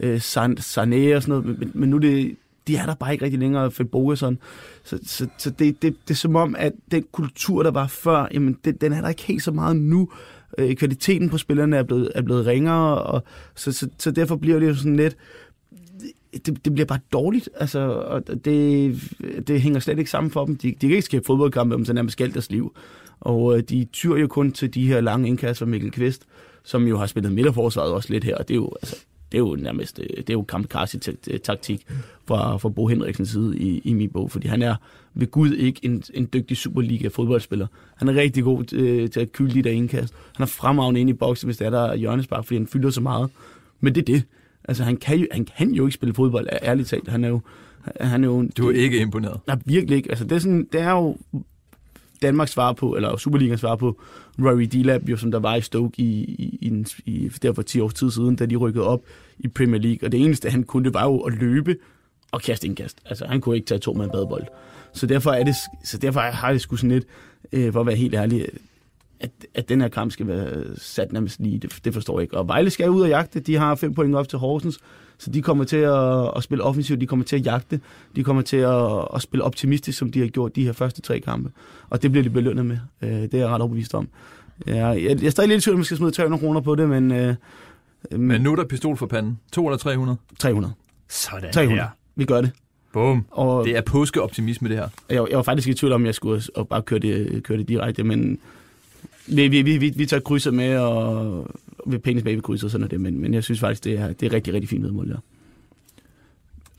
øh, 0.00 0.20
San, 0.20 0.58
Sané 0.58 1.16
og 1.16 1.22
sådan 1.22 1.28
noget, 1.28 1.44
men, 1.44 1.70
men 1.74 1.90
nu 1.90 1.98
det, 1.98 2.36
de 2.66 2.76
er 2.76 2.86
der 2.86 2.94
bare 2.94 3.12
ikke 3.12 3.24
rigtig 3.24 3.40
længere, 3.40 3.70
Feboga 3.70 4.14
sådan. 4.14 4.38
Så, 4.84 4.98
så, 5.02 5.26
så 5.38 5.50
det, 5.50 5.82
det, 5.82 5.96
det 6.08 6.10
er 6.10 6.14
som 6.14 6.36
om, 6.36 6.56
at 6.58 6.72
den 6.90 7.04
kultur, 7.12 7.62
der 7.62 7.70
var 7.70 7.86
før, 7.86 8.28
jamen, 8.34 8.58
det, 8.64 8.80
den 8.80 8.92
er 8.92 9.00
der 9.00 9.08
ikke 9.08 9.22
helt 9.22 9.42
så 9.42 9.52
meget 9.52 9.76
nu. 9.76 10.08
Øh, 10.58 10.76
kvaliteten 10.76 11.30
på 11.30 11.38
spillerne 11.38 11.76
er 11.76 11.82
blevet, 11.82 12.12
er 12.14 12.22
blevet 12.22 12.46
ringere, 12.46 13.02
og 13.02 13.22
så, 13.54 13.72
så, 13.72 13.88
så 13.98 14.10
derfor 14.10 14.36
bliver 14.36 14.58
det 14.58 14.68
jo 14.68 14.74
sådan 14.74 14.96
lidt, 14.96 15.16
det, 16.32 16.64
det 16.64 16.74
bliver 16.74 16.86
bare 16.86 16.98
dårligt, 17.12 17.48
altså, 17.54 17.78
og 17.88 18.44
det, 18.44 18.94
det 19.48 19.60
hænger 19.60 19.80
slet 19.80 19.98
ikke 19.98 20.10
sammen 20.10 20.30
for 20.30 20.44
dem. 20.44 20.56
De, 20.56 20.68
de 20.68 20.74
kan 20.80 20.90
ikke 20.90 21.02
skabe 21.02 21.24
fodboldkampe 21.26 21.74
om 21.74 21.84
så 21.84 21.92
nærmest 21.92 22.12
skal 22.12 22.32
deres 22.32 22.50
liv. 22.50 22.76
Og 23.20 23.56
øh, 23.56 23.62
de 23.62 23.86
tyr 23.92 24.14
jo 24.16 24.26
kun 24.26 24.52
til 24.52 24.74
de 24.74 24.86
her 24.86 25.00
lange 25.00 25.28
indkast 25.28 25.58
fra 25.58 25.66
Mikkel 25.66 25.90
Kvist, 25.90 26.26
som 26.64 26.86
jo 26.86 26.98
har 26.98 27.06
spillet 27.06 27.32
midterforsvaret 27.32 27.92
også 27.92 28.12
lidt 28.12 28.24
her, 28.24 28.36
og 28.36 28.48
det 28.48 28.54
er 28.54 28.58
jo, 28.58 28.72
altså, 28.82 28.96
det 29.32 29.38
er 29.38 29.42
jo 29.42 29.56
nærmest 29.60 30.00
øh, 30.00 30.16
det 30.16 30.30
er 30.30 30.34
jo 30.34 30.42
kamikaze-taktik 30.42 31.86
fra, 32.26 32.56
fra 32.56 32.68
Bo 32.68 32.86
Henriksens 32.86 33.28
side 33.28 33.58
i, 33.58 33.80
i 33.84 33.92
min 33.92 34.10
bog, 34.10 34.30
fordi 34.30 34.48
han 34.48 34.62
er 34.62 34.74
ved 35.14 35.26
Gud 35.26 35.52
ikke 35.52 35.80
en, 35.82 36.02
en 36.14 36.28
dygtig 36.32 36.56
Superliga-fodboldspiller. 36.56 37.66
Han 37.96 38.08
er 38.08 38.14
rigtig 38.14 38.44
god 38.44 38.72
øh, 38.72 39.10
til 39.10 39.20
at 39.20 39.32
kylde 39.32 39.54
de 39.54 39.62
der 39.62 39.70
indkast. 39.70 40.14
Han 40.36 40.42
er 40.42 40.46
fremragende 40.46 41.00
ind 41.00 41.10
i 41.10 41.12
boksen, 41.12 41.46
hvis 41.46 41.56
det 41.56 41.66
er 41.66 41.70
der 41.70 41.94
hjørnespark, 41.94 42.44
fordi 42.44 42.56
han 42.56 42.66
fylder 42.66 42.90
så 42.90 43.00
meget. 43.00 43.30
Men 43.80 43.94
det 43.94 44.00
er 44.00 44.04
det. 44.04 44.22
Altså, 44.68 44.84
han 44.84 44.96
kan 44.96 45.18
jo, 45.18 45.26
han 45.30 45.44
kan 45.44 45.70
jo 45.70 45.86
ikke 45.86 45.94
spille 45.94 46.14
fodbold, 46.14 46.48
ærligt 46.62 46.88
talt. 46.88 47.08
Han 47.08 47.24
er 47.24 47.28
jo... 47.28 47.40
Han 48.00 48.24
er 48.24 48.28
jo 48.28 48.38
en, 48.38 48.48
Du 48.56 48.68
er 48.68 48.74
ikke 48.74 48.98
imponeret. 48.98 49.40
Nej, 49.46 49.58
virkelig 49.64 49.96
ikke. 49.96 50.08
Altså, 50.08 50.24
det, 50.24 50.32
er 50.32 50.38
sådan, 50.38 50.68
det 50.72 50.80
er 50.80 50.90
jo 50.90 51.16
Danmarks 52.22 52.50
svar 52.50 52.72
på, 52.72 52.96
eller 52.96 53.16
Superligas 53.16 53.60
svar 53.60 53.76
på 53.76 54.00
Rory 54.38 54.62
Delap, 54.62 55.02
jo, 55.08 55.16
som 55.16 55.30
der 55.30 55.38
var 55.38 55.56
i 55.56 55.60
Stoke 55.60 56.02
i, 56.02 56.24
i, 56.24 56.58
i, 56.60 56.84
i, 57.06 57.28
der 57.42 57.52
for 57.52 57.62
10 57.62 57.80
års 57.80 57.94
tid 57.94 58.10
siden, 58.10 58.36
da 58.36 58.46
de 58.46 58.56
rykkede 58.56 58.86
op 58.86 59.00
i 59.38 59.48
Premier 59.48 59.80
League. 59.80 60.06
Og 60.06 60.12
det 60.12 60.24
eneste, 60.24 60.50
han 60.50 60.62
kunne, 60.62 60.84
det 60.84 60.94
var 60.94 61.04
jo 61.04 61.18
at 61.18 61.32
løbe 61.32 61.76
og 62.32 62.42
kaste 62.42 62.66
indkast. 62.66 62.98
Altså, 63.06 63.26
han 63.26 63.40
kunne 63.40 63.56
ikke 63.56 63.66
tage 63.66 63.78
to 63.78 63.92
med 63.92 64.04
en 64.04 64.10
badebold. 64.10 64.44
Så 64.92 65.06
derfor, 65.06 65.30
er 65.30 65.44
det, 65.44 65.54
så 65.84 65.98
derfor 65.98 66.20
har 66.20 66.52
det 66.52 66.60
sgu 66.60 66.76
sådan 66.76 66.90
lidt, 66.90 67.04
øh, 67.52 67.72
for 67.72 67.80
at 67.80 67.86
være 67.86 67.96
helt 67.96 68.14
ærlig, 68.14 68.46
at, 69.20 69.30
at 69.54 69.68
den 69.68 69.80
her 69.80 69.88
kamp 69.88 70.12
skal 70.12 70.26
være 70.26 70.76
sat 70.76 71.12
nærmest 71.12 71.40
lige, 71.40 71.58
det, 71.58 71.78
det 71.84 71.94
forstår 71.94 72.18
jeg 72.18 72.22
ikke. 72.22 72.36
Og 72.36 72.48
Vejle 72.48 72.70
skal 72.70 72.90
ud 72.90 73.00
og 73.00 73.08
jagte, 73.08 73.40
de 73.40 73.56
har 73.56 73.74
fem 73.74 73.94
point 73.94 74.14
op 74.14 74.28
til 74.28 74.38
Horsens, 74.38 74.78
så 75.18 75.30
de 75.30 75.42
kommer 75.42 75.64
til 75.64 75.76
at, 75.76 76.30
at 76.36 76.42
spille 76.42 76.64
offensivt, 76.64 77.00
de 77.00 77.06
kommer 77.06 77.24
til 77.24 77.36
at 77.36 77.46
jagte, 77.46 77.80
de 78.16 78.24
kommer 78.24 78.42
til 78.42 78.56
at, 78.56 79.04
at 79.16 79.22
spille 79.22 79.44
optimistisk, 79.44 79.98
som 79.98 80.10
de 80.12 80.20
har 80.20 80.26
gjort 80.26 80.56
de 80.56 80.64
her 80.64 80.72
første 80.72 81.02
tre 81.02 81.20
kampe. 81.20 81.50
Og 81.90 82.02
det 82.02 82.10
bliver 82.12 82.22
de 82.22 82.30
belønnet 82.30 82.66
med, 82.66 82.78
øh, 83.02 83.10
det 83.10 83.34
er 83.34 83.38
jeg 83.38 83.48
ret 83.48 83.60
overbevist 83.60 83.94
om. 83.94 84.08
Ja, 84.66 84.86
jeg, 84.86 85.02
jeg 85.02 85.24
er 85.26 85.30
stadig 85.30 85.48
lidt 85.48 85.58
i 85.58 85.64
tvivl, 85.64 85.74
om 85.74 85.78
jeg 85.80 85.86
skal 85.86 85.96
smide 85.96 86.10
300 86.12 86.40
kroner 86.40 86.60
på 86.60 86.74
det, 86.74 86.88
men, 86.88 87.12
øh, 87.12 87.34
Men 88.10 88.40
nu 88.40 88.52
er 88.52 88.56
der 88.56 88.64
pistol 88.64 88.96
for 88.96 89.06
panden. 89.06 89.38
2 89.52 89.66
eller 89.66 89.78
300? 89.78 90.18
300. 90.38 90.74
Sådan 91.08 91.52
300. 91.52 91.88
Vi 92.16 92.24
gør 92.24 92.40
det. 92.40 92.50
Bum. 92.92 93.24
Og 93.30 93.64
Det 93.64 93.76
er 93.76 93.80
påskeoptimisme, 93.80 94.68
det 94.68 94.76
her. 94.76 94.88
jeg, 95.10 95.26
jeg 95.30 95.36
var 95.36 95.42
faktisk 95.42 95.68
i 95.68 95.74
tvivl 95.74 95.92
om, 95.92 96.06
jeg 96.06 96.14
skulle 96.14 96.42
og 96.54 96.68
bare 96.68 96.82
køre 96.82 96.98
det, 96.98 97.42
køre 97.42 97.58
det 97.58 97.68
direkte, 97.68 98.04
men 98.04 98.38
vi, 99.28 99.48
vi, 99.48 99.62
vi, 99.62 99.76
vi, 99.76 99.92
vi 99.96 100.06
tager 100.06 100.20
krydset 100.20 100.54
med, 100.54 100.76
og 100.78 101.46
vi 101.86 101.98
penge 101.98 102.20
tilbage 102.20 102.36
ved 102.36 102.42
krydset 102.42 102.64
og 102.64 102.70
sådan 102.70 102.84
er 102.84 102.88
det, 102.88 103.00
men, 103.00 103.20
men 103.20 103.34
jeg 103.34 103.44
synes 103.44 103.60
faktisk, 103.60 103.84
det 103.84 103.98
er, 103.98 104.12
det 104.12 104.26
er 104.26 104.32
rigtig, 104.32 104.54
rigtig 104.54 104.68
fint 104.68 104.84
vedmål, 104.84 105.08
ja. 105.08 105.14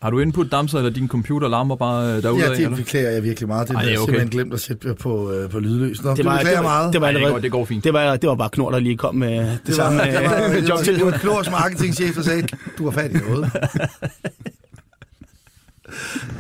Har 0.02 0.10
du 0.10 0.20
input 0.20 0.52
damser, 0.52 0.78
eller 0.78 0.92
din 0.92 1.08
computer 1.08 1.48
larmer 1.48 1.76
bare 1.76 2.16
øh, 2.18 2.24
derude? 2.24 2.40
Ja, 2.44 2.50
af, 2.50 2.56
det 2.56 2.64
eller? 2.66 2.78
beklager 2.78 3.10
jeg 3.10 3.24
virkelig 3.24 3.48
meget. 3.48 3.68
Det 3.68 3.76
Ej, 3.76 3.82
jeg 3.82 3.90
okay. 3.92 3.98
simpelthen 4.00 4.30
glemt 4.30 4.54
at 4.54 4.60
sætte 4.60 4.94
på, 4.96 5.32
øh, 5.32 5.50
på 5.50 5.60
lydløs. 5.60 6.04
Nå, 6.04 6.10
det, 6.10 6.18
det 6.18 6.26
var- 6.26 6.38
beklager 6.38 6.58
det 6.58 6.64
var- 6.66 6.70
meget. 6.70 6.94
det 6.94 7.02
var 7.02 7.08
Ej, 7.08 7.14
det, 7.14 7.28
går, 7.32 7.40
det 7.40 7.52
går 7.52 7.66
fint. 7.66 7.84
Det 7.84 7.94
var, 7.94 8.16
det 8.16 8.30
var 8.30 8.36
bare 8.36 8.50
Knor, 8.50 8.72
der 8.72 8.80
lige 8.80 8.98
kom 8.98 9.16
med 9.16 9.38
det, 9.38 9.60
det 9.68 9.78
var, 9.78 9.84
samme 9.84 10.02
det 10.02 10.14
var, 10.14 10.22
det 10.48 10.64
var, 10.64 10.70
job 10.70 10.80
til. 10.84 10.96
det 10.96 11.06
var 11.06 11.12
Knors 11.12 11.52
marketingchef, 11.52 12.16
der 12.16 12.22
sagde, 12.22 12.48
du 12.78 12.84
har 12.84 12.92
fat 12.92 13.12
i 13.12 13.18
noget. 13.30 13.52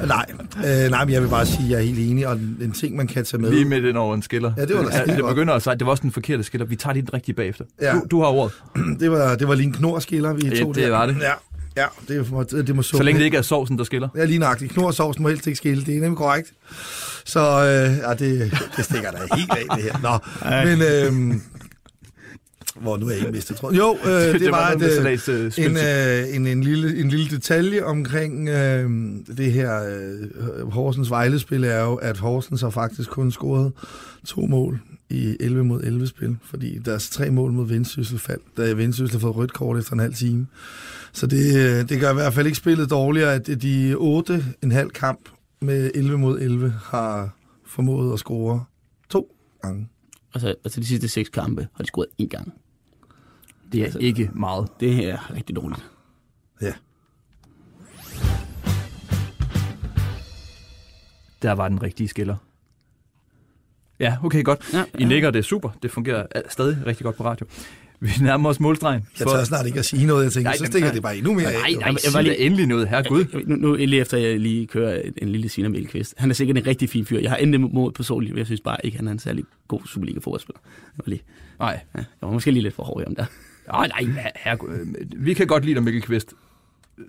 nej, 0.08 0.26
øh, 0.66 0.90
nej, 0.90 1.06
men 1.06 1.14
jeg 1.14 1.22
vil 1.22 1.28
bare 1.28 1.46
sige, 1.46 1.64
at 1.64 1.70
jeg 1.70 1.78
er 1.78 1.82
helt 1.82 2.00
enig, 2.12 2.28
og 2.28 2.34
en, 2.36 2.72
ting, 2.72 2.96
man 2.96 3.08
kan 3.08 3.26
tage 3.26 3.42
med. 3.42 3.52
Lige 3.52 3.66
med 3.66 3.82
den 3.82 3.98
over 3.98 4.16
en 4.16 4.22
skiller. 4.22 4.54
Ja, 4.58 4.66
det 4.66 4.76
var 4.76 4.84
da 4.84 5.02
skide 5.04 5.18
det 5.18 5.26
begynder 5.26 5.54
at 5.54 5.64
sige, 5.64 5.76
det 5.76 5.86
var 5.86 5.92
også 5.92 6.02
den 6.02 6.12
forkerte 6.12 6.44
skiller. 6.44 6.66
Vi 6.66 6.76
tager 6.76 6.94
lige 6.94 7.02
den 7.06 7.14
rigtige 7.14 7.36
bagefter. 7.36 7.66
Ja. 7.82 7.94
Du, 7.94 8.02
du 8.12 8.22
har 8.22 8.28
ordet. 8.28 8.54
Det 9.00 9.12
var, 9.12 9.36
det 9.36 9.48
var 9.48 9.56
lige 9.56 9.68
en 9.68 9.74
knorskiller, 9.74 10.34
vi 10.34 10.42
Ja, 10.48 10.60
tog 10.60 10.76
det 10.76 10.84
der. 10.84 10.90
var 10.90 11.06
det. 11.06 11.18
Ja, 11.22 11.32
ja 11.78 11.86
det, 12.08 12.32
må, 12.32 12.44
det, 12.44 12.68
det 12.68 12.76
må 12.76 12.82
så. 12.82 12.98
Så 12.98 13.04
længe 13.04 13.20
det 13.20 13.26
ikke 13.26 13.38
er 13.38 13.42
sovsen, 13.42 13.78
der 13.78 13.84
skiller. 13.84 14.10
Ja, 14.16 14.26
lige 14.26 14.40
nøjagtigt. 14.40 14.72
Knorsovsen 14.74 15.24
må 15.24 15.30
helst 15.30 15.48
ikke 15.48 15.58
skille. 15.58 15.84
Det 15.86 15.98
er 15.98 16.02
nemlig 16.02 16.18
korrekt. 16.18 16.54
Så 17.26 17.40
øh, 17.40 17.98
ja, 18.10 18.14
det, 18.14 18.52
det 18.78 18.86
stikker 18.86 19.12
da 19.12 19.18
helt 19.36 19.52
af, 19.52 19.76
det 19.76 19.84
her. 19.84 20.00
Nå, 20.02 20.18
Ej. 20.50 20.66
men, 20.66 20.82
øh, 20.82 21.40
hvor 22.82 22.98
nu 22.98 23.06
er 23.06 23.10
jeg 23.10 23.20
ikke 23.20 23.32
mistet 23.32 23.58
tråden. 23.58 23.78
Jo, 23.78 23.98
øh, 24.06 24.12
det, 24.34 24.42
det 24.42 24.52
var, 24.52 24.76
med 24.78 24.88
et, 24.88 24.96
salats, 24.96 25.30
øh, 25.30 25.52
en, 25.58 25.78
øh, 25.78 26.36
en, 26.36 26.48
en, 26.48 26.64
lille, 26.64 27.00
en 27.00 27.10
lille 27.10 27.30
detalje 27.30 27.84
omkring 27.84 28.50
øh, 28.50 28.90
det 29.38 29.52
her 29.52 29.84
øh, 29.84 30.72
Horsens 30.72 31.10
Vejle-spil 31.10 31.64
er 31.64 31.82
jo, 31.82 31.96
at 31.96 32.18
Horsens 32.18 32.62
har 32.62 32.70
faktisk 32.70 33.10
kun 33.10 33.32
scoret 33.32 33.72
to 34.26 34.42
mål 34.42 34.80
i 35.10 35.38
11 35.40 35.64
mod 35.64 35.84
11 35.84 36.08
spil, 36.08 36.38
fordi 36.44 36.78
deres 36.78 37.10
tre 37.10 37.30
mål 37.30 37.52
mod 37.52 37.68
Vendsyssel 37.68 38.20
faldt, 38.20 38.44
da 38.58 38.74
Vendsyssel 38.74 39.12
har 39.12 39.20
fået 39.20 39.36
rødt 39.36 39.54
kort 39.54 39.80
efter 39.80 39.94
en 39.94 40.00
halv 40.00 40.14
time. 40.14 40.48
Så 41.14 41.28
det, 41.28 41.56
øh, 41.56 41.90
det 41.90 42.00
gør 42.00 42.12
i 42.12 42.14
hvert 42.14 42.34
fald 42.34 42.46
ikke 42.46 42.58
spillet 42.58 42.90
dårligere, 42.90 43.34
at 43.34 43.62
de 43.62 43.96
8,5 43.96 44.90
kamp 44.90 45.30
med 45.62 45.92
11 45.96 46.18
mod 46.18 46.40
11 46.40 46.74
har 46.84 47.36
formået 47.66 48.14
at 48.14 48.20
score 48.20 48.64
to 49.10 49.36
gange. 49.62 49.88
Altså, 50.34 50.56
altså 50.64 50.80
de 50.80 50.86
sidste 50.86 51.08
seks 51.08 51.30
kampe 51.30 51.68
har 51.74 51.84
de 51.84 51.88
scoret 51.88 52.08
én 52.22 52.28
gang. 52.28 52.54
Det 53.72 53.80
er 53.82 53.84
altså- 53.86 54.00
ikke 54.00 54.30
meget. 54.34 54.68
Det 54.80 55.10
er 55.10 55.34
rigtig 55.36 55.56
dårligt. 55.56 55.86
Ja. 56.62 56.74
Der 61.42 61.52
var 61.52 61.68
den 61.70 61.84
rigtige 61.84 62.08
skiller. 62.08 62.36
Ja, 64.00 64.18
okay, 64.24 64.44
godt. 64.44 64.74
Ja, 64.74 64.84
I 65.00 65.04
nikker, 65.06 65.32
det 65.32 65.40
er 65.40 65.44
super. 65.44 65.70
Det 65.84 65.92
fungerer 65.92 66.26
stadig 66.50 66.78
rigtig 66.86 67.04
godt 67.04 67.16
på 67.16 67.24
radio. 67.26 67.46
Vi 68.02 68.10
nærmer 68.22 68.50
os 68.50 68.60
målstregen. 68.60 69.08
Jeg 69.20 69.28
tør 69.28 69.44
snart 69.44 69.66
ikke 69.66 69.80
at 69.80 69.86
sige 69.86 70.06
noget, 70.06 70.24
jeg 70.24 70.32
tænker, 70.32 70.50
Nej, 70.50 70.58
så 70.58 70.66
stikker 70.66 70.92
det 70.92 71.02
bare 71.02 71.18
endnu 71.18 71.34
mere 71.34 71.44
Nej, 71.44 71.54
af. 71.54 71.60
nej, 71.62 71.68
Jeg 71.80 71.94
nej, 71.94 72.12
var 72.14 72.22
lige- 72.22 72.38
endelig 72.40 72.68
noget. 72.68 72.90
Herre 72.90 73.04
Gud. 73.04 73.44
Nu, 73.46 73.56
nu 73.56 73.76
lige 73.76 74.02
efter 74.02 74.18
jeg 74.18 74.40
lige 74.40 74.68
kører 74.68 75.02
en 75.18 75.30
lille 75.30 75.50
Sina 75.50 75.68
Melqvist. 75.68 76.14
Han 76.18 76.30
er 76.30 76.34
sikkert 76.34 76.58
en 76.58 76.68
rigtig 76.68 76.90
fin 76.90 77.06
fyr. 77.06 77.20
Jeg 77.20 77.32
har 77.32 77.38
endelig 77.38 77.62
mod 77.74 77.92
personligt, 77.92 78.34
men 78.34 78.38
jeg 78.38 78.46
synes 78.46 78.62
bare 78.62 78.78
ikke, 78.86 78.98
han 78.98 79.08
er 79.08 79.12
en 79.12 79.20
særlig 79.20 79.44
god 79.68 79.82
Superliga-fodboldspiller. 79.86 80.60
Lige, 81.06 81.22
Nej, 81.60 81.80
ja, 81.96 82.00
jeg 82.00 82.06
var 82.22 82.32
måske 82.32 82.52
lige 82.52 82.64
lidt 82.64 82.76
for 82.76 82.84
hård 82.84 83.02
i 83.02 83.04
ham 83.04 83.16
der. 83.72 83.88
nej, 83.88 84.02
nej, 84.16 84.32
herre 84.36 84.58
Gud. 84.58 84.70
Vi 85.16 85.34
kan 85.34 85.48
godt 85.48 85.66
lide 85.66 85.76
dig, 85.76 85.84
Mikkel 85.84 86.02
Kvist. 86.02 86.34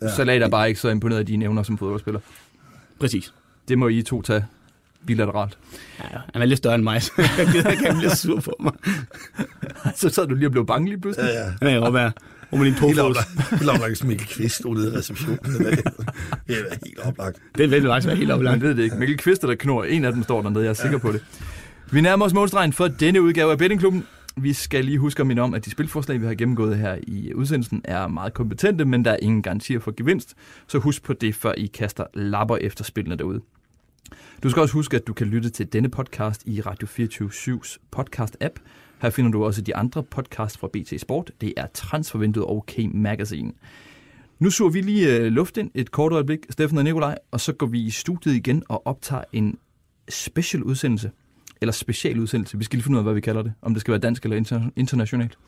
Ja. 0.03 0.15
Salat 0.15 0.43
er 0.43 0.49
bare 0.49 0.69
ikke 0.69 0.81
så 0.81 0.89
imponeret 0.89 1.19
af 1.21 1.27
dine 1.27 1.45
evner 1.45 1.63
som 1.63 1.79
fodboldspiller. 1.79 2.21
Præcis. 3.01 3.33
Det 3.69 3.79
må 3.79 3.89
I 3.89 4.03
to 4.03 4.23
tage 4.23 4.45
bilateralt. 5.07 5.59
Ja, 6.01 6.19
han 6.33 6.43
er 6.43 6.47
lidt 6.47 6.59
større 6.59 6.75
end 6.75 6.83
mig, 6.83 7.03
så 7.03 7.13
jeg 7.39 7.47
gider 7.53 7.71
ikke, 7.71 7.85
han 7.87 7.97
bliver 7.97 8.15
sur 8.15 8.41
på 8.41 8.57
mig. 8.61 8.73
så 9.97 10.09
sad 10.09 10.27
du 10.27 10.35
lige 10.35 10.47
og 10.49 10.53
blev 10.53 10.67
bange 10.67 10.89
lige 10.89 11.01
pludselig. 11.01 11.29
Ja, 11.29 11.39
ja. 11.45 11.53
Han 11.63 11.69
er 11.69 11.75
jo 11.75 11.83
op 11.83 11.95
ad 11.97 12.11
hvor 12.49 12.59
man 12.59 12.67
en 12.67 12.73
Helt 12.73 12.81
pofos. 12.81 12.99
oplagt. 12.99 13.51
Helt 13.59 13.71
oplagt 13.71 13.99
som 13.99 14.09
Mikkel 14.09 14.27
Kvist 14.27 14.55
stod 14.55 14.75
nede 14.75 14.93
i 14.93 14.97
receptionen. 14.97 15.39
Det 15.45 15.79
er 16.49 16.55
helt 16.85 16.99
oplagt. 17.05 17.37
Det 17.59 17.71
vil 17.71 17.83
faktisk 17.83 18.07
være 18.07 18.17
helt 18.17 18.29
Man 18.29 18.37
oplagt. 18.37 18.63
ved 18.63 18.75
det 18.75 18.83
ikke. 18.83 18.97
Mikkel 18.97 19.19
Kvist 19.19 19.43
der 19.43 19.55
knor. 19.55 19.85
En 19.85 20.05
af 20.05 20.13
dem 20.13 20.23
står 20.23 20.43
dernede, 20.43 20.65
jeg 20.65 20.71
er 20.71 20.75
sikker 20.75 20.99
på 20.99 21.13
det. 21.13 21.25
Vi 21.91 22.01
nærmer 22.01 22.25
os 22.25 22.33
målstregen 22.33 22.73
for 22.73 22.89
denne 22.89 23.23
udgave 23.23 23.53
af 23.53 23.59
Bettingklubben. 23.59 24.07
Vi 24.37 24.53
skal 24.53 24.85
lige 24.85 24.99
huske 24.99 25.21
at 25.21 25.27
minde 25.27 25.43
om, 25.43 25.55
at 25.55 25.65
de 25.65 25.71
spilforslag, 25.71 26.21
vi 26.21 26.27
har 26.27 26.35
gennemgået 26.35 26.79
her 26.79 26.99
i 27.03 27.35
udsendelsen, 27.35 27.83
er 27.85 28.09
meget 28.09 28.35
kompetente, 28.35 28.85
men 28.85 29.05
der 29.05 29.11
er 29.11 29.17
ingen 29.23 29.43
garantier 29.43 29.81
for 29.81 29.91
gevinst. 29.97 30.35
Så 30.67 30.79
husk 30.79 31.03
på 31.03 31.13
det, 31.13 31.35
før 31.35 31.53
I 31.53 31.67
kaster 31.67 32.05
lapper 32.15 32.57
efter 32.57 32.85
spillene 32.85 33.17
derude. 33.17 33.41
Du 34.43 34.51
skal 34.51 34.63
også 34.63 34.75
huske, 34.75 34.97
at 34.97 35.07
du 35.07 35.13
kan 35.13 35.27
lytte 35.27 35.51
til 35.51 35.73
denne 35.73 35.89
podcast 35.89 36.43
i 36.47 36.61
Radio 36.61 36.87
24-7's 36.87 37.77
podcast-app. 37.97 38.61
Her 39.03 39.11
finder 39.11 39.31
du 39.31 39.45
også 39.45 39.63
de 39.63 39.77
andre 39.77 40.03
podcasts 40.03 40.59
fra 40.59 40.69
BT 40.73 41.01
Sport. 41.01 41.31
Det 41.41 41.55
er 41.57 41.67
Transfervinduet 41.75 42.47
og 42.47 42.65
K-Magazine. 42.67 43.53
Nu 44.39 44.51
så 44.51 44.69
vi 44.69 44.81
lige 44.81 45.17
øh, 45.17 45.27
luft 45.27 45.57
ind 45.57 45.71
et 45.75 45.91
kort 45.91 46.13
øjeblik, 46.13 46.39
Steffen 46.51 46.79
og 46.79 46.85
Nikolaj, 46.85 47.19
og 47.31 47.41
så 47.41 47.53
går 47.53 47.67
vi 47.67 47.81
i 47.81 47.91
studiet 47.91 48.35
igen 48.35 48.63
og 48.69 48.87
optager 48.87 49.25
en 49.33 49.59
special 50.09 50.63
udsendelse. 50.63 51.11
Eller 51.61 51.73
special 51.73 52.19
udsendelse. 52.21 52.59
Vi 52.59 52.65
skal 52.65 52.77
lige 52.77 52.85
finde 52.85 52.97
ud 52.97 52.99
af, 53.01 53.05
hvad 53.05 53.15
vi 53.15 53.21
kalder 53.21 53.43
det. 53.43 53.53
Om 53.63 53.75
det 53.75 53.81
skal 53.81 53.93
være 53.93 54.01
dansk 54.01 54.25
eller 54.25 54.41
inter- 54.41 54.71
internationalt. 54.77 55.39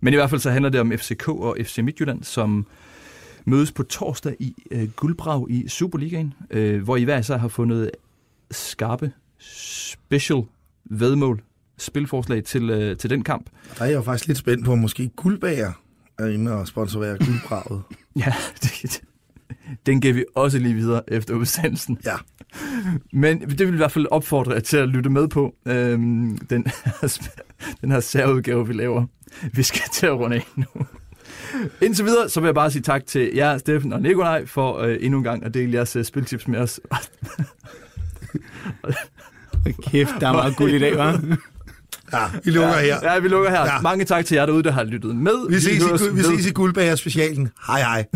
Men 0.00 0.14
i 0.14 0.16
hvert 0.16 0.30
fald 0.30 0.40
så 0.40 0.50
handler 0.50 0.70
det 0.70 0.80
om 0.80 0.92
FCK 0.98 1.28
og 1.28 1.56
FC 1.64 1.78
Midtjylland, 1.78 2.22
som 2.24 2.66
mødes 3.44 3.72
på 3.72 3.82
torsdag 3.82 4.36
i 4.40 4.54
øh, 4.70 4.88
Guldbrav 4.96 5.46
i 5.50 5.68
Superligaen, 5.68 6.34
øh, 6.50 6.82
hvor 6.82 6.96
I 6.96 7.04
hver 7.04 7.18
især 7.18 7.36
har 7.36 7.48
fundet 7.48 7.90
skarpe 8.50 9.12
special 9.38 10.42
vedmål 10.84 11.42
spilforslag 11.78 12.44
til, 12.44 12.70
øh, 12.70 12.96
til 12.96 13.10
den 13.10 13.24
kamp. 13.24 13.50
Der 13.78 13.82
er 13.84 13.88
jeg 13.88 13.94
jo 13.96 14.02
faktisk 14.02 14.26
lidt 14.28 14.38
spændt 14.38 14.64
på, 14.64 14.72
om 14.72 14.78
måske 14.78 15.08
Guldbager 15.16 15.72
er 16.18 16.26
inde 16.26 16.52
og 16.52 16.66
sponsorere 16.68 17.18
Guldbraget. 17.18 17.82
Ja, 18.16 18.34
det, 18.62 19.02
den 19.86 20.00
giver 20.00 20.14
vi 20.14 20.24
også 20.34 20.58
lige 20.58 20.74
videre 20.74 21.02
efter 21.08 21.34
udsendelsen. 21.34 21.98
Ja. 22.04 22.14
Men 23.12 23.40
det 23.40 23.66
vil 23.66 23.74
i 23.74 23.76
hvert 23.76 23.92
fald 23.92 24.06
opfordre 24.10 24.52
jer 24.52 24.60
til 24.60 24.76
at 24.76 24.88
lytte 24.88 25.10
med 25.10 25.28
på 25.28 25.54
øhm, 25.66 26.38
den, 26.38 26.66
her, 26.84 27.18
den 27.80 27.90
her 27.90 28.00
særudgave, 28.00 28.66
vi 28.66 28.72
laver. 28.72 29.06
Vi 29.52 29.62
skal 29.62 29.82
til 29.92 30.06
at 30.06 30.12
runde 30.12 30.36
af 30.36 30.46
nu. 30.56 30.66
Indtil 31.82 32.04
videre, 32.04 32.28
så 32.28 32.40
vil 32.40 32.46
jeg 32.46 32.54
bare 32.54 32.70
sige 32.70 32.82
tak 32.82 33.06
til 33.06 33.30
jer, 33.34 33.58
Steffen 33.58 33.92
og 33.92 34.02
Nikolaj, 34.02 34.46
for 34.46 34.78
øh, 34.78 34.96
endnu 35.00 35.18
en 35.18 35.24
gang 35.24 35.44
at 35.44 35.54
dele 35.54 35.74
jeres 35.74 35.96
øh, 35.96 36.04
spiltips 36.04 36.48
med 36.48 36.58
os. 36.58 36.80
Kæft, 39.90 40.14
der 40.20 40.28
er 40.28 40.32
meget 40.32 40.56
guld 40.56 40.72
i 40.72 40.78
dag, 40.78 40.92
hva'? 40.92 41.36
Ja, 42.12 42.24
vi 42.44 42.50
lukker 42.50 42.78
her. 42.78 42.98
Ja, 43.02 43.18
vi 43.18 43.28
lukker 43.28 43.50
her. 43.50 43.60
Ja. 43.60 43.80
Mange 43.80 44.04
tak 44.04 44.24
til 44.24 44.34
jer 44.34 44.46
derude, 44.46 44.62
der 44.62 44.72
har 44.72 44.84
lyttet 44.84 45.16
med. 45.16 45.48
Vi 45.48 45.60
ses, 45.60 45.84
høres 45.84 46.02
i, 46.02 46.14
vi 46.14 46.22
ses 46.22 46.46
i 46.46 46.50
Guldbager 46.50 46.94
specialen. 46.94 47.50
Hej 47.66 47.80
hej. 47.80 48.06